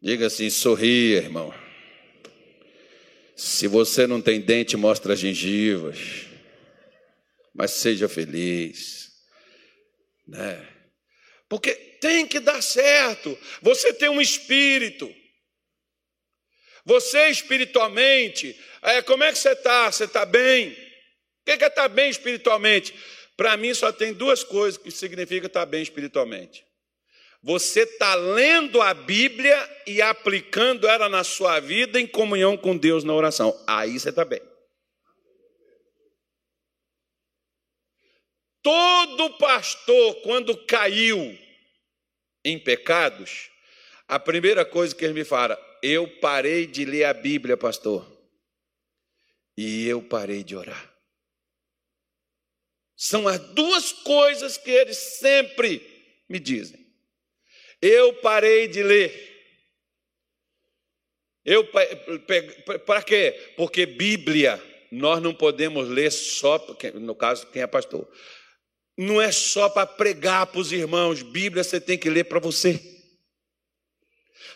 Diga 0.00 0.26
assim, 0.26 0.50
sorria, 0.50 1.18
irmão. 1.18 1.54
Se 3.36 3.66
você 3.66 4.06
não 4.06 4.20
tem 4.20 4.40
dente, 4.40 4.76
mostra 4.76 5.14
as 5.14 5.20
gengivas. 5.20 6.26
Mas 7.54 7.70
seja 7.70 8.08
feliz. 8.08 9.12
Né? 10.26 10.68
Porque 11.48 11.91
tem 12.02 12.26
que 12.26 12.40
dar 12.40 12.60
certo. 12.60 13.38
Você 13.62 13.94
tem 13.94 14.08
um 14.08 14.20
espírito. 14.20 15.08
Você 16.84 17.28
espiritualmente, 17.28 18.58
é, 18.82 19.00
como 19.02 19.22
é 19.22 19.30
que 19.30 19.38
você 19.38 19.52
está? 19.52 19.90
Você 19.90 20.04
está 20.04 20.26
bem? 20.26 20.72
O 20.72 21.44
que 21.44 21.52
é 21.52 21.54
estar 21.54 21.70
tá 21.70 21.88
bem 21.88 22.10
espiritualmente? 22.10 22.92
Para 23.36 23.56
mim 23.56 23.72
só 23.72 23.92
tem 23.92 24.12
duas 24.12 24.42
coisas 24.42 24.82
que 24.82 24.90
significa 24.90 25.46
estar 25.46 25.60
tá 25.60 25.66
bem 25.66 25.80
espiritualmente. 25.80 26.66
Você 27.40 27.82
está 27.82 28.16
lendo 28.16 28.82
a 28.82 28.92
Bíblia 28.92 29.82
e 29.86 30.02
aplicando 30.02 30.88
ela 30.88 31.08
na 31.08 31.22
sua 31.22 31.60
vida 31.60 32.00
em 32.00 32.06
comunhão 32.06 32.56
com 32.56 32.76
Deus 32.76 33.04
na 33.04 33.14
oração. 33.14 33.56
Aí 33.64 33.98
você 33.98 34.08
está 34.08 34.24
bem. 34.24 34.42
Todo 38.60 39.38
pastor, 39.38 40.16
quando 40.22 40.56
caiu 40.66 41.41
em 42.44 42.58
pecados, 42.58 43.50
a 44.08 44.18
primeira 44.18 44.64
coisa 44.64 44.94
que 44.94 45.04
ele 45.04 45.14
me 45.14 45.24
fala, 45.24 45.58
eu 45.82 46.08
parei 46.18 46.66
de 46.66 46.84
ler 46.84 47.04
a 47.04 47.14
Bíblia, 47.14 47.56
pastor, 47.56 48.06
e 49.56 49.86
eu 49.86 50.02
parei 50.02 50.42
de 50.42 50.56
orar. 50.56 50.92
São 52.96 53.26
as 53.26 53.38
duas 53.52 53.92
coisas 53.92 54.56
que 54.56 54.70
eles 54.70 54.96
sempre 54.96 55.80
me 56.28 56.38
dizem. 56.38 56.80
Eu 57.80 58.14
parei 58.14 58.68
de 58.68 58.82
ler. 58.82 59.32
Eu 61.44 61.68
para 62.86 63.02
quê? 63.02 63.52
Porque 63.56 63.86
Bíblia 63.86 64.62
nós 64.92 65.20
não 65.20 65.34
podemos 65.34 65.88
ler 65.88 66.12
só, 66.12 66.64
no 66.94 67.14
caso 67.14 67.46
quem 67.48 67.62
é 67.62 67.66
pastor. 67.66 68.06
Não 68.96 69.20
é 69.20 69.32
só 69.32 69.68
para 69.68 69.86
pregar 69.86 70.46
para 70.46 70.60
os 70.60 70.72
irmãos. 70.72 71.22
Bíblia 71.22 71.64
você 71.64 71.80
tem 71.80 71.98
que 71.98 72.10
ler 72.10 72.24
para 72.24 72.38
você. 72.38 72.80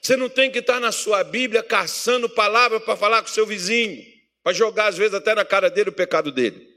Você 0.01 0.16
não 0.16 0.28
tem 0.28 0.51
que 0.51 0.59
estar 0.59 0.78
na 0.78 0.93
sua 0.93 1.24
Bíblia 1.24 1.62
caçando 1.62 2.28
palavras 2.28 2.82
para 2.84 2.97
falar 2.97 3.22
com 3.22 3.28
o 3.28 3.32
seu 3.32 3.47
vizinho, 3.47 4.05
para 4.43 4.53
jogar 4.53 4.89
às 4.89 4.97
vezes 4.97 5.14
até 5.14 5.34
na 5.34 5.45
cara 5.45 5.70
dele 5.70 5.91
o 5.91 5.93
pecado 5.93 6.30
dele. 6.30 6.68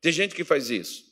Tem 0.00 0.12
gente 0.12 0.34
que 0.34 0.44
faz 0.44 0.70
isso. 0.70 1.04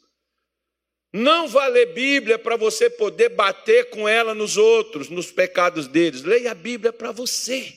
Não 1.13 1.49
vá 1.49 1.67
ler 1.67 1.93
Bíblia 1.93 2.39
para 2.39 2.57
você 2.57 2.91
poder 2.91 3.31
bater 3.31 3.91
com 3.91 4.09
ela 4.09 4.35
nos 4.35 4.57
outros, 4.57 5.09
nos 5.09 5.31
pecados 5.31 5.89
deles. 5.89 6.23
Leia 6.23 6.53
a 6.53 6.55
Bíblia 6.55 6.93
para 6.93 7.11
você. 7.11 7.73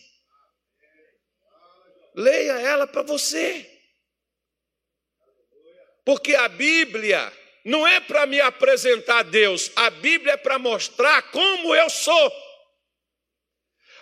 Leia 2.15 2.59
ela 2.59 2.85
para 2.85 3.01
você. 3.01 3.65
Porque 6.03 6.35
a 6.35 6.47
Bíblia 6.47 7.31
não 7.65 7.85
é 7.87 7.99
para 7.99 8.25
me 8.25 8.39
apresentar 8.39 9.19
a 9.19 9.23
Deus, 9.23 9.71
a 9.75 9.89
Bíblia 9.89 10.33
é 10.33 10.37
para 10.37 10.57
mostrar 10.57 11.21
como 11.31 11.75
eu 11.75 11.89
sou. 11.89 12.31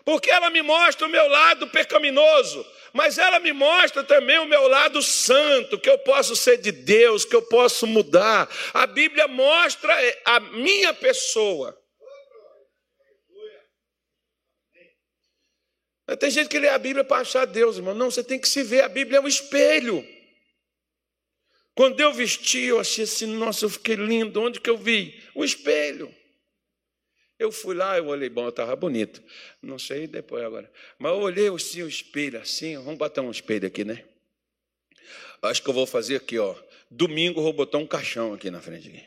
Porque 0.06 0.30
ela 0.30 0.50
me 0.50 0.62
mostra 0.62 1.06
o 1.06 1.10
meu 1.10 1.28
lado 1.28 1.68
pecaminoso, 1.68 2.66
mas 2.94 3.18
ela 3.18 3.40
me 3.40 3.52
mostra 3.52 4.04
também 4.04 4.40
o 4.40 4.46
meu 4.46 4.68
lado 4.68 5.02
santo, 5.02 5.78
que 5.78 5.90
eu 5.90 6.00
posso 6.00 6.36
ser 6.36 6.58
de 6.58 6.72
Deus, 6.72 7.26
que 7.26 7.36
eu 7.36 7.42
posso 7.42 7.86
mudar. 7.86 8.50
A 8.74 8.88
Bíblia 8.88 9.28
mostra 9.28 9.94
a 10.24 10.40
minha 10.40 10.94
pessoa. 10.94 11.78
Tem 16.16 16.32
gente 16.32 16.48
que 16.48 16.58
lê 16.58 16.70
a 16.70 16.78
Bíblia 16.78 17.04
para 17.04 17.22
achar 17.22 17.46
Deus, 17.46 17.76
irmão. 17.76 17.94
Não, 17.94 18.10
você 18.10 18.24
tem 18.24 18.40
que 18.40 18.48
se 18.48 18.64
ver. 18.64 18.86
A 18.86 18.88
Bíblia 18.88 19.18
é 19.18 19.22
um 19.22 19.28
espelho. 19.28 20.08
Quando 21.78 22.02
eu 22.02 22.12
vesti, 22.12 22.64
eu 22.64 22.80
achei 22.80 23.04
assim, 23.04 23.28
nossa, 23.28 23.64
eu 23.64 23.70
fiquei 23.70 23.94
lindo. 23.94 24.42
Onde 24.42 24.60
que 24.60 24.68
eu 24.68 24.80
vi? 24.80 25.24
O 25.36 25.46
espelho. 25.46 26.12
Eu 27.38 27.52
fui 27.52 27.76
lá, 27.76 27.96
eu 28.00 28.08
olhei, 28.08 28.30
bom, 28.30 28.46
eu 28.46 28.50
estava 28.50 28.76
bonito. 28.76 29.22
Não 29.62 29.78
sei 29.78 30.08
depois 30.08 30.44
agora. 30.44 30.74
Mas 30.98 31.12
eu 31.12 31.20
olhei 31.20 31.48
assim, 31.50 31.84
o 31.84 31.88
espelho, 31.88 32.40
assim, 32.40 32.76
vamos 32.78 32.98
botar 32.98 33.22
um 33.22 33.30
espelho 33.30 33.68
aqui, 33.68 33.86
né? 33.86 34.04
Acho 35.40 35.62
que 35.62 35.70
eu 35.70 35.74
vou 35.74 35.86
fazer 35.86 36.16
aqui, 36.16 36.40
ó. 36.40 36.56
Domingo 36.90 37.42
eu 37.42 37.44
vou 37.44 37.54
botar 37.54 37.78
um 37.78 37.86
caixão 37.86 38.34
aqui 38.34 38.50
na 38.50 38.60
frente. 38.60 39.06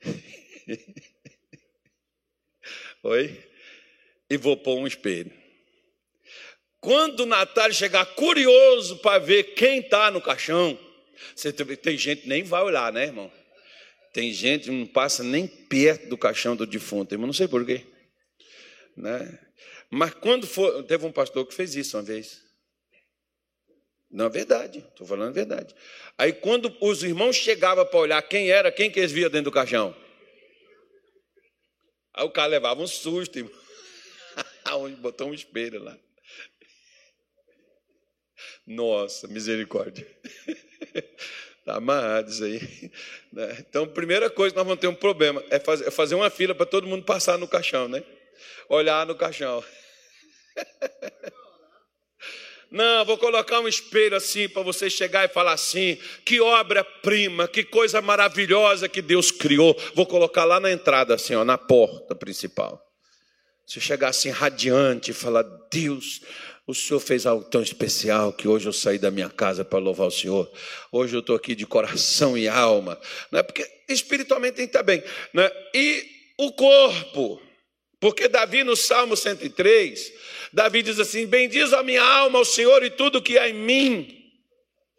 Aqui. 0.00 0.74
Oi? 3.04 3.50
E 4.30 4.38
vou 4.38 4.56
pôr 4.56 4.78
um 4.78 4.86
espelho. 4.86 5.43
Quando 6.84 7.20
o 7.20 7.26
Natália 7.26 7.72
chegar 7.72 8.04
curioso 8.04 8.98
para 8.98 9.18
ver 9.18 9.54
quem 9.54 9.78
está 9.78 10.10
no 10.10 10.20
caixão, 10.20 10.78
você 11.34 11.50
tem 11.50 11.96
gente 11.96 12.22
que 12.22 12.28
nem 12.28 12.42
vai 12.42 12.62
olhar, 12.62 12.92
né, 12.92 13.04
irmão? 13.04 13.32
Tem 14.12 14.30
gente 14.34 14.64
que 14.64 14.70
não 14.70 14.86
passa 14.86 15.24
nem 15.24 15.46
perto 15.46 16.10
do 16.10 16.18
caixão 16.18 16.54
do 16.54 16.66
defunto, 16.66 17.14
irmão, 17.14 17.26
não 17.26 17.32
sei 17.32 17.48
porquê. 17.48 17.86
Né? 18.94 19.38
Mas 19.90 20.12
quando 20.12 20.46
for, 20.46 20.82
teve 20.84 21.06
um 21.06 21.10
pastor 21.10 21.46
que 21.46 21.54
fez 21.54 21.74
isso 21.74 21.96
uma 21.96 22.02
vez. 22.02 22.42
Não 24.10 24.26
é 24.26 24.28
verdade, 24.28 24.80
estou 24.80 25.06
falando 25.06 25.30
a 25.30 25.32
verdade. 25.32 25.74
Aí 26.18 26.34
quando 26.34 26.76
os 26.82 27.02
irmãos 27.02 27.34
chegavam 27.34 27.86
para 27.86 27.98
olhar 27.98 28.20
quem 28.20 28.50
era, 28.50 28.70
quem 28.70 28.90
que 28.90 29.00
eles 29.00 29.10
viam 29.10 29.30
dentro 29.30 29.50
do 29.50 29.52
caixão? 29.52 29.96
Aí 32.12 32.26
o 32.26 32.30
cara 32.30 32.48
levava 32.48 32.82
um 32.82 32.86
susto, 32.86 33.38
irmão. 33.38 33.54
Botou 35.00 35.28
um 35.28 35.34
espelho 35.34 35.82
lá. 35.82 35.98
Nossa, 38.66 39.28
misericórdia. 39.28 40.06
Está 41.58 41.76
amarrado 41.76 42.30
isso 42.30 42.44
aí. 42.44 42.90
Né? 43.32 43.56
Então, 43.60 43.86
primeira 43.86 44.30
coisa 44.30 44.52
que 44.52 44.56
nós 44.56 44.66
vamos 44.66 44.80
ter 44.80 44.88
um 44.88 44.94
problema 44.94 45.42
é 45.50 45.58
fazer, 45.58 45.86
é 45.86 45.90
fazer 45.90 46.14
uma 46.14 46.30
fila 46.30 46.54
para 46.54 46.66
todo 46.66 46.86
mundo 46.86 47.04
passar 47.04 47.36
no 47.36 47.46
caixão, 47.46 47.88
né? 47.88 48.02
Olhar 48.68 49.06
no 49.06 49.14
caixão. 49.14 49.62
Não, 52.70 53.04
vou 53.04 53.16
colocar 53.16 53.60
um 53.60 53.68
espelho 53.68 54.16
assim 54.16 54.48
para 54.48 54.62
você 54.62 54.90
chegar 54.90 55.24
e 55.24 55.28
falar 55.28 55.52
assim: 55.52 55.96
que 56.24 56.40
obra-prima, 56.40 57.46
que 57.46 57.62
coisa 57.62 58.02
maravilhosa 58.02 58.88
que 58.88 59.00
Deus 59.00 59.30
criou. 59.30 59.76
Vou 59.94 60.04
colocar 60.04 60.44
lá 60.44 60.58
na 60.58 60.72
entrada, 60.72 61.14
assim, 61.14 61.36
ó, 61.36 61.44
na 61.44 61.56
porta 61.56 62.16
principal. 62.16 62.84
Você 63.64 63.78
chegar 63.78 64.08
assim 64.08 64.30
radiante 64.30 65.12
e 65.12 65.14
falar: 65.14 65.44
Deus, 65.70 66.20
o 66.66 66.74
Senhor 66.74 67.00
fez 67.00 67.26
algo 67.26 67.44
tão 67.44 67.62
especial 67.62 68.32
que 68.32 68.48
hoje 68.48 68.66
eu 68.66 68.72
saí 68.72 68.98
da 68.98 69.10
minha 69.10 69.28
casa 69.28 69.64
para 69.64 69.78
louvar 69.78 70.06
o 70.06 70.10
Senhor. 70.10 70.50
Hoje 70.90 71.14
eu 71.14 71.20
estou 71.20 71.36
aqui 71.36 71.54
de 71.54 71.66
coração 71.66 72.38
e 72.38 72.48
alma. 72.48 72.98
Não 73.30 73.40
é 73.40 73.42
porque 73.42 73.66
espiritualmente 73.88 74.56
tem 74.56 74.66
que 74.66 74.70
estar 74.70 74.82
bem. 74.82 75.02
Né? 75.32 75.50
E 75.74 76.06
o 76.38 76.52
corpo. 76.52 77.40
Porque 78.00 78.28
Davi, 78.28 78.64
no 78.64 78.76
Salmo 78.76 79.16
103, 79.16 80.12
Davi 80.52 80.82
diz 80.82 80.98
assim: 80.98 81.26
Bendiz 81.26 81.72
a 81.72 81.82
minha 81.82 82.02
alma 82.02 82.38
ao 82.38 82.44
Senhor 82.44 82.82
e 82.82 82.90
tudo 82.90 83.22
que 83.22 83.38
há 83.38 83.48
em 83.48 83.54
mim 83.54 84.23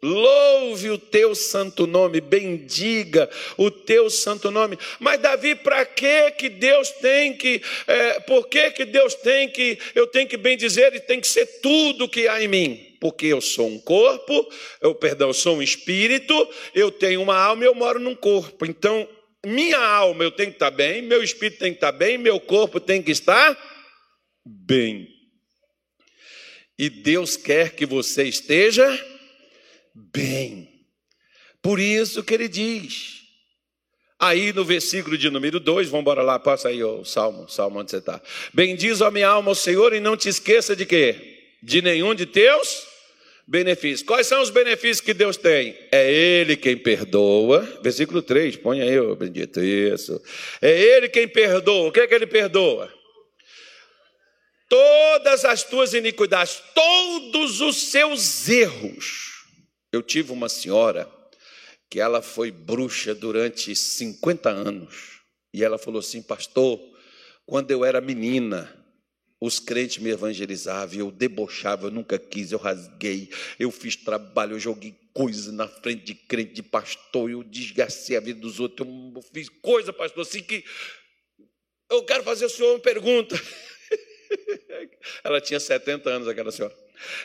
Louve 0.02 0.90
o 0.90 0.98
teu 0.98 1.34
santo 1.34 1.86
nome, 1.86 2.20
bendiga 2.20 3.30
o 3.56 3.70
teu 3.70 4.10
santo 4.10 4.50
nome. 4.50 4.78
Mas 5.00 5.20
Davi, 5.20 5.54
para 5.54 5.86
que 5.86 6.30
que 6.32 6.50
Deus 6.50 6.90
tem 6.90 7.34
que, 7.34 7.62
é, 7.86 8.20
por 8.20 8.46
que 8.46 8.70
que 8.72 8.84
Deus 8.84 9.14
tem 9.14 9.48
que, 9.48 9.78
eu 9.94 10.06
tenho 10.06 10.28
que 10.28 10.36
bendizer 10.36 10.94
e 10.94 11.00
tem 11.00 11.18
que 11.18 11.26
ser 11.26 11.46
tudo 11.62 12.08
que 12.08 12.28
há 12.28 12.42
em 12.42 12.48
mim? 12.48 12.96
Porque 13.00 13.26
eu 13.26 13.40
sou 13.40 13.68
um 13.68 13.78
corpo, 13.78 14.46
eu, 14.82 14.94
perdão, 14.94 15.28
eu 15.28 15.34
sou 15.34 15.56
um 15.56 15.62
espírito, 15.62 16.48
eu 16.74 16.90
tenho 16.90 17.22
uma 17.22 17.36
alma 17.36 17.64
e 17.64 17.66
eu 17.66 17.74
moro 17.74 17.98
num 17.98 18.14
corpo. 18.14 18.66
Então, 18.66 19.08
minha 19.46 19.78
alma 19.78 20.24
eu 20.24 20.30
tenho 20.30 20.50
que 20.50 20.56
estar 20.56 20.70
bem, 20.70 21.00
meu 21.00 21.22
espírito 21.22 21.58
tem 21.58 21.72
que 21.72 21.78
estar 21.78 21.92
bem, 21.92 22.18
meu 22.18 22.38
corpo 22.38 22.78
tem 22.78 23.02
que 23.02 23.12
estar 23.12 23.56
bem. 24.44 25.08
E 26.78 26.90
Deus 26.90 27.34
quer 27.36 27.74
que 27.74 27.86
você 27.86 28.24
esteja 28.24 29.15
bem. 29.96 30.84
Por 31.62 31.80
isso 31.80 32.22
que 32.22 32.34
ele 32.34 32.48
diz: 32.48 33.22
Aí 34.18 34.52
no 34.52 34.64
versículo 34.64 35.16
de 35.16 35.30
número 35.30 35.58
2, 35.60 35.88
vamos 35.88 36.02
embora 36.02 36.22
lá, 36.22 36.38
passa 36.38 36.68
aí 36.68 36.82
o 36.82 37.04
salmo, 37.04 37.48
salmo 37.48 37.80
onde 37.80 37.90
você 37.90 37.98
está. 37.98 38.20
Bendiz 38.52 39.02
a 39.02 39.10
minha 39.10 39.28
alma 39.28 39.50
ao 39.50 39.54
Senhor 39.54 39.92
e 39.92 40.00
não 40.00 40.16
te 40.16 40.28
esqueça 40.28 40.74
de 40.74 40.86
quê? 40.86 41.38
De 41.62 41.82
nenhum 41.82 42.14
de 42.14 42.26
teus 42.26 42.86
benefícios. 43.46 44.06
Quais 44.06 44.26
são 44.26 44.40
os 44.42 44.50
benefícios 44.50 45.00
que 45.00 45.12
Deus 45.12 45.36
tem? 45.36 45.76
É 45.92 46.10
Ele 46.10 46.56
quem 46.56 46.76
perdoa. 46.76 47.60
Versículo 47.82 48.22
3, 48.22 48.56
põe 48.56 48.80
aí, 48.80 48.98
oh, 48.98 49.14
bendito 49.14 49.60
isso. 49.62 50.20
É 50.62 50.70
Ele 50.70 51.08
quem 51.08 51.28
perdoa. 51.28 51.88
O 51.88 51.92
que 51.92 52.00
é 52.00 52.06
que 52.06 52.14
Ele 52.14 52.26
perdoa? 52.26 52.92
Todas 54.68 55.44
as 55.44 55.62
tuas 55.62 55.94
iniquidades, 55.94 56.60
todos 56.74 57.60
os 57.60 57.90
seus 57.90 58.48
erros. 58.48 59.35
Eu 59.96 60.02
tive 60.02 60.30
uma 60.30 60.48
senhora 60.48 61.10
que 61.88 61.98
ela 61.98 62.20
foi 62.20 62.50
bruxa 62.50 63.14
durante 63.14 63.74
50 63.74 64.50
anos. 64.50 65.22
E 65.54 65.64
ela 65.64 65.78
falou 65.78 66.00
assim, 66.00 66.20
pastor, 66.20 66.78
quando 67.46 67.70
eu 67.70 67.82
era 67.82 67.98
menina, 67.98 68.70
os 69.40 69.58
crentes 69.58 69.96
me 69.96 70.10
evangelizavam, 70.10 70.98
eu 70.98 71.10
debochava, 71.10 71.86
eu 71.86 71.90
nunca 71.90 72.18
quis, 72.18 72.52
eu 72.52 72.58
rasguei, 72.58 73.30
eu 73.58 73.70
fiz 73.70 73.96
trabalho, 73.96 74.56
eu 74.56 74.60
joguei 74.60 74.94
coisa 75.14 75.50
na 75.50 75.66
frente 75.66 76.04
de 76.04 76.14
crente, 76.14 76.52
de 76.52 76.62
pastor, 76.62 77.30
eu 77.30 77.42
desgastei 77.42 78.18
a 78.18 78.20
vida 78.20 78.38
dos 78.38 78.60
outros, 78.60 78.86
eu 78.86 79.22
fiz 79.32 79.48
coisa, 79.48 79.94
pastor, 79.94 80.22
assim 80.22 80.42
que 80.42 80.62
eu 81.90 82.04
quero 82.04 82.22
fazer 82.22 82.44
ao 82.44 82.50
senhor 82.50 82.74
uma 82.74 82.80
pergunta. 82.80 83.34
Ela 85.24 85.40
tinha 85.40 85.58
70 85.58 86.10
anos, 86.10 86.28
aquela 86.28 86.52
senhora. 86.52 86.76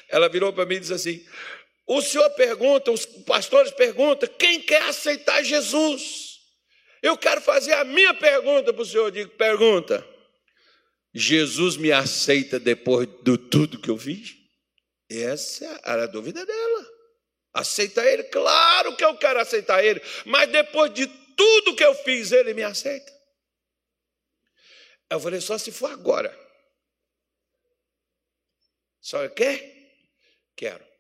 Ela 0.07 0.29
virou 0.29 0.53
para 0.53 0.65
mim 0.65 0.75
e 0.75 0.79
disse 0.79 0.93
assim: 0.93 1.25
o 1.87 2.01
senhor 2.01 2.29
pergunta, 2.31 2.91
os 2.91 3.05
pastores 3.05 3.71
perguntam, 3.71 4.29
quem 4.37 4.61
quer 4.61 4.83
aceitar 4.83 5.43
Jesus? 5.43 6.39
Eu 7.01 7.17
quero 7.17 7.41
fazer 7.41 7.73
a 7.73 7.83
minha 7.83 8.13
pergunta 8.13 8.71
para 8.71 8.81
o 8.81 8.85
senhor. 8.85 9.05
Eu 9.07 9.11
digo, 9.11 9.31
pergunta. 9.31 10.07
Jesus 11.13 11.75
me 11.75 11.91
aceita 11.91 12.59
depois 12.59 13.07
de 13.23 13.37
tudo 13.37 13.79
que 13.79 13.89
eu 13.89 13.97
fiz? 13.97 14.35
Essa 15.09 15.65
era 15.83 16.03
a 16.03 16.07
dúvida 16.07 16.45
dela. 16.45 16.87
Aceita 17.53 18.05
ele? 18.05 18.23
Claro 18.25 18.95
que 18.95 19.03
eu 19.03 19.17
quero 19.17 19.39
aceitar 19.39 19.83
ele, 19.83 20.01
mas 20.25 20.49
depois 20.49 20.93
de 20.93 21.05
tudo 21.35 21.75
que 21.75 21.83
eu 21.83 21.93
fiz, 21.95 22.31
ele 22.31 22.53
me 22.53 22.63
aceita. 22.63 23.11
Eu 25.09 25.19
falei, 25.19 25.41
só 25.41 25.57
se 25.57 25.71
for 25.71 25.91
agora. 25.91 26.37
Só 29.01 29.27
quer? 29.27 29.59
Quero. 30.55 30.90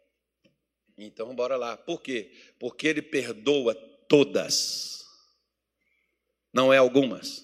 Então, 1.03 1.33
bora 1.33 1.57
lá. 1.57 1.75
Por 1.75 2.01
quê? 2.01 2.31
Porque 2.59 2.87
ele 2.87 3.01
perdoa 3.01 3.73
todas, 4.07 5.03
não 6.53 6.71
é 6.71 6.77
algumas. 6.77 7.43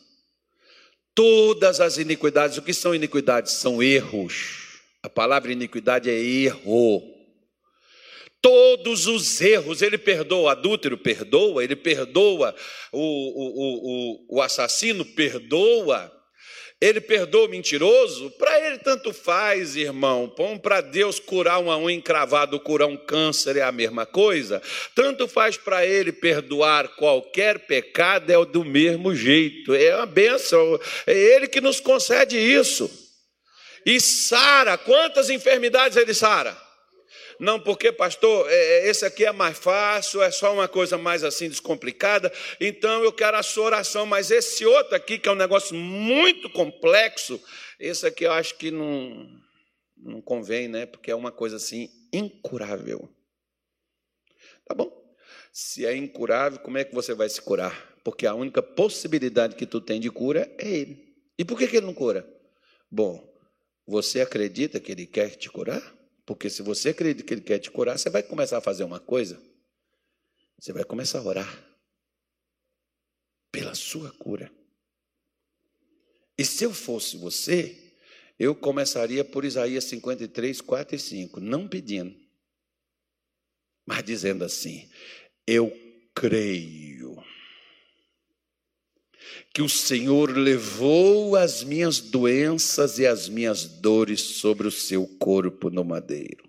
Todas 1.15 1.79
as 1.79 1.97
iniquidades. 1.97 2.57
O 2.57 2.61
que 2.61 2.73
são 2.73 2.93
iniquidades? 2.93 3.53
São 3.53 3.81
erros. 3.81 4.81
A 5.01 5.09
palavra 5.09 5.51
iniquidade 5.51 6.09
é 6.09 6.19
erro. 6.19 7.01
Todos 8.39 9.07
os 9.07 9.41
erros, 9.41 9.81
ele 9.81 9.97
perdoa 9.97 10.41
o 10.41 10.49
adúltero, 10.49 10.95
perdoa, 10.95 11.63
ele 11.63 11.75
perdoa 11.75 12.55
o, 12.91 12.99
o, 13.01 14.27
o, 14.29 14.37
o 14.37 14.41
assassino, 14.41 15.03
perdoa, 15.03 16.13
ele 16.79 17.01
perdoa 17.01 17.45
o 17.45 17.49
mentiroso? 17.49 18.29
Para 18.31 18.67
ele 18.67 18.77
tanto 18.77 19.11
faz, 19.11 19.75
irmão. 19.75 20.31
Para 20.61 20.81
Deus 20.81 21.19
curar 21.19 21.59
uma 21.59 21.77
unha 21.77 21.95
encravada 21.95 22.55
ou 22.55 22.59
curar 22.59 22.87
um 22.87 22.97
câncer 22.97 23.57
é 23.57 23.63
a 23.63 23.71
mesma 23.71 24.05
coisa. 24.05 24.61
Tanto 24.93 25.27
faz 25.27 25.57
para 25.57 25.85
ele 25.85 26.11
perdoar 26.11 26.89
qualquer 26.89 27.59
pecado, 27.65 28.31
é 28.31 28.45
do 28.45 28.63
mesmo 28.63 29.15
jeito. 29.15 29.73
É 29.73 29.95
uma 29.95 30.05
benção. 30.05 30.79
É 31.07 31.13
ele 31.13 31.47
que 31.47 31.59
nos 31.59 31.79
concede 31.79 32.37
isso. 32.37 32.89
E 33.83 33.99
Sara, 33.99 34.77
quantas 34.77 35.29
enfermidades 35.29 35.97
ele 35.97 36.13
sara? 36.13 36.66
Não, 37.39 37.59
porque, 37.59 37.91
pastor, 37.91 38.49
é, 38.49 38.55
é, 38.55 38.89
esse 38.89 39.05
aqui 39.05 39.25
é 39.25 39.31
mais 39.31 39.57
fácil, 39.57 40.21
é 40.23 40.31
só 40.31 40.53
uma 40.53 40.67
coisa 40.67 40.97
mais 40.97 41.23
assim 41.23 41.47
descomplicada, 41.47 42.31
então 42.59 43.03
eu 43.03 43.13
quero 43.13 43.37
a 43.37 43.43
sua 43.43 43.65
oração, 43.65 44.05
mas 44.05 44.31
esse 44.31 44.65
outro 44.65 44.95
aqui, 44.95 45.19
que 45.19 45.29
é 45.29 45.31
um 45.31 45.35
negócio 45.35 45.75
muito 45.75 46.49
complexo, 46.49 47.39
esse 47.79 48.05
aqui 48.07 48.23
eu 48.23 48.31
acho 48.31 48.55
que 48.55 48.71
não, 48.71 49.29
não 49.95 50.21
convém, 50.21 50.67
né? 50.67 50.85
Porque 50.87 51.11
é 51.11 51.15
uma 51.15 51.31
coisa 51.31 51.57
assim 51.57 51.89
incurável. 52.11 53.07
Tá 54.65 54.73
bom? 54.73 54.91
Se 55.51 55.85
é 55.85 55.95
incurável, 55.95 56.59
como 56.59 56.77
é 56.77 56.83
que 56.83 56.93
você 56.93 57.13
vai 57.13 57.29
se 57.29 57.41
curar? 57.41 57.95
Porque 58.03 58.25
a 58.25 58.33
única 58.33 58.63
possibilidade 58.63 59.55
que 59.55 59.65
tu 59.65 59.79
tem 59.79 59.99
de 59.99 60.09
cura 60.09 60.51
é 60.57 60.67
ele. 60.67 61.15
E 61.37 61.45
por 61.45 61.57
que, 61.57 61.67
que 61.67 61.77
ele 61.77 61.85
não 61.85 61.93
cura? 61.93 62.27
Bom, 62.89 63.27
você 63.85 64.21
acredita 64.21 64.79
que 64.79 64.91
ele 64.91 65.05
quer 65.05 65.35
te 65.35 65.49
curar? 65.49 65.96
Porque 66.27 66.49
se 66.49 66.61
você 66.61 66.89
acredita 66.89 67.25
que 67.25 67.33
Ele 67.33 67.41
quer 67.41 67.57
te 67.57 67.71
curar, 67.71 67.97
você 67.97 68.09
vai 68.09 68.21
começar 68.21 68.57
a 68.57 68.61
fazer 68.61 68.83
uma 68.83 68.99
coisa. 68.99 69.41
Você 70.59 70.73
vai 70.73 70.83
começar 70.83 71.19
a 71.19 71.23
orar 71.23 71.79
pela 73.49 73.73
sua 73.73 74.11
cura. 74.11 74.51
E 76.37 76.43
se 76.43 76.65
eu 76.65 76.73
fosse 76.73 77.15
você, 77.15 77.95
eu 78.37 78.53
começaria 78.53 79.23
por 79.23 79.45
Isaías 79.45 79.85
53, 79.85 80.59
4 80.59 80.97
e 80.97 80.99
5, 80.99 81.39
não 81.39 81.65
pedindo, 81.65 82.13
mas 83.85 84.03
dizendo 84.03 84.43
assim: 84.43 84.91
Eu 85.47 85.71
creio 86.13 86.86
que 89.57 89.61
o 89.63 89.67
Senhor 89.67 90.37
levou 90.37 91.35
as 91.35 91.63
minhas 91.63 91.99
doenças 91.99 92.99
e 92.99 93.07
as 93.07 93.27
minhas 93.27 93.65
dores 93.65 94.21
sobre 94.21 94.67
o 94.67 94.71
seu 94.71 95.07
corpo 95.17 95.71
no 95.71 95.83
madeiro. 95.83 96.47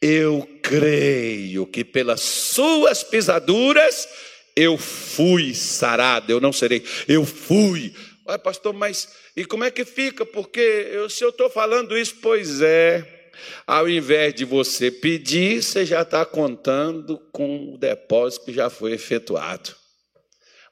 Eu 0.00 0.48
creio 0.62 1.66
que 1.66 1.84
pelas 1.84 2.20
suas 2.20 3.02
pisaduras 3.02 4.08
eu 4.54 4.78
fui 4.78 5.56
sarado, 5.56 6.30
eu 6.30 6.40
não 6.40 6.52
serei, 6.52 6.84
eu 7.08 7.26
fui. 7.26 7.92
Ué, 8.28 8.38
pastor, 8.38 8.72
mas 8.72 9.08
e 9.36 9.44
como 9.44 9.64
é 9.64 9.70
que 9.72 9.84
fica? 9.84 10.24
Porque 10.24 10.60
eu, 10.92 11.10
se 11.10 11.24
eu 11.24 11.30
estou 11.30 11.50
falando 11.50 11.98
isso, 11.98 12.18
pois 12.22 12.60
é, 12.60 13.32
ao 13.66 13.88
invés 13.88 14.32
de 14.32 14.44
você 14.44 14.88
pedir, 14.88 15.60
você 15.60 15.84
já 15.84 16.02
está 16.02 16.24
contando 16.24 17.18
com 17.32 17.74
o 17.74 17.76
depósito 17.76 18.44
que 18.44 18.52
já 18.52 18.70
foi 18.70 18.92
efetuado. 18.92 19.82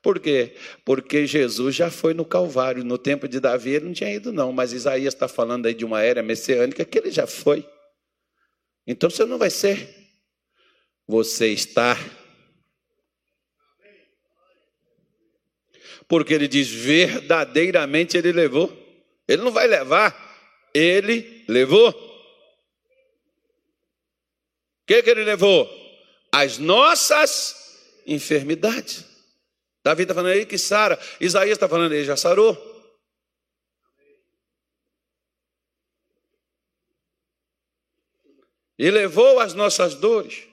Por 0.03 0.19
quê? 0.19 0.57
Porque 0.85 1.27
Jesus 1.27 1.77
já 1.77 1.89
foi 1.91 2.13
no 2.13 2.25
Calvário. 2.25 2.85
No 2.85 2.99
tempo 2.99 3.29
de 3.29 3.39
Davi 3.39 3.71
ele 3.71 3.85
não 3.85 3.93
tinha 3.93 4.13
ido, 4.13 4.33
não. 4.33 4.53
Mas 4.53 4.73
Isaías 4.73 5.15
está 5.15 5.29
falando 5.29 5.67
aí 5.67 5.75
de 5.75 5.85
uma 5.85 6.03
era 6.03 6.23
messiânica 6.23 6.85
que 6.85 6.99
ele 6.99 7.13
já 7.13 7.27
foi. 7.27 7.65
Então 8.85 9.09
você 9.09 9.25
não 9.25 9.39
vai 9.39 9.49
ser. 9.49 9.89
Você 11.07 11.49
está. 11.53 11.97
Porque 16.09 16.35
ele 16.35 16.49
diz: 16.49 16.69
verdadeiramente 16.69 18.17
ele 18.17 18.33
levou. 18.33 18.77
Ele 19.29 19.43
não 19.43 19.53
vai 19.53 19.69
levar, 19.69 20.15
ele 20.75 21.45
levou. 21.49 21.91
O 21.91 21.95
que, 24.85 25.01
que 25.01 25.11
ele 25.11 25.23
levou? 25.23 25.71
As 26.33 26.59
nossas 26.59 27.55
enfermidades. 28.05 29.12
Davi 29.85 30.03
está 30.03 30.15
falando 30.15 30.33
aí 30.33 30.47
que 30.47 30.57
Sara, 30.57 30.99
Isaías 31.21 31.57
está 31.57 31.69
falando 31.69 31.93
aí, 31.93 32.05
já 32.05 32.17
sarou. 32.17 32.71
E 38.79 38.91
levou 38.91 39.39
as 39.41 39.55
nossas 39.55 39.95
dores. 39.95 40.45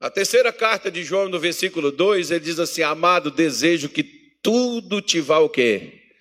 A 0.00 0.08
terceira 0.08 0.52
carta 0.52 0.90
de 0.90 1.02
João, 1.02 1.28
no 1.28 1.40
versículo 1.40 1.90
2, 1.90 2.30
ele 2.30 2.40
diz 2.40 2.58
assim: 2.58 2.82
Amado, 2.82 3.30
desejo 3.30 3.88
que 3.88 4.04
tudo 4.40 5.02
te 5.02 5.20
vá 5.20 5.38
o 5.38 5.48
quê? 5.48 6.12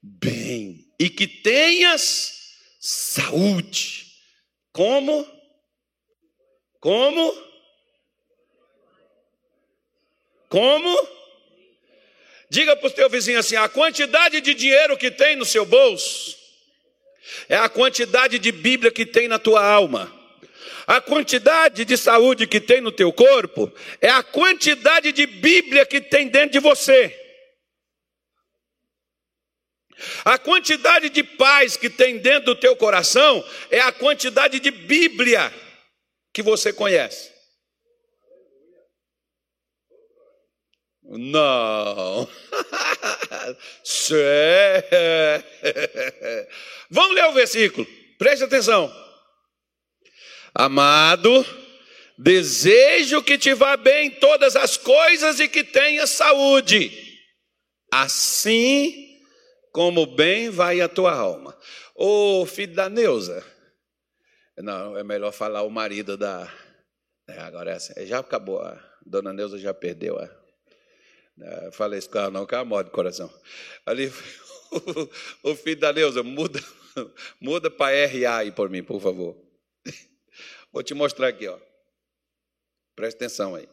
Bem. 0.00 0.94
E 1.00 1.10
que 1.10 1.26
tenhas 1.26 2.32
saúde. 2.80 4.06
Como? 4.72 5.26
Como? 6.78 7.43
Como? 10.54 11.08
Diga 12.48 12.76
para 12.76 12.86
o 12.86 12.90
teu 12.92 13.10
vizinho 13.10 13.40
assim: 13.40 13.56
a 13.56 13.68
quantidade 13.68 14.40
de 14.40 14.54
dinheiro 14.54 14.96
que 14.96 15.10
tem 15.10 15.34
no 15.34 15.44
seu 15.44 15.66
bolso 15.66 16.36
é 17.48 17.56
a 17.56 17.68
quantidade 17.68 18.38
de 18.38 18.52
Bíblia 18.52 18.92
que 18.92 19.04
tem 19.04 19.26
na 19.26 19.36
tua 19.36 19.66
alma. 19.66 20.14
A 20.86 21.00
quantidade 21.00 21.84
de 21.84 21.96
saúde 21.96 22.46
que 22.46 22.60
tem 22.60 22.80
no 22.80 22.92
teu 22.92 23.12
corpo 23.12 23.72
é 24.00 24.08
a 24.08 24.22
quantidade 24.22 25.10
de 25.10 25.26
Bíblia 25.26 25.84
que 25.84 26.00
tem 26.00 26.28
dentro 26.28 26.50
de 26.50 26.60
você. 26.60 27.12
A 30.24 30.38
quantidade 30.38 31.10
de 31.10 31.24
paz 31.24 31.76
que 31.76 31.90
tem 31.90 32.18
dentro 32.18 32.54
do 32.54 32.54
teu 32.54 32.76
coração 32.76 33.44
é 33.72 33.80
a 33.80 33.90
quantidade 33.90 34.60
de 34.60 34.70
Bíblia 34.70 35.52
que 36.32 36.42
você 36.42 36.72
conhece. 36.72 37.33
Não. 41.18 42.28
É. 44.10 45.44
Vamos 46.90 47.14
ler 47.14 47.26
o 47.26 47.32
versículo. 47.32 47.86
Preste 48.18 48.44
atenção. 48.44 48.90
Amado, 50.54 51.44
desejo 52.16 53.22
que 53.22 53.36
te 53.36 53.52
vá 53.52 53.76
bem 53.76 54.06
em 54.06 54.10
todas 54.10 54.56
as 54.56 54.78
coisas 54.78 55.40
e 55.40 55.48
que 55.48 55.62
tenha 55.62 56.06
saúde. 56.06 56.90
Assim 57.92 59.20
como 59.72 60.06
bem 60.06 60.48
vai 60.48 60.80
a 60.80 60.88
tua 60.88 61.12
alma. 61.12 61.54
Ô 61.94 62.46
filho 62.46 62.74
da 62.74 62.88
Neuza. 62.88 63.44
Não, 64.56 64.96
é 64.96 65.04
melhor 65.04 65.32
falar 65.32 65.62
o 65.62 65.70
marido 65.70 66.16
da. 66.16 66.50
É, 67.28 67.40
agora 67.40 67.72
é 67.72 67.74
assim. 67.74 68.06
Já 68.06 68.20
acabou. 68.20 68.60
A 68.60 68.82
dona 69.04 69.32
Neuza 69.32 69.58
já 69.58 69.74
perdeu 69.74 70.18
a. 70.18 70.43
É, 71.40 71.70
falei 71.72 71.98
isso 71.98 72.08
com 72.08 72.18
ela, 72.18 72.30
não, 72.30 72.46
que 72.46 72.54
ela 72.54 72.64
morre 72.64 72.84
de 72.84 72.90
coração. 72.90 73.32
Ali, 73.84 74.12
o, 75.42 75.50
o 75.50 75.56
filho 75.56 75.80
da 75.80 75.92
Neuza, 75.92 76.22
muda, 76.22 76.60
muda 77.40 77.70
para 77.70 78.06
RA 78.06 78.38
aí 78.38 78.52
por 78.52 78.70
mim, 78.70 78.82
por 78.82 79.00
favor. 79.00 79.36
Vou 80.72 80.82
te 80.82 80.94
mostrar 80.94 81.28
aqui, 81.28 81.48
ó. 81.48 81.58
Presta 82.94 83.24
atenção 83.24 83.54
aí. 83.54 83.68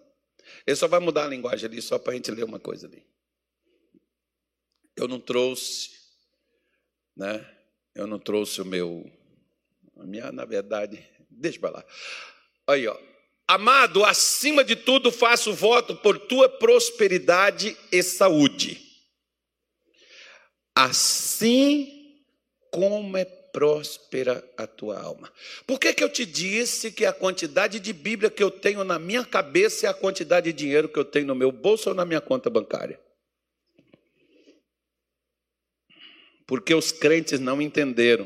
Ele 0.65 0.75
só 0.75 0.87
vai 0.87 0.99
mudar 0.99 1.25
a 1.25 1.27
linguagem 1.27 1.69
ali, 1.69 1.81
só 1.81 1.99
para 1.99 2.13
a 2.13 2.15
gente 2.15 2.31
ler 2.31 2.43
uma 2.43 2.59
coisa 2.59 2.87
ali. 2.87 3.05
Eu 4.95 5.07
não 5.07 5.19
trouxe, 5.19 5.91
né? 7.15 7.47
Eu 7.93 8.07
não 8.07 8.19
trouxe 8.19 8.61
o 8.61 8.65
meu, 8.65 9.09
a 9.97 10.03
minha, 10.03 10.31
na 10.31 10.45
verdade, 10.45 11.05
deixa 11.29 11.59
para 11.59 11.77
lá. 11.77 11.85
Aí, 12.67 12.87
ó. 12.87 13.10
Amado, 13.51 14.05
acima 14.05 14.63
de 14.63 14.77
tudo, 14.77 15.11
faço 15.11 15.53
voto 15.53 15.93
por 15.93 16.17
tua 16.17 16.47
prosperidade 16.47 17.75
e 17.91 18.01
saúde. 18.01 18.81
Assim 20.73 22.15
como 22.71 23.17
é 23.17 23.25
próspera 23.25 24.41
a 24.55 24.65
tua 24.65 25.01
alma. 25.01 25.29
Por 25.67 25.77
que, 25.77 25.93
que 25.93 26.01
eu 26.01 26.07
te 26.07 26.25
disse 26.25 26.93
que 26.93 27.05
a 27.05 27.11
quantidade 27.11 27.81
de 27.81 27.91
Bíblia 27.91 28.29
que 28.29 28.41
eu 28.41 28.49
tenho 28.49 28.85
na 28.85 28.97
minha 28.97 29.25
cabeça 29.25 29.85
é 29.85 29.89
a 29.89 29.93
quantidade 29.93 30.53
de 30.53 30.57
dinheiro 30.57 30.87
que 30.87 30.97
eu 30.97 31.03
tenho 31.03 31.27
no 31.27 31.35
meu 31.35 31.51
bolso 31.51 31.89
ou 31.89 31.95
na 31.95 32.05
minha 32.05 32.21
conta 32.21 32.49
bancária? 32.49 32.97
Porque 36.47 36.73
os 36.73 36.93
crentes 36.93 37.37
não 37.37 37.61
entenderam 37.61 38.25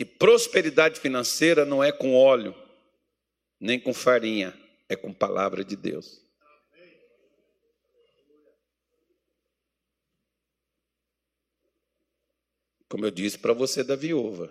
que 0.00 0.04
prosperidade 0.06 0.98
financeira 0.98 1.66
não 1.66 1.84
é 1.84 1.92
com 1.92 2.14
óleo, 2.14 2.54
nem 3.60 3.78
com 3.78 3.92
farinha, 3.92 4.58
é 4.88 4.96
com 4.96 5.12
palavra 5.12 5.62
de 5.62 5.76
Deus. 5.76 6.24
Como 12.88 13.04
eu 13.04 13.10
disse 13.10 13.38
para 13.38 13.52
você 13.52 13.84
da 13.84 13.94
viúva. 13.94 14.50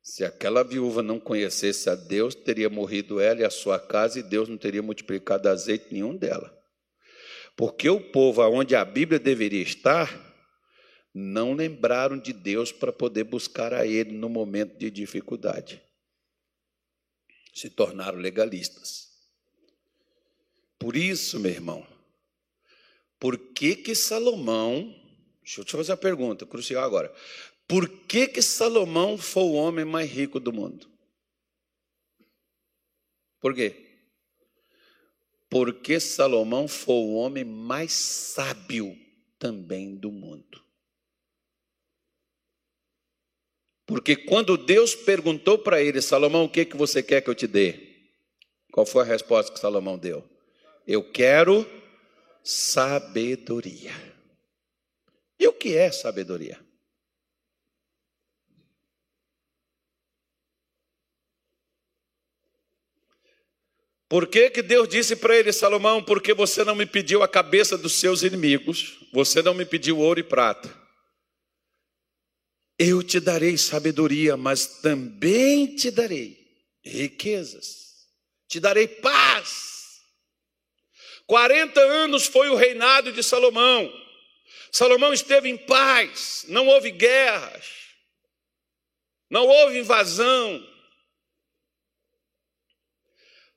Se 0.00 0.24
aquela 0.24 0.62
viúva 0.62 1.02
não 1.02 1.18
conhecesse 1.18 1.90
a 1.90 1.96
Deus, 1.96 2.36
teria 2.36 2.70
morrido 2.70 3.18
ela 3.18 3.40
e 3.40 3.44
a 3.44 3.50
sua 3.50 3.80
casa, 3.80 4.20
e 4.20 4.22
Deus 4.22 4.48
não 4.48 4.56
teria 4.56 4.80
multiplicado 4.80 5.48
azeite 5.48 5.92
nenhum 5.92 6.16
dela. 6.16 6.56
Porque 7.56 7.90
o 7.90 8.12
povo 8.12 8.42
aonde 8.42 8.76
a 8.76 8.84
Bíblia 8.84 9.18
deveria 9.18 9.60
estar, 9.60 10.31
não 11.14 11.52
lembraram 11.52 12.18
de 12.18 12.32
Deus 12.32 12.72
para 12.72 12.92
poder 12.92 13.24
buscar 13.24 13.72
a 13.74 13.86
Ele 13.86 14.12
no 14.12 14.28
momento 14.28 14.78
de 14.78 14.90
dificuldade. 14.90 15.82
Se 17.54 17.68
tornaram 17.68 18.18
legalistas. 18.18 19.10
Por 20.78 20.96
isso, 20.96 21.38
meu 21.38 21.50
irmão, 21.50 21.86
por 23.18 23.38
que 23.38 23.76
que 23.76 23.94
Salomão 23.94 25.02
Deixa 25.42 25.60
eu 25.60 25.64
te 25.64 25.72
fazer 25.72 25.92
uma 25.92 25.98
pergunta 25.98 26.46
crucial 26.46 26.84
agora. 26.84 27.12
Por 27.66 27.88
que, 27.88 28.28
que 28.28 28.40
Salomão 28.40 29.18
foi 29.18 29.42
o 29.42 29.52
homem 29.52 29.84
mais 29.84 30.10
rico 30.10 30.38
do 30.38 30.52
mundo? 30.52 30.88
Por 33.40 33.54
quê? 33.54 33.88
Porque 35.50 35.98
Salomão 35.98 36.68
foi 36.68 36.94
o 36.94 37.14
homem 37.14 37.44
mais 37.44 37.92
sábio 37.92 38.96
também 39.38 39.96
do 39.96 40.12
mundo. 40.12 40.64
Porque 43.92 44.16
quando 44.16 44.56
Deus 44.56 44.94
perguntou 44.94 45.58
para 45.58 45.82
ele, 45.82 46.00
Salomão, 46.00 46.44
o 46.44 46.48
que, 46.48 46.64
que 46.64 46.74
você 46.74 47.02
quer 47.02 47.20
que 47.20 47.28
eu 47.28 47.34
te 47.34 47.46
dê? 47.46 47.78
Qual 48.72 48.86
foi 48.86 49.02
a 49.02 49.06
resposta 49.06 49.52
que 49.52 49.60
Salomão 49.60 49.98
deu? 49.98 50.24
Eu 50.86 51.04
quero 51.04 51.70
sabedoria. 52.42 53.92
E 55.38 55.46
o 55.46 55.52
que 55.52 55.76
é 55.76 55.92
sabedoria? 55.92 56.58
Por 64.08 64.26
que, 64.26 64.48
que 64.48 64.62
Deus 64.62 64.88
disse 64.88 65.16
para 65.16 65.36
ele, 65.36 65.52
Salomão, 65.52 66.02
porque 66.02 66.32
você 66.32 66.64
não 66.64 66.74
me 66.74 66.86
pediu 66.86 67.22
a 67.22 67.28
cabeça 67.28 67.76
dos 67.76 67.92
seus 68.00 68.22
inimigos, 68.22 69.06
você 69.12 69.42
não 69.42 69.52
me 69.52 69.66
pediu 69.66 69.98
ouro 69.98 70.18
e 70.18 70.22
prata. 70.22 70.81
Eu 72.84 73.00
te 73.00 73.20
darei 73.20 73.56
sabedoria, 73.56 74.36
mas 74.36 74.66
também 74.66 75.72
te 75.76 75.88
darei 75.88 76.36
riquezas, 76.84 78.08
te 78.48 78.58
darei 78.58 78.88
paz. 78.88 80.00
40 81.28 81.78
anos 81.78 82.26
foi 82.26 82.48
o 82.48 82.56
reinado 82.56 83.12
de 83.12 83.22
Salomão. 83.22 83.88
Salomão 84.72 85.12
esteve 85.12 85.48
em 85.48 85.56
paz, 85.56 86.44
não 86.48 86.66
houve 86.66 86.90
guerras, 86.90 87.66
não 89.30 89.46
houve 89.46 89.78
invasão. 89.78 90.68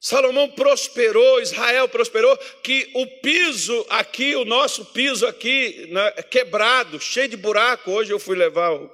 Salomão 0.05 0.47
prosperou, 0.51 1.41
Israel 1.41 1.89
prosperou, 1.89 2.37
que 2.61 2.91
o 2.93 3.07
piso 3.21 3.83
aqui, 3.89 4.35
o 4.35 4.45
nosso 4.45 4.85
piso 4.93 5.25
aqui, 5.25 5.87
né, 5.91 6.11
quebrado, 6.29 6.99
cheio 6.99 7.27
de 7.27 7.35
buraco. 7.35 7.89
Hoje 7.89 8.13
eu 8.13 8.19
fui 8.19 8.35
levar 8.35 8.71
o 8.71 8.87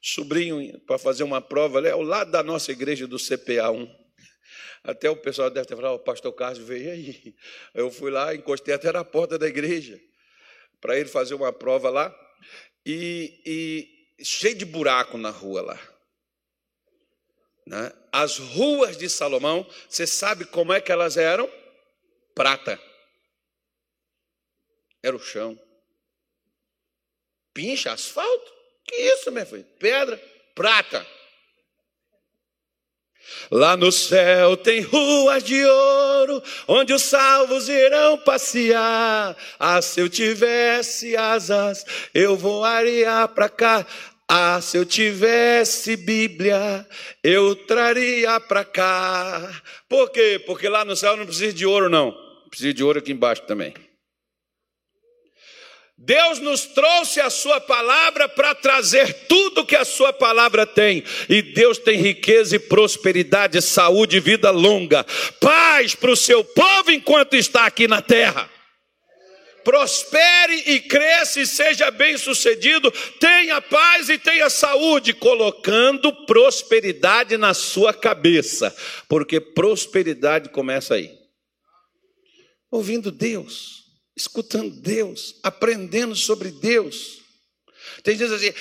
sobrinho 0.00 0.80
para 0.86 0.96
fazer 0.96 1.22
uma 1.22 1.42
prova 1.42 1.76
ali, 1.76 1.90
ao 1.90 2.00
lado 2.00 2.30
da 2.30 2.42
nossa 2.42 2.72
igreja 2.72 3.06
do 3.06 3.18
CPA 3.18 3.70
1. 3.70 3.94
Até 4.84 5.10
o 5.10 5.16
pessoal 5.16 5.50
deve 5.50 5.66
ter 5.66 5.76
falado, 5.76 5.96
o 5.96 5.98
pastor 5.98 6.32
Carlos 6.32 6.66
veio 6.66 6.92
aí. 6.92 7.34
Eu 7.74 7.90
fui 7.90 8.10
lá, 8.10 8.34
encostei 8.34 8.72
até 8.72 8.90
na 8.90 9.04
porta 9.04 9.38
da 9.38 9.46
igreja 9.46 10.00
para 10.80 10.98
ele 10.98 11.10
fazer 11.10 11.34
uma 11.34 11.52
prova 11.52 11.90
lá, 11.90 12.18
e, 12.86 13.42
e 13.44 14.24
cheio 14.24 14.54
de 14.54 14.64
buraco 14.64 15.18
na 15.18 15.28
rua 15.28 15.60
lá. 15.60 15.97
Né? 17.68 17.92
As 18.10 18.38
ruas 18.38 18.96
de 18.96 19.10
Salomão, 19.10 19.66
você 19.86 20.06
sabe 20.06 20.46
como 20.46 20.72
é 20.72 20.80
que 20.80 20.90
elas 20.90 21.18
eram? 21.18 21.48
Prata. 22.34 22.80
Era 25.02 25.14
o 25.14 25.20
chão. 25.20 25.58
Pincha, 27.52 27.92
asfalto. 27.92 28.52
Que 28.86 28.94
isso, 28.94 29.30
meu 29.30 29.44
filho? 29.44 29.66
Pedra, 29.78 30.18
prata. 30.54 31.06
Lá 33.50 33.76
no 33.76 33.92
céu 33.92 34.56
tem 34.56 34.80
ruas 34.80 35.44
de 35.44 35.62
ouro, 35.62 36.42
onde 36.66 36.94
os 36.94 37.02
salvos 37.02 37.68
irão 37.68 38.16
passear. 38.16 39.36
Ah, 39.58 39.82
se 39.82 40.00
eu 40.00 40.08
tivesse 40.08 41.14
asas, 41.18 41.84
eu 42.14 42.34
voaria 42.34 43.28
para 43.28 43.50
cá. 43.50 43.86
Ah, 44.30 44.60
se 44.60 44.76
eu 44.76 44.84
tivesse 44.84 45.96
Bíblia, 45.96 46.86
eu 47.24 47.56
traria 47.56 48.38
para 48.38 48.62
cá. 48.62 49.62
Por 49.88 50.10
quê? 50.10 50.38
Porque 50.44 50.68
lá 50.68 50.84
no 50.84 50.94
céu 50.94 51.16
não 51.16 51.24
precisa 51.24 51.50
de 51.50 51.64
ouro, 51.64 51.88
não. 51.88 52.14
Precisa 52.50 52.74
de 52.74 52.84
ouro 52.84 52.98
aqui 52.98 53.10
embaixo 53.10 53.42
também. 53.46 53.72
Deus 55.96 56.38
nos 56.40 56.66
trouxe 56.66 57.20
a 57.20 57.30
Sua 57.30 57.58
palavra 57.58 58.28
para 58.28 58.54
trazer 58.54 59.12
tudo 59.26 59.64
que 59.64 59.74
a 59.74 59.84
Sua 59.84 60.12
palavra 60.12 60.66
tem. 60.66 61.02
E 61.28 61.40
Deus 61.40 61.78
tem 61.78 61.98
riqueza 61.98 62.54
e 62.56 62.58
prosperidade, 62.58 63.62
saúde 63.62 64.18
e 64.18 64.20
vida 64.20 64.50
longa. 64.50 65.04
Paz 65.40 65.94
para 65.94 66.10
o 66.10 66.16
seu 66.16 66.44
povo 66.44 66.90
enquanto 66.90 67.34
está 67.34 67.64
aqui 67.64 67.88
na 67.88 68.02
terra. 68.02 68.48
Prospere 69.68 70.62
e 70.72 70.80
cresça 70.80 71.42
e 71.42 71.46
seja 71.46 71.90
bem 71.90 72.16
sucedido. 72.16 72.90
Tenha 73.20 73.60
paz 73.60 74.08
e 74.08 74.18
tenha 74.18 74.48
saúde, 74.48 75.12
colocando 75.12 76.24
prosperidade 76.24 77.36
na 77.36 77.52
sua 77.52 77.92
cabeça. 77.92 78.74
Porque 79.06 79.38
prosperidade 79.38 80.48
começa 80.48 80.94
aí. 80.94 81.10
Ouvindo 82.70 83.10
Deus 83.10 83.78
escutando 84.18 84.74
Deus, 84.80 85.36
aprendendo 85.44 86.16
sobre 86.16 86.50
Deus. 86.50 87.17
Tem 88.08 88.16
gente 88.16 88.32
assim, 88.32 88.54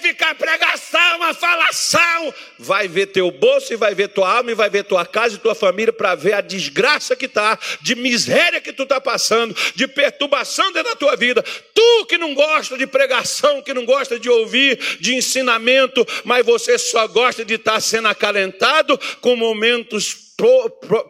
ficar 0.00 0.34
pregação, 0.36 1.16
uma 1.16 1.34
falação? 1.34 2.32
Vai 2.58 2.88
ver 2.88 3.08
teu 3.08 3.30
bolso 3.30 3.70
e 3.74 3.76
vai 3.76 3.94
ver 3.94 4.08
tua 4.08 4.38
alma 4.38 4.52
e 4.52 4.54
vai 4.54 4.70
ver 4.70 4.84
tua 4.84 5.04
casa 5.04 5.34
e 5.34 5.38
tua 5.38 5.54
família 5.54 5.92
para 5.92 6.14
ver 6.14 6.32
a 6.32 6.40
desgraça 6.40 7.14
que 7.14 7.26
está, 7.26 7.58
de 7.82 7.94
miséria 7.94 8.62
que 8.62 8.72
tu 8.72 8.84
está 8.84 8.98
passando, 8.98 9.54
de 9.74 9.86
perturbação 9.86 10.72
dentro 10.72 10.92
da 10.92 10.96
tua 10.96 11.14
vida. 11.14 11.42
Tu 11.42 12.06
que 12.06 12.16
não 12.16 12.32
gosta 12.32 12.78
de 12.78 12.86
pregação, 12.86 13.60
que 13.60 13.74
não 13.74 13.84
gosta 13.84 14.18
de 14.18 14.30
ouvir, 14.30 14.78
de 14.98 15.14
ensinamento, 15.14 16.02
mas 16.24 16.46
você 16.46 16.78
só 16.78 17.06
gosta 17.06 17.44
de 17.44 17.56
estar 17.56 17.72
tá 17.72 17.80
sendo 17.82 18.08
acalentado 18.08 18.98
com 19.20 19.36
momentos 19.36 20.32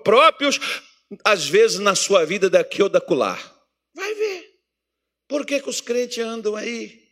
próprios, 0.03 0.59
às 1.25 1.49
vezes 1.49 1.79
na 1.79 1.95
sua 1.95 2.27
vida 2.27 2.51
daqui 2.51 2.83
ou 2.83 2.89
da 2.89 3.01
colar. 3.01 3.55
Vai 3.95 4.13
ver. 4.13 4.45
Por 5.29 5.47
que, 5.47 5.61
que 5.61 5.71
os 5.71 5.81
crentes 5.81 6.19
andam 6.19 6.57
aí? 6.57 7.04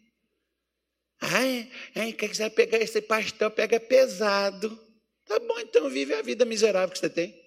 Ai, 1.24 1.70
ai, 1.94 2.12
quer 2.12 2.28
quiser 2.28 2.50
pegar 2.50 2.78
esse 2.78 3.00
pastor, 3.00 3.48
pega 3.52 3.78
pesado. 3.78 4.76
Tá 5.24 5.38
bom, 5.38 5.56
então 5.60 5.88
vive 5.88 6.12
a 6.14 6.20
vida 6.20 6.44
miserável 6.44 6.92
que 6.92 6.98
você 6.98 7.08
tem. 7.08 7.40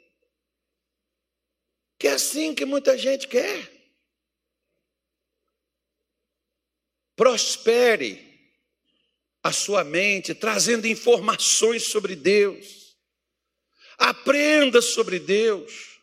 Que 2.00 2.08
é 2.08 2.12
assim 2.12 2.56
que 2.56 2.64
muita 2.64 2.98
gente 2.98 3.28
quer. 3.28 3.70
Prospere 7.18 8.26
a 9.44 9.52
sua 9.52 9.84
mente, 9.84 10.34
trazendo 10.34 10.88
informações 10.88 11.84
sobre 11.84 12.16
Deus. 12.16 12.98
Aprenda 13.98 14.82
sobre 14.82 15.20
Deus. 15.20 15.95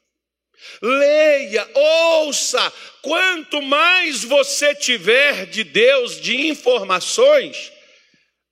Leia, 0.82 1.70
ouça. 1.74 2.72
Quanto 3.00 3.62
mais 3.62 4.24
você 4.24 4.74
tiver 4.74 5.46
de 5.46 5.62
Deus, 5.62 6.20
de 6.20 6.48
informações, 6.48 7.72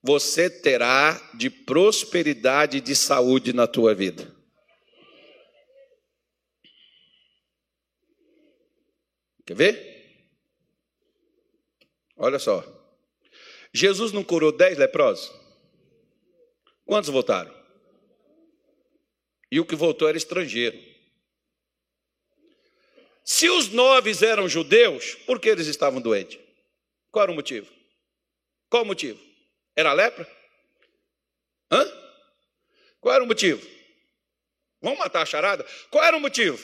você 0.01 0.49
terá 0.49 1.21
de 1.35 1.51
prosperidade 1.51 2.79
e 2.79 2.81
de 2.81 2.95
saúde 2.95 3.53
na 3.53 3.67
tua 3.67 3.95
vida. 3.95 4.33
Quer 9.45 9.55
ver? 9.55 9.91
Olha 12.17 12.39
só. 12.39 12.65
Jesus 13.73 14.13
não 14.13 14.23
curou 14.23 14.53
dez 14.53 14.79
leprosos? 14.79 15.33
Quantos 16.85 17.11
voltaram? 17.11 17.55
E 19.51 19.59
o 19.59 19.65
que 19.65 19.75
voltou 19.75 20.09
era 20.09 20.17
estrangeiro. 20.17 20.90
Se 23.31 23.49
os 23.49 23.69
nove 23.69 24.13
eram 24.27 24.49
judeus, 24.49 25.15
por 25.25 25.39
que 25.39 25.49
eles 25.49 25.69
estavam 25.69 26.01
doentes? 26.01 26.37
Qual 27.13 27.23
era 27.23 27.31
o 27.31 27.35
motivo? 27.35 27.73
Qual 28.69 28.83
o 28.83 28.87
motivo? 28.87 29.21
Era 29.77 29.93
lepra? 29.93 30.29
Hã? 31.71 31.87
Qual 33.01 33.15
era 33.15 33.23
o 33.23 33.29
motivo? 33.29 33.65
Vamos 34.83 34.99
matar 34.99 35.23
a 35.23 35.27
charada? 35.27 35.65
Qual 35.93 36.03
era 36.03 36.17
o 36.17 36.21
motivo? 36.21 36.59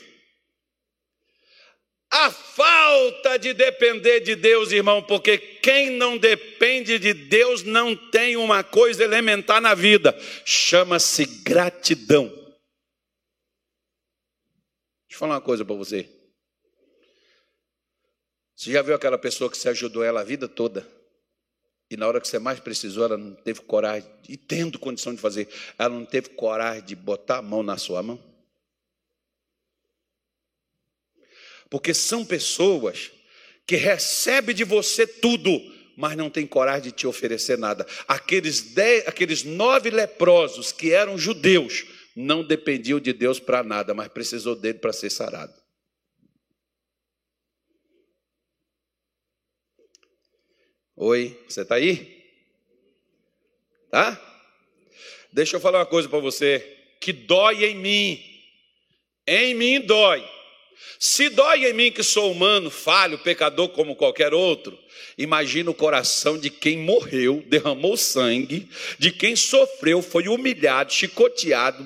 A 2.10 2.32
falta 2.32 3.36
de 3.36 3.54
depender 3.54 4.18
de 4.18 4.34
Deus, 4.34 4.72
irmão, 4.72 5.00
porque 5.00 5.38
quem 5.38 5.90
não 5.90 6.18
depende 6.18 6.98
de 6.98 7.14
Deus 7.14 7.62
não 7.62 7.94
tem 7.94 8.36
uma 8.36 8.64
coisa 8.64 9.04
elementar 9.04 9.60
na 9.60 9.72
vida, 9.72 10.18
chama-se 10.44 11.26
gratidão. 11.44 12.26
Deixa 15.06 15.12
eu 15.12 15.18
falar 15.18 15.34
uma 15.34 15.40
coisa 15.40 15.64
para 15.64 15.76
você. 15.76 16.15
Você 18.56 18.72
já 18.72 18.80
viu 18.80 18.94
aquela 18.94 19.18
pessoa 19.18 19.50
que 19.50 19.58
você 19.58 19.68
ajudou 19.68 20.02
ela 20.02 20.22
a 20.22 20.24
vida 20.24 20.48
toda? 20.48 20.88
E 21.90 21.96
na 21.96 22.08
hora 22.08 22.20
que 22.20 22.26
você 22.26 22.38
mais 22.38 22.58
precisou, 22.58 23.04
ela 23.04 23.18
não 23.18 23.34
teve 23.34 23.60
coragem, 23.60 24.10
e 24.28 24.36
tendo 24.36 24.78
condição 24.78 25.14
de 25.14 25.20
fazer, 25.20 25.46
ela 25.78 25.94
não 25.94 26.06
teve 26.06 26.30
coragem 26.30 26.82
de 26.84 26.96
botar 26.96 27.38
a 27.38 27.42
mão 27.42 27.62
na 27.62 27.76
sua 27.76 28.02
mão? 28.02 28.18
Porque 31.68 31.92
são 31.92 32.24
pessoas 32.24 33.10
que 33.66 33.76
recebem 33.76 34.54
de 34.54 34.64
você 34.64 35.06
tudo, 35.06 35.50
mas 35.96 36.16
não 36.16 36.30
tem 36.30 36.46
coragem 36.46 36.90
de 36.90 36.92
te 36.92 37.06
oferecer 37.06 37.58
nada. 37.58 37.86
Aqueles, 38.08 38.72
dez, 38.72 39.06
aqueles 39.06 39.44
nove 39.44 39.90
leprosos 39.90 40.72
que 40.72 40.92
eram 40.92 41.18
judeus 41.18 41.84
não 42.16 42.42
dependiam 42.42 42.98
de 42.98 43.12
Deus 43.12 43.38
para 43.38 43.62
nada, 43.62 43.92
mas 43.92 44.08
precisou 44.08 44.56
dele 44.56 44.78
para 44.78 44.92
ser 44.92 45.10
sarado. 45.10 45.65
Oi, 50.96 51.38
você 51.46 51.60
está 51.60 51.74
aí? 51.74 52.24
Tá? 53.90 54.18
Deixa 55.30 55.56
eu 55.56 55.60
falar 55.60 55.80
uma 55.80 55.86
coisa 55.86 56.08
para 56.08 56.18
você 56.20 56.60
que 56.98 57.12
dói 57.12 57.66
em 57.66 57.74
mim. 57.74 58.24
Em 59.26 59.54
mim 59.54 59.80
dói. 59.80 60.26
Se 60.98 61.28
dói 61.28 61.66
em 61.66 61.74
mim 61.74 61.92
que 61.92 62.02
sou 62.02 62.32
humano, 62.32 62.70
falho, 62.70 63.18
pecador 63.18 63.68
como 63.68 63.94
qualquer 63.94 64.32
outro, 64.32 64.78
imagina 65.18 65.70
o 65.70 65.74
coração 65.74 66.38
de 66.38 66.48
quem 66.48 66.78
morreu, 66.78 67.44
derramou 67.46 67.98
sangue, 67.98 68.66
de 68.98 69.10
quem 69.10 69.36
sofreu, 69.36 70.00
foi 70.00 70.28
humilhado, 70.28 70.94
chicoteado, 70.94 71.84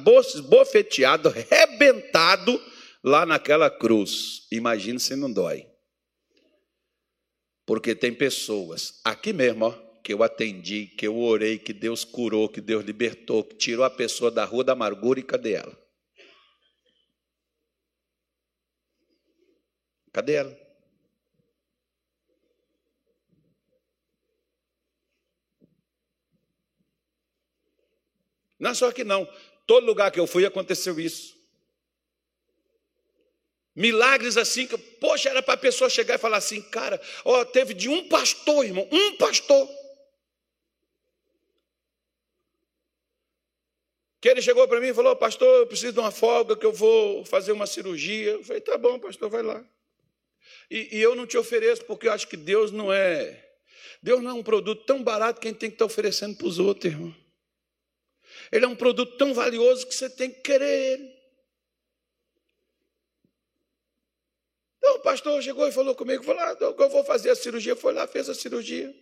bofeteado, 0.48 1.28
rebentado 1.28 2.62
lá 3.02 3.26
naquela 3.26 3.68
cruz. 3.68 4.46
Imagina 4.52 5.00
se 5.00 5.16
não 5.16 5.32
dói. 5.32 5.69
Porque 7.70 7.94
tem 7.94 8.12
pessoas 8.12 9.00
aqui 9.04 9.32
mesmo, 9.32 9.66
ó, 9.66 9.70
que 10.02 10.12
eu 10.12 10.24
atendi, 10.24 10.88
que 10.88 11.06
eu 11.06 11.16
orei, 11.16 11.56
que 11.56 11.72
Deus 11.72 12.04
curou, 12.04 12.48
que 12.48 12.60
Deus 12.60 12.84
libertou, 12.84 13.44
que 13.44 13.54
tirou 13.54 13.84
a 13.84 13.88
pessoa 13.88 14.28
da 14.28 14.44
rua 14.44 14.64
da 14.64 14.72
amargura 14.72 15.20
e 15.20 15.22
cadê 15.22 15.52
ela? 15.52 15.78
Cadê 20.12 20.32
ela? 20.32 20.60
Não 28.58 28.70
é 28.70 28.74
só 28.74 28.90
que 28.90 29.04
não. 29.04 29.32
Todo 29.64 29.86
lugar 29.86 30.10
que 30.10 30.18
eu 30.18 30.26
fui 30.26 30.44
aconteceu 30.44 30.98
isso. 30.98 31.39
Milagres 33.74 34.36
assim 34.36 34.66
que, 34.66 34.76
poxa, 34.76 35.28
era 35.28 35.42
para 35.42 35.54
a 35.54 35.56
pessoa 35.56 35.88
chegar 35.88 36.14
e 36.14 36.18
falar 36.18 36.38
assim, 36.38 36.60
cara, 36.60 37.00
ó, 37.24 37.44
teve 37.44 37.72
de 37.72 37.88
um 37.88 38.08
pastor, 38.08 38.64
irmão, 38.64 38.86
um 38.90 39.16
pastor. 39.16 39.68
Que 44.20 44.28
ele 44.28 44.42
chegou 44.42 44.68
para 44.68 44.80
mim 44.80 44.88
e 44.88 44.94
falou, 44.94 45.16
pastor, 45.16 45.60
eu 45.60 45.66
preciso 45.66 45.94
de 45.94 46.00
uma 46.00 46.10
folga, 46.10 46.56
que 46.56 46.66
eu 46.66 46.72
vou 46.72 47.24
fazer 47.24 47.52
uma 47.52 47.66
cirurgia. 47.66 48.32
Eu 48.32 48.44
falei, 48.44 48.60
tá 48.60 48.76
bom, 48.76 48.98
pastor, 48.98 49.30
vai 49.30 49.42
lá. 49.42 49.64
E, 50.70 50.98
e 50.98 51.00
eu 51.00 51.16
não 51.16 51.26
te 51.26 51.38
ofereço, 51.38 51.84
porque 51.84 52.06
eu 52.06 52.12
acho 52.12 52.28
que 52.28 52.36
Deus 52.36 52.70
não 52.70 52.92
é. 52.92 53.48
Deus 54.02 54.22
não 54.22 54.30
é 54.30 54.34
um 54.34 54.42
produto 54.42 54.84
tão 54.84 55.02
barato 55.02 55.40
que 55.40 55.48
a 55.48 55.50
gente 55.50 55.60
tem 55.60 55.70
que 55.70 55.76
estar 55.76 55.86
oferecendo 55.86 56.36
para 56.36 56.46
os 56.46 56.58
outros, 56.58 56.92
irmão. 56.92 57.14
Ele 58.52 58.64
é 58.64 58.68
um 58.68 58.76
produto 58.76 59.16
tão 59.16 59.32
valioso 59.32 59.86
que 59.86 59.94
você 59.94 60.10
tem 60.10 60.30
que 60.30 60.40
querer 60.40 60.92
ele. 60.92 61.19
Então 64.90 64.98
o 64.98 65.02
pastor 65.04 65.40
chegou 65.40 65.68
e 65.68 65.70
falou 65.70 65.94
comigo, 65.94 66.24
falou, 66.24 66.42
ah, 66.42 66.56
eu 66.60 66.90
vou 66.90 67.04
fazer 67.04 67.30
a 67.30 67.36
cirurgia, 67.36 67.76
foi 67.76 67.92
lá, 67.92 68.08
fez 68.08 68.28
a 68.28 68.34
cirurgia. 68.34 68.92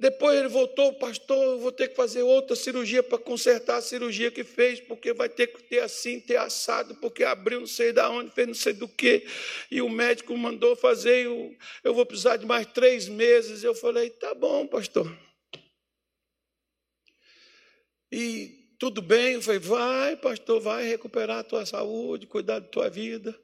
Depois 0.00 0.38
ele 0.38 0.48
voltou, 0.48 0.94
pastor, 0.94 1.36
eu 1.36 1.58
vou 1.58 1.70
ter 1.70 1.88
que 1.88 1.94
fazer 1.94 2.22
outra 2.22 2.56
cirurgia 2.56 3.02
para 3.02 3.18
consertar 3.18 3.76
a 3.76 3.82
cirurgia 3.82 4.30
que 4.30 4.42
fez, 4.44 4.80
porque 4.80 5.12
vai 5.12 5.28
ter 5.28 5.48
que 5.48 5.62
ter 5.64 5.80
assim, 5.80 6.18
ter 6.18 6.36
assado, 6.36 6.94
porque 6.94 7.22
abriu 7.22 7.60
não 7.60 7.66
sei 7.66 7.92
da 7.92 8.08
onde, 8.08 8.30
fez 8.30 8.46
não 8.46 8.54
sei 8.54 8.72
do 8.72 8.88
que, 8.88 9.26
e 9.70 9.82
o 9.82 9.90
médico 9.90 10.34
mandou 10.38 10.74
fazer, 10.74 11.26
eu, 11.26 11.54
eu 11.84 11.92
vou 11.92 12.06
precisar 12.06 12.38
de 12.38 12.46
mais 12.46 12.66
três 12.68 13.08
meses. 13.08 13.62
Eu 13.62 13.74
falei, 13.74 14.08
tá 14.08 14.32
bom, 14.34 14.66
pastor. 14.66 15.14
E 18.10 18.74
tudo 18.78 19.02
bem, 19.02 19.34
eu 19.34 19.42
falei, 19.42 19.60
vai, 19.60 20.16
pastor, 20.16 20.60
vai 20.60 20.84
recuperar 20.88 21.40
a 21.40 21.44
tua 21.44 21.66
saúde, 21.66 22.26
cuidar 22.26 22.60
da 22.60 22.68
tua 22.68 22.88
vida. 22.88 23.38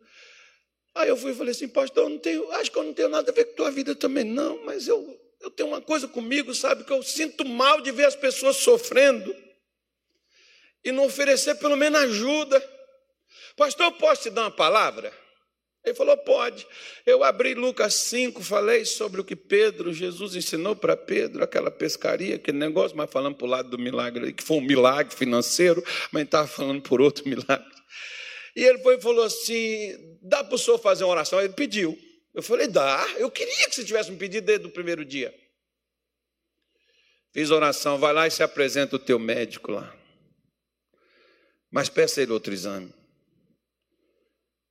Aí 0.95 1.09
eu 1.09 1.16
fui 1.16 1.32
e 1.32 1.34
falei 1.34 1.51
assim, 1.51 1.68
pastor, 1.68 2.09
não 2.09 2.18
tenho, 2.18 2.51
acho 2.53 2.70
que 2.70 2.78
eu 2.78 2.84
não 2.84 2.92
tenho 2.95 3.09
nada 3.09 3.30
a 3.30 3.34
ver 3.34 3.47
com 3.47 3.57
tua 3.57 3.70
vida 3.70 3.95
também, 3.97 4.24
não, 4.24 4.64
mas 4.64 4.86
eu, 4.86 5.20
eu 5.40 5.51
tenho 5.51 5.70
uma 5.70 5.80
coisa 5.80 6.07
comigo, 6.07 6.55
sabe, 6.55 6.84
que 6.84 6.92
eu 6.92 7.03
sinto 7.03 7.45
mal 7.45 7.80
de 7.80 7.90
ver 7.90 8.05
as 8.07 8.14
pessoas 8.14 8.57
sofrendo 8.59 9.34
e 10.84 10.92
não 10.92 11.07
oferecer 11.07 11.57
pelo 11.57 11.76
menos 11.76 12.01
ajuda. 12.01 12.62
Pastor, 13.57 13.86
eu 13.86 13.92
posso 13.92 14.22
te 14.22 14.30
dar 14.30 14.42
uma 14.42 14.51
palavra? 14.51 15.12
Ele 15.84 15.95
falou, 15.95 16.16
pode. 16.16 16.66
Eu 17.05 17.22
abri 17.22 17.55
Lucas 17.55 17.95
5, 17.95 18.42
falei 18.42 18.84
sobre 18.84 19.20
o 19.20 19.24
que 19.24 19.36
Pedro, 19.36 19.92
Jesus 19.92 20.34
ensinou 20.34 20.74
para 20.74 20.97
Pedro, 20.97 21.45
aquela 21.45 21.70
pescaria, 21.70 22.36
aquele 22.36 22.57
negócio, 22.57 22.97
mas 22.97 23.11
falando 23.11 23.34
para 23.34 23.47
o 23.47 23.51
lado 23.51 23.68
do 23.68 23.78
milagre, 23.78 24.32
que 24.32 24.42
foi 24.42 24.57
um 24.57 24.62
milagre 24.62 25.14
financeiro, 25.14 25.84
mas 26.11 26.22
estava 26.24 26.47
falando 26.47 26.80
por 26.80 27.03
outro 27.03 27.28
milagre. 27.28 27.74
E 28.55 28.62
ele 28.64 28.78
foi 28.78 28.96
e 28.96 29.00
falou 29.00 29.24
assim: 29.24 30.18
dá 30.22 30.44
para 30.44 30.55
o 30.55 30.59
senhor 30.59 30.78
fazer 30.78 31.05
uma 31.05 31.12
oração? 31.12 31.40
Ele 31.40 31.52
pediu. 31.52 31.98
Eu 32.32 32.42
falei: 32.42 32.68
dá. 32.68 33.05
Eu 33.18 33.30
queria 33.30 33.68
que 33.68 33.74
você 33.74 33.84
tivesse 33.84 34.11
me 34.11 34.16
pedido 34.16 34.44
desde 34.44 34.66
o 34.66 34.70
primeiro 34.70 35.05
dia. 35.05 35.34
Fiz 37.32 37.50
oração, 37.50 37.98
vai 37.98 38.12
lá 38.12 38.26
e 38.26 38.30
se 38.30 38.42
apresenta 38.42 38.94
o 38.94 38.98
teu 38.98 39.18
médico 39.18 39.72
lá. 39.72 39.92
Mas 41.68 41.88
peça 41.88 42.22
ele 42.22 42.30
outro 42.30 42.52
exame. 42.55 42.94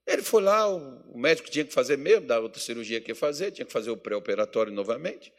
Ele 0.07 0.21
foi 0.21 0.41
lá, 0.41 0.67
o 0.67 1.17
médico 1.17 1.49
tinha 1.49 1.65
que 1.65 1.73
fazer 1.73 1.97
mesmo, 1.97 2.27
da 2.27 2.39
outra 2.39 2.61
cirurgia 2.61 3.01
que 3.01 3.11
ia 3.11 3.15
fazer, 3.15 3.51
tinha 3.51 3.65
que 3.65 3.71
fazer 3.71 3.89
o 3.89 3.97
pré-operatório 3.97 4.71
novamente. 4.71 5.33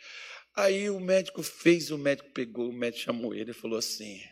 Aí 0.55 0.89
o 0.89 1.01
médico 1.01 1.43
fez, 1.43 1.91
o 1.91 1.99
médico 1.99 2.31
pegou, 2.31 2.69
o 2.69 2.73
médico 2.73 3.05
chamou 3.05 3.35
ele 3.35 3.51
e 3.51 3.55
falou 3.55 3.79
assim: 3.79 4.23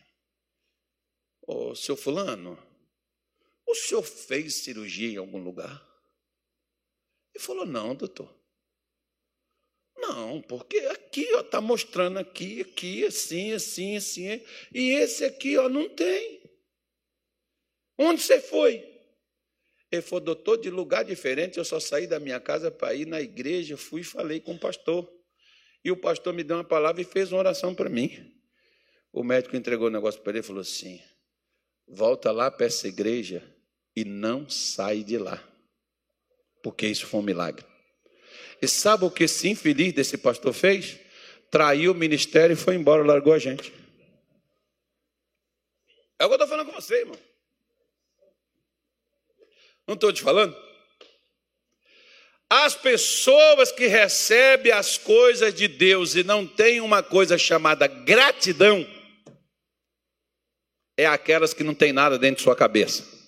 Ô, 1.46 1.74
seu 1.74 1.96
fulano, 1.96 2.58
o 3.72 3.74
senhor 3.74 4.02
fez 4.02 4.54
cirurgia 4.56 5.10
em 5.10 5.16
algum 5.16 5.42
lugar? 5.42 5.82
Ele 7.34 7.42
falou, 7.42 7.66
não, 7.66 7.94
doutor. 7.94 8.32
Não, 9.96 10.42
porque 10.42 10.78
aqui 10.78 11.22
está 11.22 11.60
mostrando 11.60 12.18
aqui, 12.18 12.60
aqui, 12.60 13.04
assim, 13.04 13.52
assim, 13.52 13.96
assim. 13.96 14.44
E 14.72 14.90
esse 14.92 15.24
aqui 15.24 15.56
ó, 15.56 15.68
não 15.68 15.88
tem. 15.88 16.42
Onde 17.98 18.20
você 18.20 18.40
foi? 18.40 18.88
Ele 19.90 20.02
falou, 20.02 20.24
doutor, 20.24 20.58
de 20.58 20.70
lugar 20.70 21.04
diferente, 21.04 21.58
eu 21.58 21.64
só 21.64 21.78
saí 21.78 22.06
da 22.06 22.18
minha 22.18 22.40
casa 22.40 22.70
para 22.70 22.94
ir 22.94 23.06
na 23.06 23.20
igreja, 23.20 23.76
fui 23.76 24.00
e 24.00 24.04
falei 24.04 24.40
com 24.40 24.54
o 24.54 24.58
pastor. 24.58 25.10
E 25.84 25.90
o 25.90 25.96
pastor 25.96 26.32
me 26.32 26.42
deu 26.42 26.56
uma 26.56 26.64
palavra 26.64 27.02
e 27.02 27.04
fez 27.04 27.30
uma 27.30 27.38
oração 27.38 27.74
para 27.74 27.88
mim. 27.88 28.34
O 29.12 29.22
médico 29.22 29.56
entregou 29.56 29.88
o 29.88 29.90
negócio 29.90 30.20
para 30.20 30.32
ele 30.32 30.40
e 30.40 30.42
falou 30.42 30.62
assim: 30.62 31.00
volta 31.86 32.30
lá 32.32 32.50
para 32.50 32.66
essa 32.66 32.88
igreja 32.88 33.51
e 33.95 34.05
não 34.05 34.49
sai 34.49 35.03
de 35.03 35.18
lá, 35.18 35.43
porque 36.62 36.86
isso 36.86 37.07
foi 37.07 37.20
um 37.20 37.24
milagre. 37.24 37.64
E 38.61 38.68
sabe 38.68 39.05
o 39.05 39.11
que 39.11 39.24
esse 39.24 39.49
infeliz 39.49 39.93
desse 39.93 40.16
pastor 40.16 40.53
fez? 40.53 40.99
Traiu 41.51 41.93
o 41.93 41.95
ministério 41.95 42.55
e 42.55 42.57
foi 42.57 42.76
embora, 42.76 43.05
largou 43.05 43.32
a 43.32 43.38
gente. 43.38 43.72
É 46.18 46.24
o 46.24 46.28
que 46.28 46.34
eu 46.34 46.36
estou 46.36 46.49
falando 46.49 46.66
com 46.66 46.80
você, 46.80 47.01
irmão. 47.01 47.18
Não 49.86 49.95
estou 49.95 50.12
te 50.12 50.22
falando? 50.22 50.57
As 52.49 52.76
pessoas 52.76 53.72
que 53.72 53.86
recebem 53.86 54.70
as 54.70 54.97
coisas 54.97 55.53
de 55.53 55.66
Deus 55.66 56.14
e 56.14 56.22
não 56.22 56.47
têm 56.47 56.80
uma 56.80 57.03
coisa 57.03 57.36
chamada 57.36 57.86
gratidão, 57.86 58.86
é 60.97 61.07
aquelas 61.07 61.53
que 61.53 61.64
não 61.64 61.74
tem 61.74 61.93
nada 61.93 62.18
dentro 62.18 62.36
de 62.36 62.43
sua 62.43 62.55
cabeça. 62.55 63.21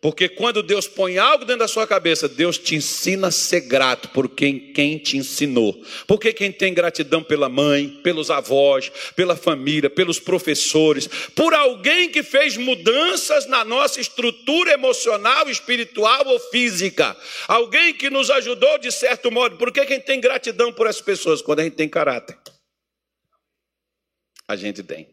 Porque 0.00 0.28
quando 0.28 0.62
Deus 0.62 0.86
põe 0.86 1.18
algo 1.18 1.44
dentro 1.44 1.60
da 1.60 1.68
sua 1.68 1.86
cabeça, 1.86 2.28
Deus 2.28 2.58
te 2.58 2.74
ensina 2.74 3.28
a 3.28 3.30
ser 3.30 3.62
grato 3.62 4.08
por 4.10 4.28
quem, 4.28 4.72
quem 4.72 4.98
te 4.98 5.16
ensinou. 5.16 5.82
Porque 6.06 6.32
quem 6.32 6.52
tem 6.52 6.74
gratidão 6.74 7.22
pela 7.22 7.48
mãe, 7.48 7.88
pelos 8.02 8.30
avós, 8.30 8.92
pela 9.14 9.34
família, 9.36 9.88
pelos 9.88 10.20
professores, 10.20 11.08
por 11.34 11.54
alguém 11.54 12.10
que 12.10 12.22
fez 12.22 12.56
mudanças 12.56 13.46
na 13.46 13.64
nossa 13.64 14.00
estrutura 14.00 14.72
emocional, 14.72 15.48
espiritual 15.48 16.26
ou 16.26 16.38
física, 16.38 17.16
alguém 17.48 17.94
que 17.94 18.10
nos 18.10 18.30
ajudou 18.30 18.78
de 18.78 18.92
certo 18.92 19.30
modo. 19.30 19.56
Por 19.56 19.72
que 19.72 19.84
quem 19.86 20.00
tem 20.00 20.20
gratidão 20.20 20.72
por 20.72 20.86
essas 20.86 21.02
pessoas? 21.02 21.40
Quando 21.40 21.60
a 21.60 21.64
gente 21.64 21.74
tem 21.74 21.88
caráter. 21.88 22.36
A 24.46 24.54
gente 24.54 24.82
tem. 24.82 25.08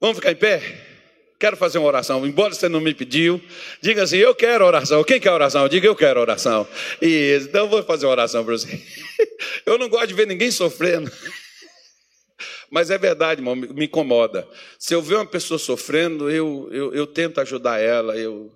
Vamos 0.00 0.18
ficar 0.18 0.30
em 0.30 0.36
pé? 0.36 0.93
Quero 1.38 1.56
fazer 1.56 1.78
uma 1.78 1.88
oração, 1.88 2.24
embora 2.26 2.54
você 2.54 2.68
não 2.68 2.80
me 2.80 2.94
pediu. 2.94 3.40
Diga 3.80 4.04
assim: 4.04 4.16
Eu 4.16 4.34
quero 4.34 4.64
oração. 4.64 5.02
Quem 5.04 5.20
quer 5.20 5.32
oração? 5.32 5.68
Diga: 5.68 5.86
Eu 5.86 5.96
quero 5.96 6.20
oração. 6.20 6.66
Isso, 7.02 7.48
então 7.48 7.64
eu 7.64 7.68
vou 7.68 7.82
fazer 7.82 8.06
uma 8.06 8.12
oração 8.12 8.44
para 8.44 8.56
você. 8.56 8.80
Eu 9.66 9.78
não 9.78 9.88
gosto 9.88 10.08
de 10.08 10.14
ver 10.14 10.26
ninguém 10.26 10.50
sofrendo. 10.50 11.10
Mas 12.70 12.90
é 12.90 12.98
verdade, 12.98 13.40
irmão, 13.40 13.54
me 13.54 13.84
incomoda. 13.84 14.48
Se 14.78 14.94
eu 14.94 15.00
ver 15.00 15.14
uma 15.14 15.26
pessoa 15.26 15.58
sofrendo, 15.58 16.28
eu, 16.28 16.68
eu, 16.72 16.92
eu 16.92 17.06
tento 17.06 17.40
ajudar 17.40 17.78
ela, 17.78 18.16
eu, 18.16 18.50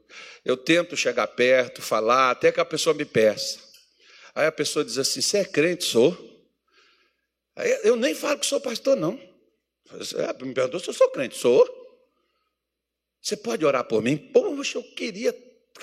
eu 0.44 0.56
tento 0.56 0.96
chegar 0.96 1.28
perto, 1.28 1.80
falar, 1.80 2.32
até 2.32 2.50
que 2.50 2.58
a 2.58 2.64
pessoa 2.64 2.94
me 2.94 3.04
peça. 3.04 3.60
Aí 4.34 4.46
a 4.46 4.52
pessoa 4.52 4.84
diz 4.84 4.98
assim: 4.98 5.20
Você 5.20 5.38
é 5.38 5.44
crente? 5.44 5.84
Sou. 5.84 6.16
Aí 7.54 7.80
eu 7.84 7.96
nem 7.96 8.14
falo 8.14 8.38
que 8.38 8.46
sou 8.46 8.60
pastor, 8.60 8.96
não. 8.96 9.18
É, 10.16 10.44
me 10.44 10.52
perguntou 10.52 10.80
se 10.80 10.88
eu 10.88 10.94
sou 10.94 11.10
crente. 11.10 11.36
Sou. 11.36 11.77
Você 13.20 13.36
pode 13.36 13.64
orar 13.64 13.84
por 13.84 14.02
mim? 14.02 14.16
Poxa, 14.16 14.78
eu 14.78 14.82
queria, 14.94 15.30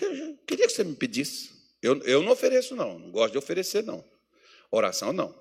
eu 0.02 0.38
queria 0.46 0.68
que 0.68 0.74
você 0.74 0.84
me 0.84 0.96
pedisse. 0.96 1.54
Eu, 1.82 2.02
eu 2.04 2.24
não 2.24 2.32
ofereço, 2.32 2.76
não. 2.76 2.98
Não 2.98 3.12
gosto 3.12 3.34
de 3.34 3.38
oferecer, 3.38 3.84
não. 3.84 4.04
Oração, 4.72 5.14
não. 5.14 5.34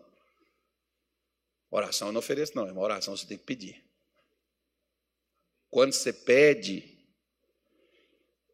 Oração 1.70 2.08
eu 2.08 2.12
não 2.12 2.18
ofereço, 2.18 2.52
não. 2.54 2.68
É 2.68 2.72
uma 2.72 2.82
oração 2.82 3.16
você 3.16 3.26
tem 3.26 3.38
que 3.38 3.44
pedir. 3.44 3.82
Quando 5.70 5.92
você 5.92 6.12
pede, 6.12 6.84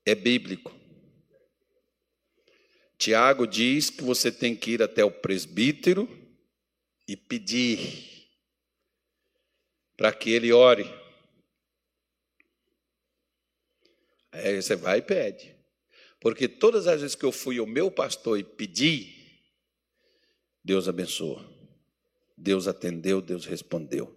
é 0.06 0.14
bíblico. 0.14 0.74
Tiago 2.96 3.46
diz 3.46 3.90
que 3.90 4.02
você 4.02 4.30
tem 4.30 4.54
que 4.54 4.72
ir 4.72 4.82
até 4.82 5.04
o 5.04 5.10
presbítero 5.10 6.08
e 7.08 7.16
pedir 7.16 8.28
para 9.96 10.12
que 10.12 10.30
ele 10.30 10.52
ore. 10.52 10.99
Aí 14.32 14.60
você 14.60 14.76
vai 14.76 14.98
e 14.98 15.02
pede. 15.02 15.56
Porque 16.20 16.46
todas 16.46 16.86
as 16.86 17.00
vezes 17.00 17.16
que 17.16 17.24
eu 17.24 17.32
fui 17.32 17.58
ao 17.58 17.66
meu 17.66 17.90
pastor 17.90 18.38
e 18.38 18.44
pedi, 18.44 19.12
Deus 20.62 20.88
abençoou. 20.88 21.42
Deus 22.36 22.68
atendeu, 22.68 23.20
Deus 23.20 23.46
respondeu. 23.46 24.14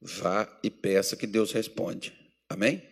Vá 0.00 0.60
e 0.62 0.70
peça 0.70 1.16
que 1.16 1.26
Deus 1.26 1.52
responde. 1.52 2.12
Amém? 2.48 2.91